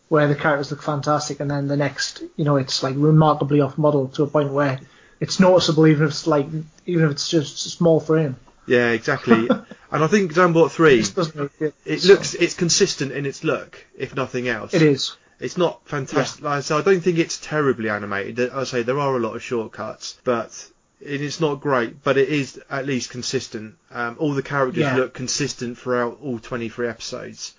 [0.10, 3.78] where the characters look fantastic, and then the next you know it's like remarkably off
[3.78, 4.80] model to a point where
[5.20, 6.48] it's noticeable even if it's like
[6.86, 8.36] even if it's just a small frame.
[8.72, 9.50] Yeah, exactly.
[9.92, 11.76] and I think Zambot three, just doesn't make it.
[11.86, 14.74] it looks it's consistent in its look, if nothing else.
[14.74, 15.16] It is.
[15.40, 16.44] It's not fantastic.
[16.44, 18.52] Like, so I don't think it's terribly animated.
[18.52, 20.52] I say there are a lot of shortcuts, but
[21.02, 22.04] it is not great.
[22.04, 23.76] But it is at least consistent.
[23.92, 24.96] Um, all the characters Yeah.
[24.96, 27.56] look consistent throughout all 23 episodes,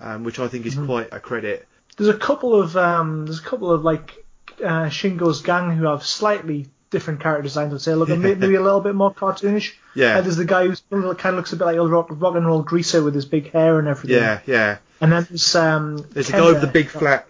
[0.00, 0.86] um, which I think is Mhm.
[0.86, 1.66] quite a credit.
[1.96, 4.24] There's a couple of um, there's a couple of like
[4.64, 7.72] uh, Shingo's gang who have slightly different character designs.
[7.74, 9.72] I'd say look maybe, maybe a little bit more cartoonish.
[9.94, 10.74] Yeah, Uh, there's the guy who
[11.14, 13.52] kind of looks a bit like a rock, rock and roll greaser with his big
[13.52, 14.16] hair and everything.
[14.16, 14.78] yeah, yeah.
[15.00, 15.98] And then there's um.
[16.10, 17.26] There's a guy with the big flat.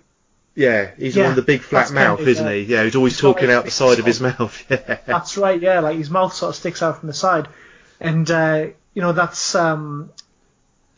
[0.55, 2.53] Yeah, he's Yeah, one with the big flat mouth, Kenda, isn't yeah.
[2.53, 2.61] he?
[2.63, 4.55] Yeah, he's always He's talking out the side of his mouth.
[4.71, 5.61] Yeah, That's right.
[5.61, 7.49] Yeah, like his mouth sort of sticks out from the side,
[8.01, 10.11] and uh, you know that's um.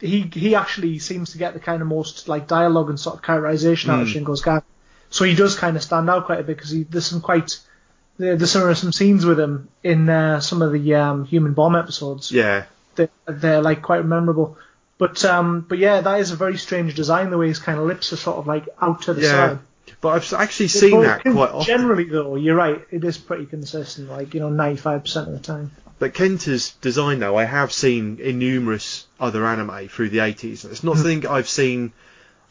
[0.01, 3.23] He he actually seems to get the kind of most like dialogue and sort of
[3.23, 4.13] characterization out of Mm.
[4.25, 4.63] Shingo's gang.
[5.11, 7.59] So he does kind of stand out quite a bit because he there's some quite
[8.19, 11.77] there, there's some, some scenes with him in uh, some of the um, Human Bomb
[11.77, 12.31] episodes.
[12.33, 12.65] yeah,
[12.97, 14.57] that they're like quite memorable.
[14.99, 17.31] But um, but yeah, that is a very strange design.
[17.31, 19.59] The way his kind of lips are sort of like out to the Yeah, side.
[20.01, 21.65] But I've actually seen that quite often.
[21.67, 22.81] Generally, though, you're right.
[22.91, 24.11] It is pretty consistent.
[24.11, 25.71] Like you know, 95 percent of the time.
[26.01, 30.65] But Kenta's design, though, I have seen in numerous other anime through the 80s.
[30.65, 31.03] It's not Hmm.
[31.03, 31.93] something I've seen,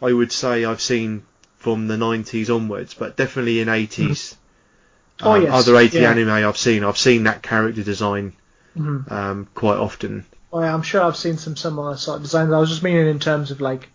[0.02, 1.23] I would say I've seen
[1.57, 4.35] from the 90s onwards, but definitely in 80s.
[5.22, 6.11] Oh, um, yes, Other 80 yeah.
[6.11, 8.34] anime I've seen, I've seen that character design
[8.77, 9.11] Mhm.
[9.11, 10.26] um, quite often.
[10.52, 12.53] Well, yeah, I'm sure I've seen some similar sort of designs.
[12.53, 13.89] I was just meaning in terms of like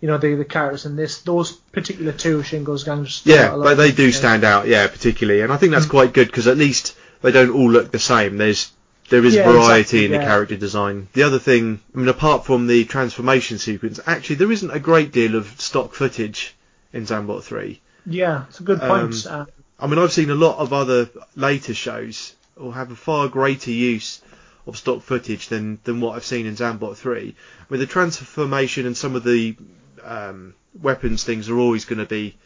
[0.00, 1.18] you know the the characters in this.
[1.18, 5.56] Those particular two, Shingo's gang, Yeah, but they do stand out, yeah, particularly, and I
[5.56, 5.90] think that's Mm.
[5.90, 8.38] quite good because at least they don't all look the same.
[8.38, 8.70] There's
[9.10, 10.24] there is Yeah, variety exactly, in the yeah.
[10.24, 11.08] character design.
[11.14, 15.10] The other thing, I mean, apart from the transformation sequence, actually there isn't a great
[15.12, 16.54] deal of stock footage
[16.92, 17.80] in Zambot 3.
[18.06, 19.26] Yeah, it's a good point.
[19.26, 19.44] Um, uh,
[19.80, 23.70] I mean, I've seen a lot of other later shows or have a far greater
[23.70, 24.20] use
[24.66, 27.34] of stock footage than than what I've seen in Zambot 3.
[27.60, 29.56] I mean, the transformation and some of the
[30.04, 32.36] um, weapons things are always going to be,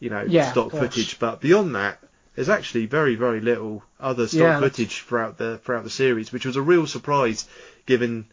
[0.00, 1.18] you know, Yeah, stock footage.
[1.18, 1.98] But beyond that,
[2.34, 6.46] there's actually very very little other stock Yeah, footage throughout the throughout the series, which
[6.46, 7.46] was a real surprise
[7.86, 8.24] given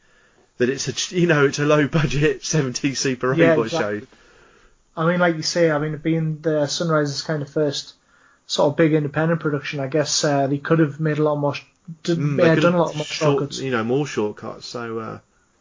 [0.57, 3.99] that it's a you know it's a low budget 70s super Yeah, robot exactly.
[4.02, 4.07] show.
[4.98, 7.95] I mean, like you say, I mean, being the Sunrise's kind of first
[8.47, 11.55] sort of big independent production, I guess uh, they could have made a lot more,
[12.03, 13.59] did, Mm, yeah, done a lot more short- shortcuts.
[13.59, 14.65] You know, more shortcuts.
[14.65, 15.19] So, uh,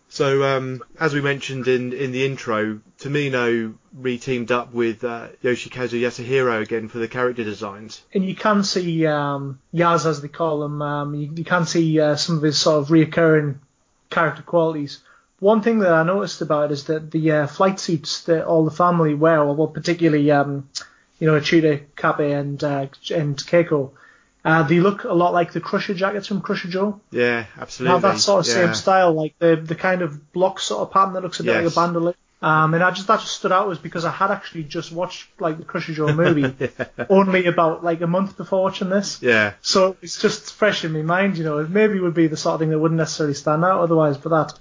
[0.08, 6.00] so um, as we mentioned in in the intro, Tomino re-teamed up with uh, Yoshikazu
[6.00, 8.02] Yasuhiko again for the character designs.
[8.12, 11.98] And you can see um, Yaz, as they call him, um, you, you can see
[12.00, 13.56] uh, some of his sort of reoccurring
[14.10, 15.00] character qualities.
[15.40, 18.64] One thing that I noticed about it is that the uh, flight suits that all
[18.64, 20.68] the family wear, well, particularly um,
[21.24, 23.92] you know Uchuta, Kappei, and uh, and Keiko,
[24.44, 27.00] uh, they look a lot like the Crusher jackets from Crusher Joe.
[27.10, 27.92] Yeah, absolutely.
[27.94, 28.66] have that sort of yeah.
[28.66, 31.52] same style, like the the kind of block sort of pattern that looks a bit
[31.52, 31.64] Yes.
[31.64, 32.14] like a bandolier.
[32.42, 35.28] Um, and I just that just stood out was because I had actually just watched
[35.40, 36.54] like the Crusher Joe movie
[37.08, 39.22] only about like a month before watching this.
[39.22, 41.56] Yeah, So it's just fresh in my mind, you know.
[41.60, 44.28] It maybe would be the sort of thing that wouldn't necessarily stand out otherwise, but
[44.28, 44.52] that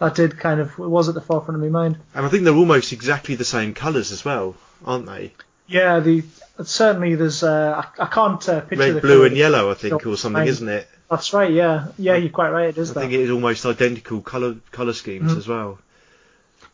[0.00, 1.96] that did kind of it was at the forefront of my mind.
[2.14, 5.32] and I think they're almost exactly the same colours as well, aren't they?
[5.70, 6.24] Yeah, the
[6.64, 9.26] certainly there's uh, I, I can't uh, picture the Red, blue, colour.
[9.26, 10.88] and yellow, I think, or something, isn't it?
[11.10, 11.50] That's right.
[11.52, 12.68] Yeah, yeah, you're quite right.
[12.68, 13.00] It is I that.
[13.00, 15.38] think it is almost identical colour colour schemes Mhm.
[15.38, 15.78] as well.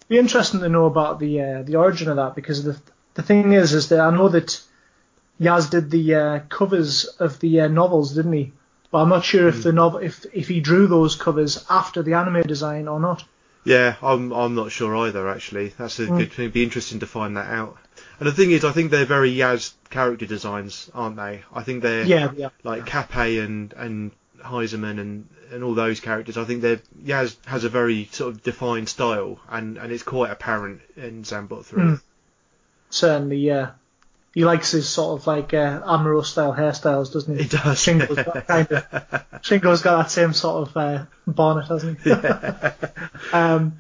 [0.08, 2.76] be interesting to know about the uh, the origin of that because the
[3.14, 4.60] the thing is is that I know that
[5.40, 8.52] Yaz did the uh, covers of the uh, novels, didn't he?
[8.90, 12.14] But I'm not sure if the novel if if he drew those covers after the
[12.14, 13.24] anime design or not.
[13.64, 15.28] Yeah, I'm I'm not sure either.
[15.28, 16.18] Actually, that's a Mm.
[16.18, 16.44] good thing.
[16.44, 17.76] It'd be interesting to find that out.
[18.18, 21.42] And the thing is, I think they're very Yaz character designs, aren't they?
[21.52, 22.48] I think they're Yeah, yeah.
[22.64, 24.10] like Kappei and and
[24.40, 26.36] Heizaemon and and all those characters.
[26.36, 30.30] I think they're Yaz has a very sort of defined style, and and it's quite
[30.30, 31.82] apparent in Zambot Three.
[31.82, 32.00] Mm.
[32.90, 33.72] Certainly, yeah.
[34.34, 37.44] He likes his sort of like uh, Amuro style hairstyles, doesn't he?
[37.44, 37.78] It does.
[37.78, 38.84] Shingo's got kind of
[39.42, 42.10] Shingo's got that same sort of uh, bonnet, hasn't he?
[43.32, 43.78] um,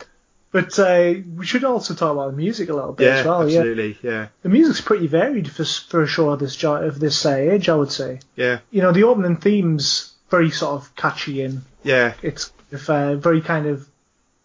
[0.56, 3.46] but uh, we should also talk about the music a little bit yeah, as well.
[3.46, 3.98] Yeah, absolutely.
[4.02, 7.92] Yeah, the music's pretty varied for for of this of this uh, age, I would
[7.92, 8.20] say.
[8.36, 12.14] yeah, You know, the opening theme's very sort of catchy and yeah.
[12.22, 12.54] it's
[12.88, 13.86] uh, very kind of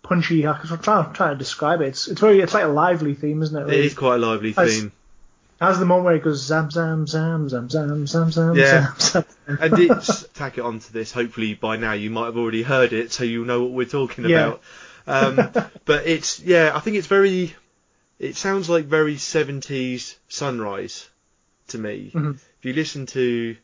[0.03, 0.45] punchy.
[0.45, 1.87] I can try trying to describe it.
[1.87, 3.61] It's it's very it's like a lively theme, isn't it?
[3.61, 3.85] It really?
[3.85, 4.91] is quite a lively As- theme.
[5.61, 8.93] Has the moment where it goes zam zam zam zam zam zam zam Yeah.
[8.97, 9.25] zam zam.
[9.61, 11.13] and it's tack it onto this.
[11.13, 14.25] Hopefully by now you might have already heard it, so you know what we're talking
[14.25, 14.47] Yeah.
[14.47, 14.61] about.
[15.07, 15.51] Um,
[15.85, 17.55] but it's yeah, I think it's very.
[18.19, 21.09] It sounds like very 70s Sunrise
[21.69, 22.11] to me.
[22.13, 22.35] Mhm.
[22.35, 23.55] If you listen to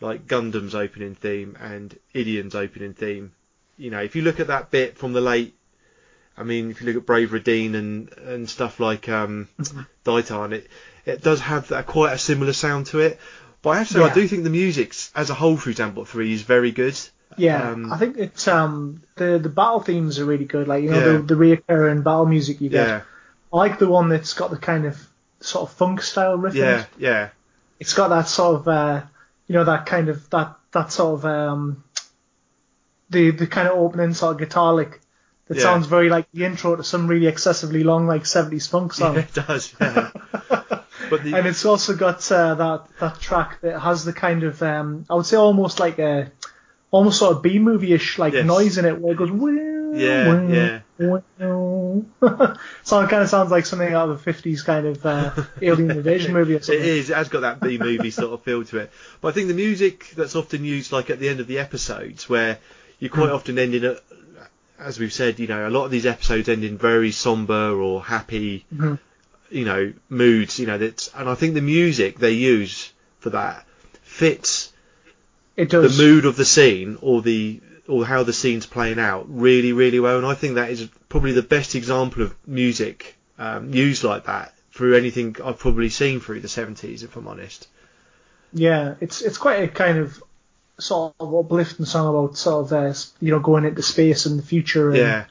[0.00, 3.32] like Gundam's opening theme and Ideon's opening theme,
[3.76, 5.54] you know, if you look at that bit from the late.
[6.38, 9.86] I mean, if you look at Brave Raideen and and stuff like um, Mhm.
[10.04, 10.68] Daitarn, it
[11.06, 13.18] it does have that, quite a similar sound to it.
[13.62, 16.06] But I have to say, I do think the music as a whole through Zambot
[16.06, 16.94] 3 is very good.
[17.38, 20.68] Yeah, Um, I think it's um the the battle themes are really good.
[20.68, 21.18] Like you know Yeah.
[21.18, 22.86] the the reoccurring battle music you get.
[22.86, 23.00] Yeah,
[23.52, 24.98] I like the one that's got the kind of
[25.40, 26.54] sort of funk style riff.
[26.54, 26.86] in yeah, it.
[26.98, 27.28] yeah,
[27.80, 29.02] It's got that sort of uh
[29.46, 31.84] you know that kind of that that sort of um
[33.10, 35.00] the the kind of opening sort of guitar lick
[35.46, 35.62] that Yeah.
[35.62, 39.14] sounds very like the intro to some really excessively long like 70s funk song.
[39.14, 39.74] yeah, it does.
[39.80, 40.10] Yeah.
[41.10, 44.60] but the, and it's also got uh, that that track that has the kind of
[44.62, 46.32] um, I would say almost like a
[46.96, 48.46] almost sort of B movie ish like Yes.
[48.46, 50.80] noise in it where it goes "Wah, Yeah, yeah.
[50.98, 51.20] wah."
[52.84, 55.90] so it kind of sounds like something out of a 50s kind of uh, alien
[56.02, 56.82] invasion movie or It something.
[56.82, 57.10] is.
[57.10, 58.90] It has got that B movie sort of feel to it.
[59.20, 62.28] But I think the music that's often used, like at the end of the episodes,
[62.28, 62.58] where
[62.98, 63.34] you quite Hmm.
[63.34, 63.96] often end in a,
[64.78, 68.02] as we've said, you know, a lot of these episodes end in very somber or
[68.02, 68.98] happy, Mhm.
[69.50, 70.58] you know, moods.
[70.58, 72.90] You know, that's and I think the music they use
[73.20, 73.66] for that
[74.02, 74.72] fits
[75.56, 79.72] It the mood of the scene or the or how the scene's playing out really
[79.72, 80.18] really well.
[80.18, 84.52] And I think that is probably the best example of music um, used like that
[84.72, 87.68] through anything I've probably seen through the 70s if I'm honest.
[88.52, 90.22] Yeah, it's it's quite a kind of
[90.78, 94.42] sort of uplifting song about sort of uh, you know going into space and the
[94.42, 95.24] future and yeah.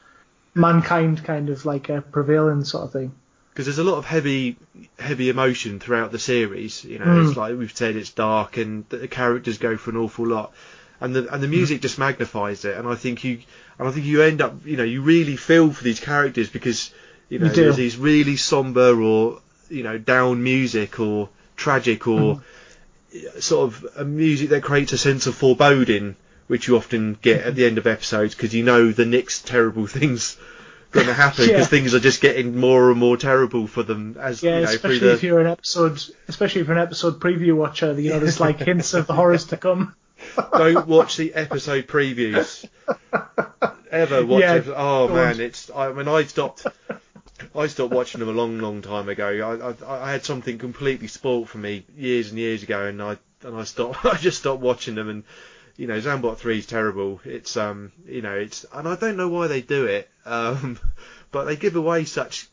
[0.54, 3.14] mankind kind of like a prevailing sort of thing.
[3.56, 4.54] Because there's a lot of heavy
[4.98, 6.84] heavy emotion throughout the series.
[6.84, 7.26] You know, Mm.
[7.26, 10.52] it's like we've said, it's dark and the characters go for an awful lot,
[11.00, 12.76] and the and the music just magnifies it.
[12.76, 13.38] And I think you
[13.78, 16.90] and I think you end up, you know, you really feel for these characters because
[17.30, 22.42] you know You there's these really somber or you know down music or tragic or
[23.38, 26.14] sort of a music that creates a sense of foreboding,
[26.46, 29.86] which you often get at the end of episodes because you know the next terrible
[29.98, 30.36] things
[30.92, 31.66] going to happen because Yeah.
[31.66, 34.98] things are just getting more and more terrible for them as Yeah, you know especially
[34.98, 37.98] the if you're an episode, especially if you're an episode preview watcher.
[38.00, 39.94] You know, there's like hints of the horrors to come.
[40.56, 42.64] don't watch the episode previews
[43.90, 46.66] ever watch Yeah, it oh man it's I mean I stopped
[47.54, 51.06] I stopped watching them a long long time ago I, I I had something completely
[51.08, 54.62] spoilt for me years and years ago and I and I stopped I just stopped
[54.62, 55.24] watching them and
[55.76, 59.28] you know Zambot 3 is terrible it's um you know it's and I don't know
[59.28, 60.78] why they do it um
[61.30, 62.48] but they give away such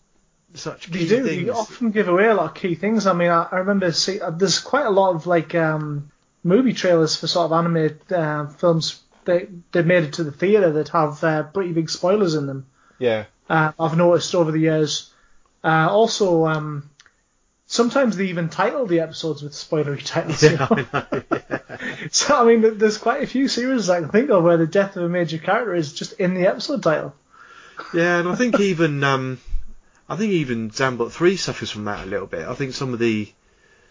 [0.54, 1.24] such key You do.
[1.24, 3.08] things You often give away a lot of key things.
[3.08, 6.12] I mean, I, I remember see, uh, there's quite a lot of like um,
[6.44, 10.72] movie trailers for sort of animated uh, films that they made it to the theatre
[10.74, 12.68] that have uh, pretty big spoilers in them.
[13.00, 15.12] yeah Uh, I've noticed over the years.
[15.64, 16.90] Uh, also, um,
[17.66, 20.44] sometimes they even title the episodes with spoilery titles.
[20.44, 20.86] you yeah, know?
[20.94, 21.40] I know, yeah.
[22.12, 24.96] So I mean, there's quite a few series I can think of where the death
[24.98, 27.16] of a major character is just in the episode title.
[27.94, 29.40] Yeah, and I think even um,
[30.10, 32.48] I think even Zambot three suffers from that a little bit.
[32.48, 33.32] I think some of the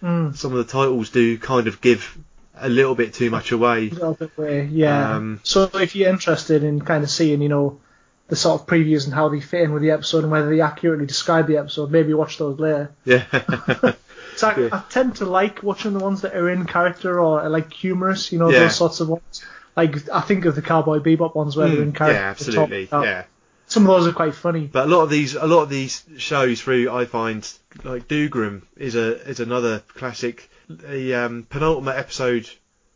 [0.02, 0.34] Mm.
[0.34, 2.18] some of the titles do kind of give
[2.56, 3.88] a little bit too much away.
[3.88, 5.14] A little bit way, yeah.
[5.14, 7.80] Um, so if you're interested in kind of seeing, you know,
[8.26, 10.60] the sort of previews and how they fit in with the episode and whether they
[10.60, 12.90] accurately describe the episode, maybe watch those later.
[13.04, 13.22] Yeah,
[14.34, 14.68] So I, Yeah.
[14.72, 18.32] I tend to like watching the ones that are in character or are, like humorous,
[18.32, 18.60] you know, Yeah.
[18.60, 19.44] those sorts of ones.
[19.76, 22.20] Like I think of the Cowboy Bebop ones where they're in Mm, character.
[22.20, 23.24] yeah, absolutely, yeah.
[23.72, 24.66] Some of those are quite funny.
[24.66, 27.50] But a lot of these a lot of these shows through I find
[27.84, 30.50] like Dougram is a is another classic.
[30.68, 32.48] The um, penultimate episode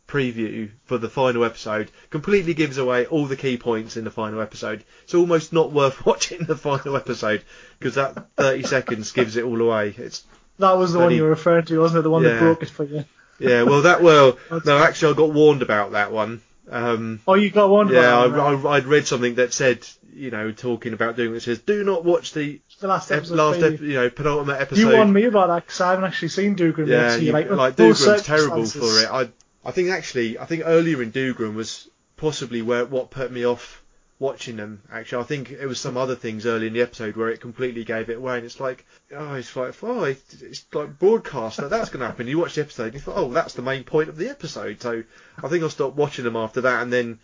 [0.07, 4.39] preview for the final episode completely gives away all the key points in the final
[4.39, 4.83] episode.
[5.03, 7.43] It's almost not worth watching the final episode
[7.79, 9.95] because that 30 seconds gives it all away.
[9.97, 10.23] It's
[10.59, 12.03] That was the one you were referring to, wasn't it?
[12.03, 12.33] The one Yeah.
[12.33, 13.03] that broke it for you.
[13.39, 16.41] yeah, well that well no actually I got warned about that one.
[16.69, 17.89] Um, Oh, you got one.
[17.89, 18.65] yeah, I, right.
[18.65, 22.03] I, I'd read something that said you know talking about doing it says do not
[22.03, 23.35] watch the the last ep- episode.
[23.35, 24.81] last ep- you know penultimate episode.
[24.81, 26.87] You warned me about that because I haven't actually seen yet.
[26.87, 29.09] Yeah, So you, you're like, like "Oh, Dougram's terrible for it.
[29.11, 29.29] I
[29.63, 33.83] I think actually I think earlier in Dougram was possibly where what put me off
[34.19, 34.81] watching them.
[34.91, 37.83] Actually, I think it was some other things early in the episode where it completely
[37.83, 38.85] gave it away, and it's like
[39.15, 42.27] oh, it's like oh, it's, like broadcast that that's going to happen.
[42.27, 44.81] You watch the episode, and you thought oh, that's the main point of the episode.
[44.81, 45.03] So
[45.41, 47.19] I think I stopped watching them after that, and then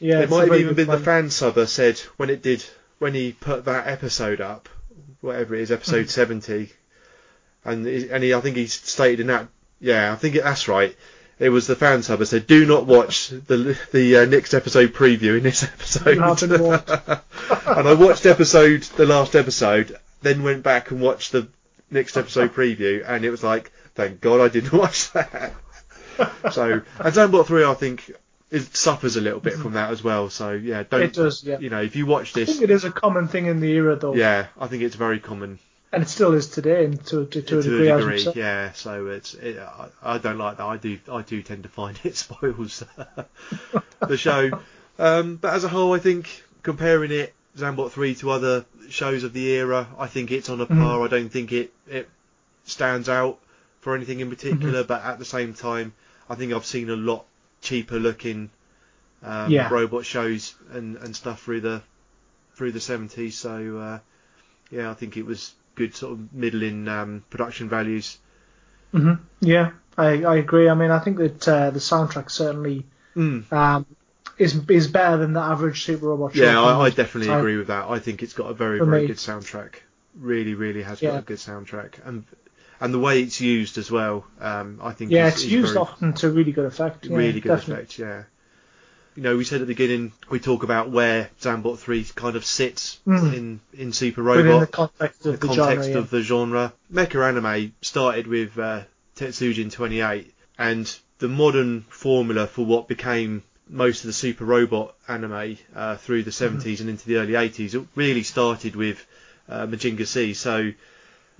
[0.00, 2.64] Yeah, it might have even been the fan subber said when it did
[2.98, 4.68] when he put that episode up,
[5.20, 6.72] whatever it is, episode seventy,
[7.64, 9.48] and and he I think he stated in that
[9.80, 10.96] yeah I think it, that's right.
[11.38, 15.36] It was the fan I said do not watch the the uh, next episode preview
[15.36, 16.16] in this episode.
[16.16, 16.82] You have been warned.
[17.66, 21.48] and I watched episode the last episode, then went back and watched the
[21.90, 25.54] next episode preview, and it was like thank God I didn't watch that.
[26.50, 28.10] so and Zambot three I think
[28.50, 30.30] it suffers a little bit from that as well.
[30.30, 31.58] So yeah, don't It does, yeah.
[31.58, 33.70] you know if you watch I this, think it is a common thing in the
[33.70, 34.14] era, though.
[34.14, 35.60] yeah, I think it's very common
[35.90, 37.88] And it still is today, and to, to, to a to degree.
[37.88, 38.32] a degree.
[38.34, 40.64] Yeah, so it's it, I, I don't like that.
[40.64, 42.84] I do I do tend to find it spoils
[44.06, 44.50] the show.
[44.98, 49.32] Um, but as a whole, I think comparing it Zambot three to other shows of
[49.32, 50.78] the era, I think it's on a Mhm.
[50.78, 51.04] par.
[51.04, 52.08] I don't think it it
[52.64, 53.38] stands out
[53.80, 54.80] for anything in particular.
[54.80, 54.88] Mm-hmm.
[54.88, 55.94] But at the same time,
[56.28, 57.24] I think I've seen a lot
[57.62, 58.50] cheaper looking
[59.22, 59.68] um, Yeah.
[59.72, 61.82] robot shows and, and stuff through the
[62.56, 63.32] through the 70s.
[63.32, 63.98] So uh,
[64.70, 68.18] yeah, I think it was good sort of middling um, production values.
[68.92, 70.68] hmm Yeah, I, I agree.
[70.68, 72.84] I mean, I think that uh, the soundtrack certainly
[73.16, 73.52] Mm.
[73.52, 73.86] um,
[74.38, 76.44] is is better than the average Super Robot show.
[76.44, 77.38] Yeah, I, I definitely time.
[77.40, 77.84] agree with that.
[77.96, 79.06] I think it's got a very very me.
[79.08, 79.72] good soundtrack.
[80.14, 81.10] Really, really has Yeah.
[81.12, 82.24] got a good soundtrack, and
[82.80, 84.24] and the way it's used as well.
[84.40, 87.06] Um, I think Yeah, is, it's used very, often to really good effect.
[87.06, 87.84] Yeah, really good definitely.
[87.84, 87.98] effect.
[87.98, 88.22] Yeah.
[89.18, 92.44] You know, we said at the beginning we talk about where Zambot three kind of
[92.44, 93.34] sits Mm.
[93.34, 95.98] in in Super Robot, Within the context of the, context genre.
[95.98, 96.72] of the genre.
[96.92, 98.82] Mecha anime started with uh,
[99.16, 105.58] Tetsujin 28, and the modern formula for what became most of the Super Robot anime
[105.74, 109.04] uh, through the 70s and into the early 80s it really started with
[109.48, 110.34] uh, Mazinger Z.
[110.34, 110.70] So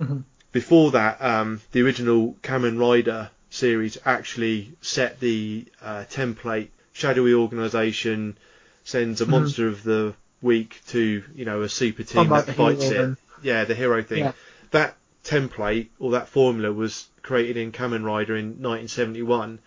[0.01, 0.23] Mhm.
[0.51, 6.67] before that, um, the original Kamen Rider series actually set the uh, template.
[6.99, 8.37] Shadowy organization
[8.83, 9.29] sends a Mhm.
[9.29, 13.17] monster of the week to you know a super team that fights it then.
[13.41, 14.19] yeah, the hero thing.
[14.25, 14.31] Yeah.
[14.71, 14.95] that
[15.25, 19.59] template or that formula was created in Kamen Rider in 1971,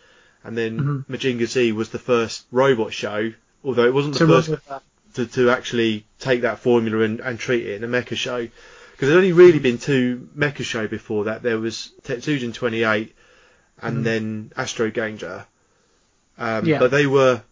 [0.45, 1.05] and then Mhm.
[1.11, 3.33] Mazinger Z was the first robot show,
[3.65, 4.63] although it wasn't the run first
[5.15, 8.47] to, to actually take that formula and, and treat it in a mecha show.
[8.93, 11.43] Because there'd only really been two mecha show before that.
[11.43, 13.13] There was Tetsujin 28
[13.83, 14.05] and Mhm.
[14.05, 15.47] then Astro Ganger.
[16.39, 16.79] Um, Yeah.
[16.79, 17.43] But they were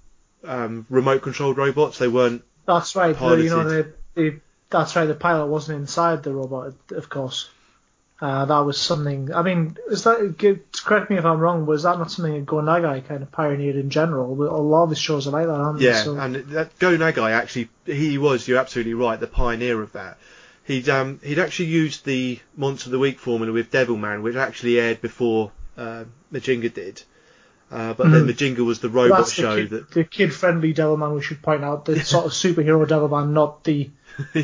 [0.44, 1.98] um, remote controlled robots.
[1.98, 2.42] They weren't.
[2.66, 3.18] That's right.
[3.18, 4.40] The, you know, the, the,
[4.70, 5.06] that's right.
[5.06, 7.50] The pilot wasn't inside the robot, of course.
[8.20, 9.32] Uh, that was something.
[9.32, 10.62] I mean, is that?
[10.84, 11.64] Correct me if I'm wrong.
[11.64, 14.32] Was that not something that Go Nagai kind of pioneered in general?
[14.32, 16.04] A lot of his shows are like that, aren't Yeah, they?
[16.04, 18.46] So, and that Go Nagai actually, he was.
[18.46, 19.18] You're absolutely right.
[19.18, 20.18] The pioneer of that.
[20.64, 24.78] He'd um, he'd actually used the Monster of the Week formula with Devilman, which actually
[24.78, 27.02] aired before uh, Mazinger did.
[27.70, 28.32] Uh, but then Mhm.
[28.32, 31.14] Mazinger was the robot that's show the, kid, that the kid-friendly Devilman.
[31.14, 33.90] We should point out the sort of superhero Devilman, not the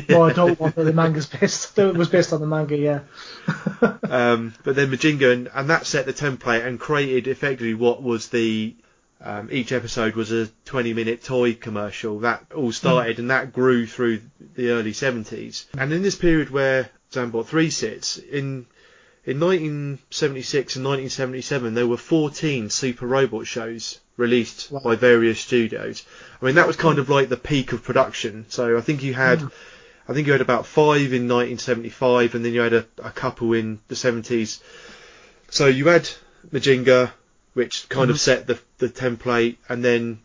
[0.09, 1.75] more adult one that the manga's based.
[1.75, 2.77] That was based on the manga.
[2.77, 2.99] Yeah.
[4.09, 8.29] um, but then Mazinger and, and that set the template and created effectively what was
[8.29, 8.75] the
[9.19, 13.87] um, each episode was a 20 minute toy commercial that all started and that grew
[13.87, 14.21] through
[14.55, 18.67] the early 70s and in this period where Zambot 3 sits in
[19.27, 24.79] in 1976 and 1977 there were 14 super robot shows released Wow.
[24.83, 26.03] by various studios
[26.41, 29.13] I mean that was kind of like the peak of production so I think you
[29.13, 29.51] had Mm.
[30.09, 33.51] I think you had about five in 1975, and then you had a, a couple
[33.51, 34.61] in the 70s.
[35.49, 36.09] So you had
[36.49, 37.11] Mazinger,
[37.53, 38.19] which kind of Mhm.
[38.19, 40.19] set the the template, and then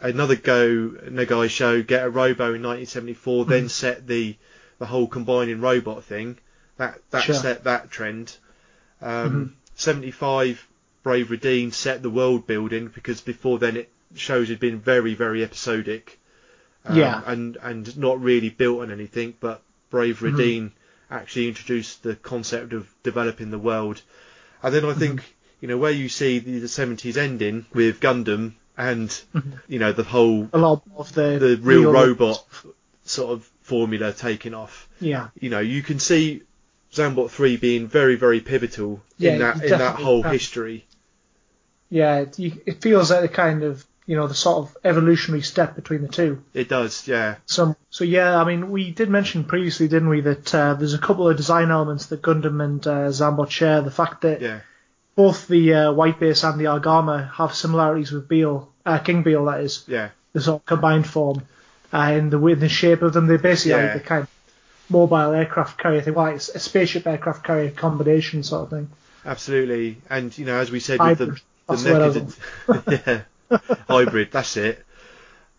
[0.00, 3.70] another Go Nagai show, Getter Robo in 1974, then Mhm.
[3.70, 4.34] set the
[4.80, 6.36] the whole combining robot thing.
[6.76, 7.34] That that Sure.
[7.34, 8.36] set that trend.
[9.00, 9.50] Um, Mhm.
[9.76, 10.66] 75,
[11.02, 15.42] Brave Raideen set the world building because before then it shows had been very very
[15.42, 16.18] episodic
[16.86, 17.22] um, Yeah.
[17.26, 19.34] and and not really built on anything.
[19.40, 20.70] But Brave Mhm.
[21.10, 24.00] Actually introduced the concept of developing the world.
[24.62, 25.22] And then I think
[25.60, 29.60] you know where you see the, the 70s ending with Gundam and Mhm.
[29.68, 32.44] you know the whole A lot of the the real robot
[33.04, 34.88] sort of formula taking off.
[35.00, 35.28] Yeah.
[35.40, 36.42] You know you can see
[36.94, 40.32] Zambot 3 being very very pivotal Yeah, in that in that whole can.
[40.32, 40.86] history.
[41.90, 42.20] Yeah.
[42.20, 45.74] It, you, it feels like a kind of you know the sort of evolutionary step
[45.76, 46.42] between the two.
[46.52, 47.36] It does, yeah.
[47.46, 50.98] So, so yeah, I mean, we did mention previously, didn't we, that uh, there's a
[50.98, 53.80] couple of design elements that Gundam and uh, Zambot share.
[53.80, 54.60] The fact that Yeah.
[55.16, 59.46] both the uh, White Base and the Argama have similarities with Beale, uh, King Beale,
[59.46, 60.10] that is, Yeah.
[60.34, 61.40] the sort of combined form,
[61.90, 63.26] uh, in the in the shape of them.
[63.26, 63.84] They're basically Yeah.
[63.84, 64.28] like the kind of
[64.88, 68.90] mobile aircraft carrier thing, like a spaceship aircraft carrier combination sort of thing.
[69.24, 69.98] Absolutely.
[70.10, 71.40] And you know, as we said with Hybrid.
[71.68, 74.30] the the the mecha yeah, hybrid.
[74.32, 74.84] That's it.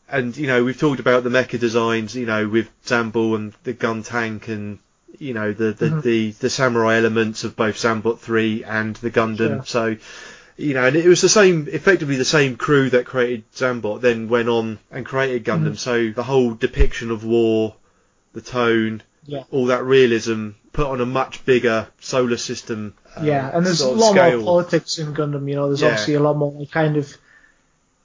[0.08, 2.16] And you know, we've talked about the mecha designs.
[2.16, 4.78] You know, with Zambull and the gun tank, and
[5.18, 6.04] you know the the, Mhm.
[6.04, 9.66] the, the samurai elements of both Zambot three and the Gundam.
[9.66, 9.98] So.
[10.58, 14.30] You know, and it was the same, effectively the same crew that created Zambot, then
[14.30, 15.72] went on and created Gundam.
[15.74, 15.78] Mhm.
[15.78, 17.76] So the whole depiction of war,
[18.32, 19.44] the tone, Yeah.
[19.52, 22.94] all that realism put on a much bigger solar system.
[23.16, 24.38] um, Yeah, and there's a lot scale.
[24.42, 25.48] more politics in Gundam.
[25.50, 25.88] You know, there's Yeah.
[25.90, 27.16] obviously a lot more kind of,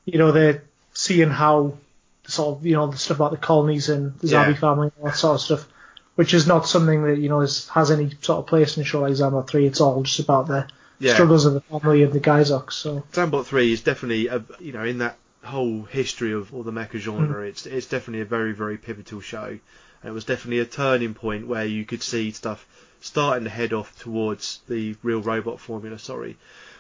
[0.05, 0.62] you know, they're
[0.94, 1.74] seeing how
[2.26, 4.44] sort of you know the stuff about the colonies and the Yeah.
[4.44, 5.66] Zabi family and that sort of stuff,
[6.15, 8.86] which is not something that you know is, has any sort of place in a
[8.86, 9.66] show like Zambot Three.
[9.66, 10.66] It's all just about the
[11.00, 11.15] Yeah.
[11.15, 12.73] struggles of the family of the Gaizoks.
[12.74, 16.70] So Zambot 3 is definitely, a, you know, in that whole history of all the
[16.73, 19.58] mecha genre, it's it's definitely a very, very pivotal show.
[20.02, 22.66] And it was definitely a turning point where you could see stuff
[23.00, 26.36] starting to head off towards the real robot formula, sorry.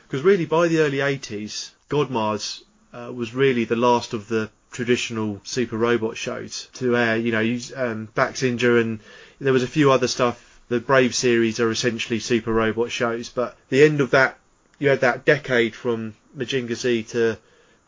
[0.06, 5.40] Because really, by the early 80s, Godmars uh, was really the last of the traditional
[5.44, 7.16] super robot shows to air.
[7.16, 9.00] You know, um, Baxinger and
[9.40, 10.60] there was a few other stuff.
[10.68, 14.38] The Brave series are essentially super robot shows, but the end of that,
[14.78, 17.38] you had that decade from Mazinger Z to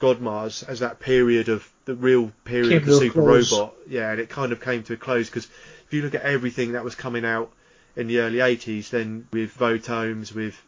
[0.02, 3.52] Godmars as that period of the real period of the super close.
[3.52, 3.74] robot.
[3.88, 5.46] Yeah, and it kind of came to a close because
[5.86, 7.50] if you look at everything that was coming out
[7.96, 10.60] in the early 80s, then with Votoms, with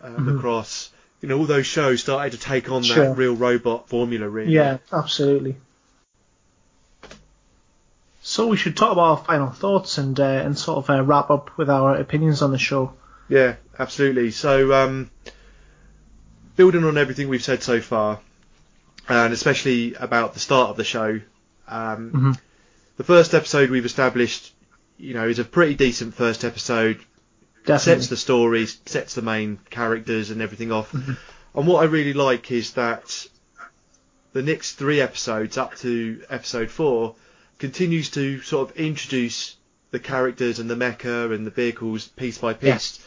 [0.00, 0.40] uh, Mhm.
[0.40, 0.88] Macross,
[1.20, 3.08] you know, all those shows started to take on Sure.
[3.10, 4.52] that real robot formula, really.
[4.52, 5.56] yeah, absolutely.
[8.22, 11.30] So we should talk about our final thoughts and uh, and sort of uh, wrap
[11.30, 12.94] up with our opinions on the show.
[13.28, 14.30] Yeah, absolutely.
[14.30, 15.10] So, um,
[16.56, 18.20] building on everything we've said so far,
[19.08, 21.20] and especially about the start of the show,
[21.68, 22.38] um, Mhm.
[22.96, 24.52] the first episode we've established,
[24.98, 26.98] you know, is a pretty decent first episode.
[27.64, 27.78] Definitely.
[28.02, 30.92] Sets the story, sets the main characters and everything off.
[30.92, 31.16] Mhm.
[31.54, 33.26] And what I really like is that
[34.32, 37.14] the next three episodes up to episode four
[37.58, 39.56] continues to sort of introduce
[39.90, 42.98] the characters and the mecha and the vehicles piece by piece.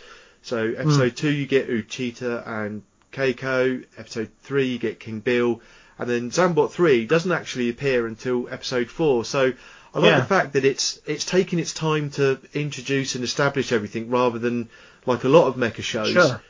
[0.43, 3.83] So episode two you get Uchuta and Keiko.
[3.97, 5.59] Episode three you get King Beale,
[5.99, 9.23] and then Zambot three doesn't actually appear until episode four.
[9.25, 9.53] So
[9.93, 10.19] I like Yeah.
[10.19, 14.69] the fact that it's it's taking its time to introduce and establish everything rather than
[15.05, 16.09] like a lot of mecha shows.
[16.11, 16.41] Sure.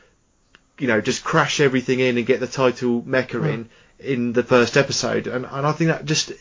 [0.79, 3.53] You know, just crash everything in and get the title mecha Mm.
[3.53, 6.31] in in the first episode, and and I think that just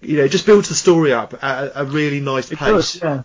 [0.00, 2.68] you know just builds the story up at a, really nice It pace.
[2.94, 3.22] does, yeah.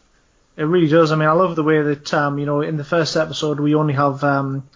[0.57, 1.11] It really does.
[1.11, 3.75] I mean, I love the way that um, you know, in the first episode we
[3.75, 4.67] only have um,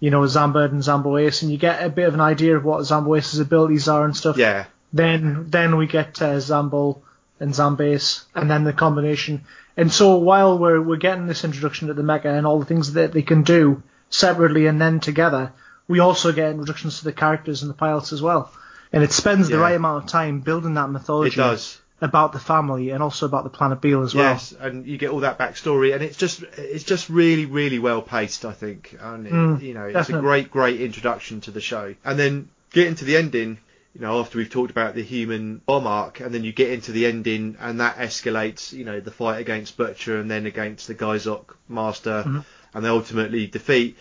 [0.00, 2.64] you know, Zambird and Zambo Ace, and you get a bit of an idea of
[2.64, 4.36] what Zambo Ace's abilities are and stuff.
[4.36, 7.00] Yeah, Then then we get uh, Zambull
[7.40, 9.42] and Zambase, and then the combination.
[9.76, 12.94] And so while we're we're getting this introduction to the Mecha and all the things
[12.94, 15.52] that they can do separately and then together,
[15.88, 18.52] we also get introductions to the characters and the pilots as well.
[18.92, 21.80] And it spends the right amount of time building that mythology it does.
[21.98, 24.32] About the family and also about the planet Beale as well.
[24.32, 28.02] Yes, and you get all that backstory, and it's just it's just really really well
[28.02, 28.44] paced.
[28.44, 30.18] I think, and it- Mm, you know, it's definitely.
[30.18, 31.94] a great great introduction to the show.
[32.04, 33.56] And then getting to the ending,
[33.94, 36.92] you know, after we've talked about the human bomb arc, and then you get into
[36.92, 40.94] the ending, and that escalates, you know, the fight against Butcher and then against the
[40.94, 42.44] Gaizok Master, Mhm.
[42.74, 43.96] and they ultimately defeat.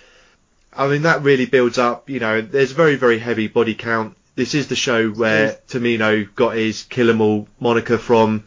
[0.73, 2.09] I mean, that really builds up.
[2.09, 4.17] You know, there's very very heavy body count.
[4.35, 8.43] This is the show where Tomino got his Kill 'Em All moniker from.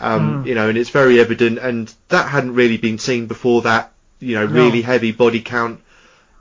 [0.00, 0.46] Um, Mm.
[0.46, 3.62] You know, and it's very evident, and that hadn't really been seen before.
[3.62, 4.64] That you know, No.
[4.64, 5.80] really heavy body count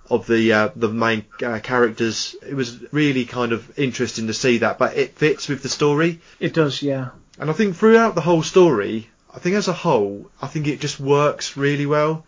[0.10, 2.36] of the uh, the main uh, characters.
[2.48, 6.20] It was really kind of interesting to see that, but it fits with the story.
[6.40, 7.10] It does, yeah.
[7.40, 10.80] And I think throughout the whole story, I think as a whole, I think it
[10.80, 12.26] just works really well.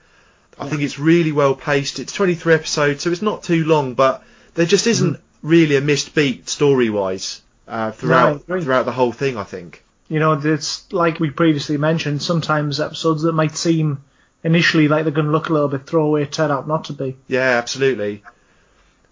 [0.60, 0.70] I Yeah.
[0.72, 2.00] think it's really well paced.
[2.00, 4.24] It's 23 episodes, so it's not too long, but
[4.56, 8.64] there just isn't really a missed beat story wise uh, throughout agree.
[8.64, 9.38] throughout the whole thing.
[9.38, 9.84] I think.
[10.08, 14.04] You know, it's like we previously mentioned, sometimes episodes that might seem
[14.44, 17.16] initially like they're going to look a little bit throwaway turn out not to be.
[17.28, 18.24] Yeah, absolutely.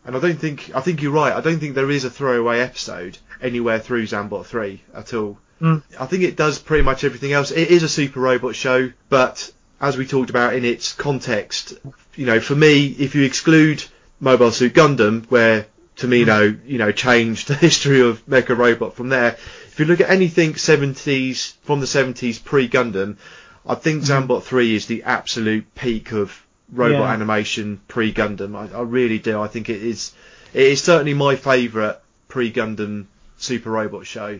[0.05, 1.33] And I don't think I think you're right.
[1.33, 5.37] I don't think there is a throwaway episode anywhere through Zambot 3 at all.
[5.61, 5.83] Mm.
[5.99, 7.51] I think it does pretty much everything else.
[7.51, 11.73] It is a super robot show, but as we talked about in its context,
[12.15, 13.83] you know, for me, if you exclude
[14.19, 15.67] Mobile Suit Gundam, where
[15.97, 19.37] Tomino, you know, changed the history of Mecha Robot from there,
[19.77, 23.17] if you look at anything 70s from the 70s pre Gundam,
[23.65, 27.13] I think Zambot 3 is the absolute peak of robot Yeah.
[27.13, 28.55] animation pre Gundam.
[28.55, 29.39] I, I really do.
[29.39, 30.13] I think it is.
[30.53, 33.05] It is certainly my favourite pre Gundam
[33.37, 34.39] Super Robot show.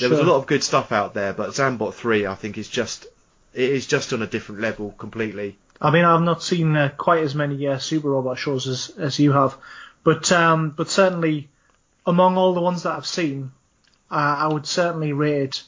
[0.00, 2.68] There was a lot of good stuff out there, but Zambot 3 I think is
[2.68, 3.06] just
[3.52, 5.56] it is just on a different level completely.
[5.80, 9.18] I mean, I've not seen uh, quite as many uh, Super Robot shows as, as
[9.18, 9.56] you have,
[10.04, 11.48] but um, but certainly
[12.06, 13.50] among all the ones that I've seen,
[14.10, 15.62] uh, I would certainly rate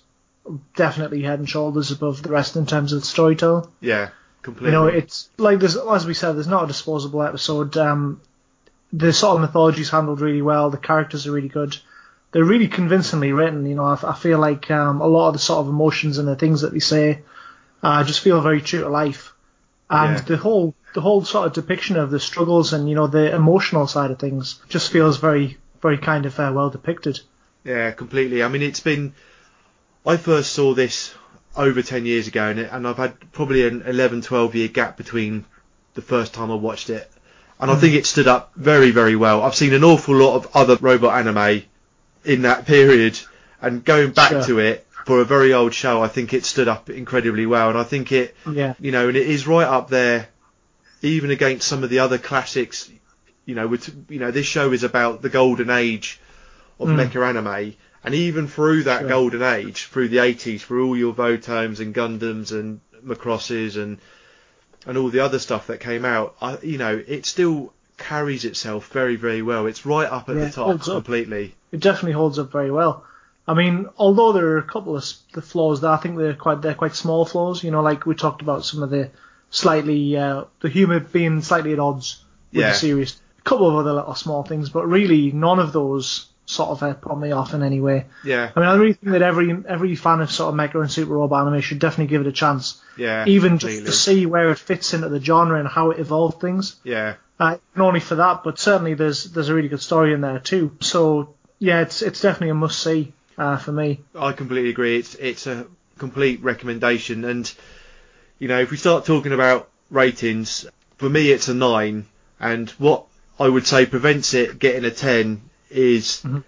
[0.76, 3.66] definitely head and shoulders above the rest in terms of the storytelling.
[3.80, 4.10] Yeah,
[4.42, 4.68] completely.
[4.68, 7.76] You know, it's like there's as we said, there's not a disposable episode.
[7.76, 8.20] Um,
[8.92, 10.70] the sort of mythology is handled really well.
[10.70, 11.76] The characters are really good.
[12.32, 13.66] They're really convincingly written.
[13.66, 16.28] You know, I, I feel like um, a lot of the sort of emotions and
[16.28, 17.22] the things that they say
[17.82, 19.32] uh, just feel very true to life.
[19.88, 20.22] And Yeah.
[20.22, 23.86] the whole the whole sort of depiction of the struggles and you know the emotional
[23.86, 27.20] side of things just feels very very kind of uh, well depicted.
[27.64, 28.42] Yeah, completely.
[28.42, 29.12] I mean, it's been.
[30.06, 31.14] I first saw this
[31.56, 34.96] over 10 years ago, and, it, and I've had probably an 11, 12 year gap
[34.96, 35.44] between
[35.94, 37.10] the first time I watched it.
[37.60, 39.42] And I think it stood up very, very well.
[39.42, 41.62] I've seen an awful lot of other robot anime
[42.24, 43.18] in that period,
[43.60, 44.44] and going back Sure.
[44.44, 47.68] to it for a very old show, I think it stood up incredibly well.
[47.70, 48.74] And I think it, Yeah.
[48.80, 50.28] you know, and it is right up there,
[51.02, 52.90] even against some of the other classics.
[53.44, 56.18] You know, with, you know, this show is about the golden age
[56.80, 57.08] of Mm.
[57.08, 59.08] mecha anime, and even through that Sure.
[59.08, 63.98] golden age, through the 80s, through all your Votoms and Gundams and Macrosses and
[64.88, 68.88] and all the other stuff that came out, I, you know, it still carries itself
[68.92, 69.66] very, very well.
[69.66, 70.94] It's right up at Yeah, the top holds up.
[70.94, 71.54] completely.
[71.72, 73.04] it definitely holds up very well.
[73.48, 76.62] I mean, although there are a couple of the flaws that I think they're quite
[76.62, 77.62] they're quite small flaws.
[77.64, 79.10] You know, like we talked about some of the
[79.50, 82.70] slightly uh, the humour being slightly at odds with Yeah.
[82.70, 83.20] the series.
[83.38, 86.94] A couple of other little small things, but really none of those sort of uh,
[86.94, 88.06] put me off in any way.
[88.24, 90.90] Yeah, I mean, I really think that every every fan of sort of Mecha and
[90.90, 93.24] Super Robot anime should definitely give it a chance, yeah.
[93.26, 93.84] even completely.
[93.84, 96.76] just to see where it fits into the genre and how it evolved things.
[96.84, 100.20] Yeah, Uh, not only for that, but certainly there's there's a really good story in
[100.20, 100.76] there too.
[100.80, 104.00] So yeah, it's it's definitely a must see uh, for me.
[104.18, 104.98] I completely agree.
[104.98, 105.66] It's it's a
[105.98, 107.52] complete recommendation, and
[108.38, 110.66] you know, if we start talking about ratings,
[110.98, 112.06] for me it's a nine,
[112.40, 113.04] and what
[113.38, 116.44] I would say prevents it getting a ten is Mhm.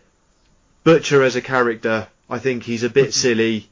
[0.84, 2.08] Butcher as a character.
[2.31, 3.68] I think he's a bit silly,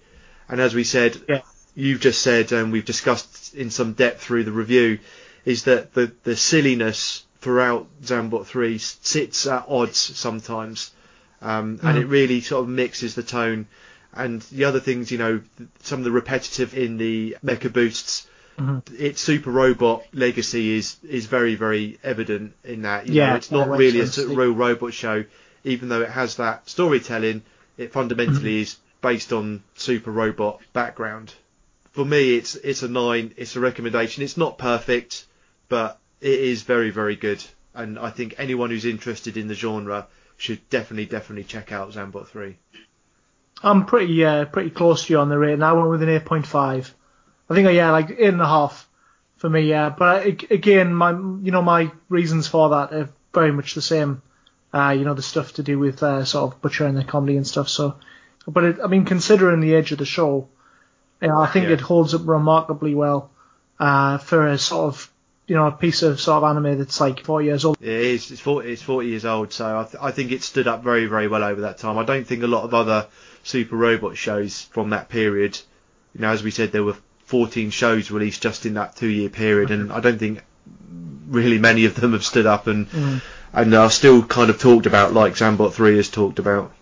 [0.49, 1.43] and as we said, Yeah.
[1.75, 4.99] you've just said and we've discussed in some depth through the review
[5.45, 10.91] is that the the silliness throughout Zambot 3 sits at odds sometimes,
[11.43, 12.01] um, and Mhm.
[12.03, 13.67] it really sort of mixes the tone.
[14.17, 15.41] And the other things, you know,
[15.83, 18.27] some of the repetitive in the mecha boosts,
[18.59, 18.83] Mhm.
[18.99, 23.07] its super robot legacy is is very very evident in that.
[23.07, 25.25] You Yeah, know, it's not really a sort of real robot show,
[25.65, 27.43] even though it has that storytelling.
[27.77, 28.63] It fundamentally Mm-hmm.
[28.63, 31.35] is based on super robot background.
[31.93, 33.35] For me, it's it's a nine.
[33.37, 34.23] It's a recommendation.
[34.23, 35.27] It's not perfect,
[35.69, 37.45] but it is very very good.
[37.75, 40.07] And I think anyone who's interested in the genre
[40.39, 42.57] should definitely definitely check out Zambot three.
[43.63, 45.63] I'm pretty uh, pretty close to you on the rating.
[45.63, 46.91] I went with an 8.5.
[47.49, 48.89] I think yeah, like eight and a half
[49.37, 49.63] for me.
[49.63, 54.23] Yeah, but again, my you know my reasons for that are very much the same.
[54.75, 57.47] Uh, you know the stuff to do with uh, sort of butchering the comedy and
[57.47, 57.69] stuff.
[57.69, 57.97] So,
[58.47, 60.49] but it, I mean, considering the age of the show,
[61.23, 61.75] you know, I think Yeah.
[61.75, 63.31] it holds up remarkably well
[63.81, 65.11] uh, for a sort of
[65.47, 67.79] you know a piece of sort of anime that's like four years old.
[67.81, 68.31] It is.
[68.33, 71.07] It's 40, it's 40 years old, so I, th- I think it stood up very,
[71.07, 71.97] very well over that time.
[71.97, 73.07] I don't think a lot of other
[73.47, 75.59] super robot shows from that period,
[76.15, 79.29] you know, as we said, there were 14 shows released just in that two year
[79.29, 80.43] period, and I don't think
[81.29, 83.21] really many of them have stood up and Mm.
[83.53, 86.73] and are still kind of talked about like Zambot 3 is talked about.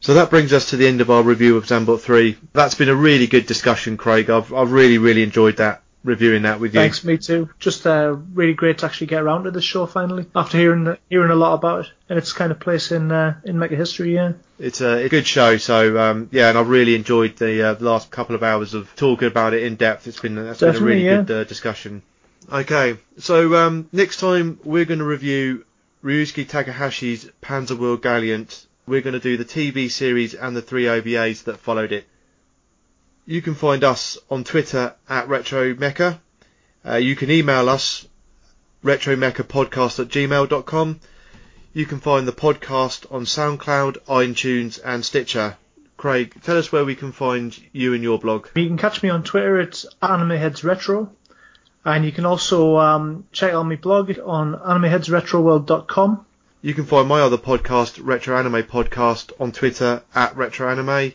[0.00, 2.36] So that brings us to the end of our review of Zambot 3.
[2.54, 4.30] That's been a really good discussion, Craig.
[4.30, 6.80] I've, I've really, really enjoyed that, reviewing that with you.
[6.80, 7.50] Thanks, me too.
[7.58, 11.30] Just uh, really great to actually get around to this show finally after hearing hearing
[11.30, 14.14] a lot about it and its kind of place in uh, in mecha history.
[14.14, 14.32] Yeah.
[14.58, 18.10] It's a, a good show, so um, yeah, and I've really enjoyed the uh, last
[18.10, 20.06] couple of hours of talking about it in depth.
[20.06, 21.22] It's been that's been a really yeah.
[21.22, 22.02] good uh, discussion.
[22.50, 25.64] Okay, so um, next time we're going to review
[26.02, 28.66] Ryosuke Takahashi's Panzer World Galient.
[28.86, 32.06] We're going to do the TV series and the three OVAs that followed it.
[33.30, 36.18] You can find us on Twitter at Retro Mecha.
[36.84, 38.08] Uh, you can email us
[38.84, 40.98] retromechapodcast at gmail.com.
[41.72, 45.56] You can find the podcast on SoundCloud, iTunes, and Stitcher.
[45.96, 48.48] Craig, tell us where we can find you and your blog.
[48.56, 49.60] You can catch me on Twitter.
[49.60, 51.08] It's AnimeHeadsRetro.
[51.84, 56.26] And you can also um, check out my blog on animeheadsretroworld.com.
[56.62, 61.12] You can find my other podcast, Retro Anime Podcast, on Twitter at Retro Anime.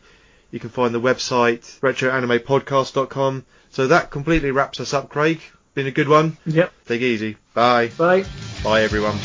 [0.56, 3.46] You can find the website retroanimepodcast.com.
[3.72, 5.42] So that completely wraps us up, Craig.
[5.74, 6.38] Been a good one.
[6.46, 6.72] Yep.
[6.86, 7.36] Take it easy.
[7.54, 7.90] Bye.
[7.98, 8.24] Bye.
[8.64, 9.20] Bye, everyone.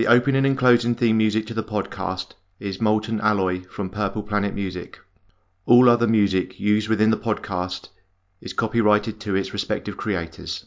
[0.00, 4.54] The opening and closing theme music to the podcast is Molten Alloy from Purple Planet
[4.54, 4.98] Music.
[5.66, 7.88] All other music used within the podcast
[8.40, 10.64] is copyrighted to its respective creators.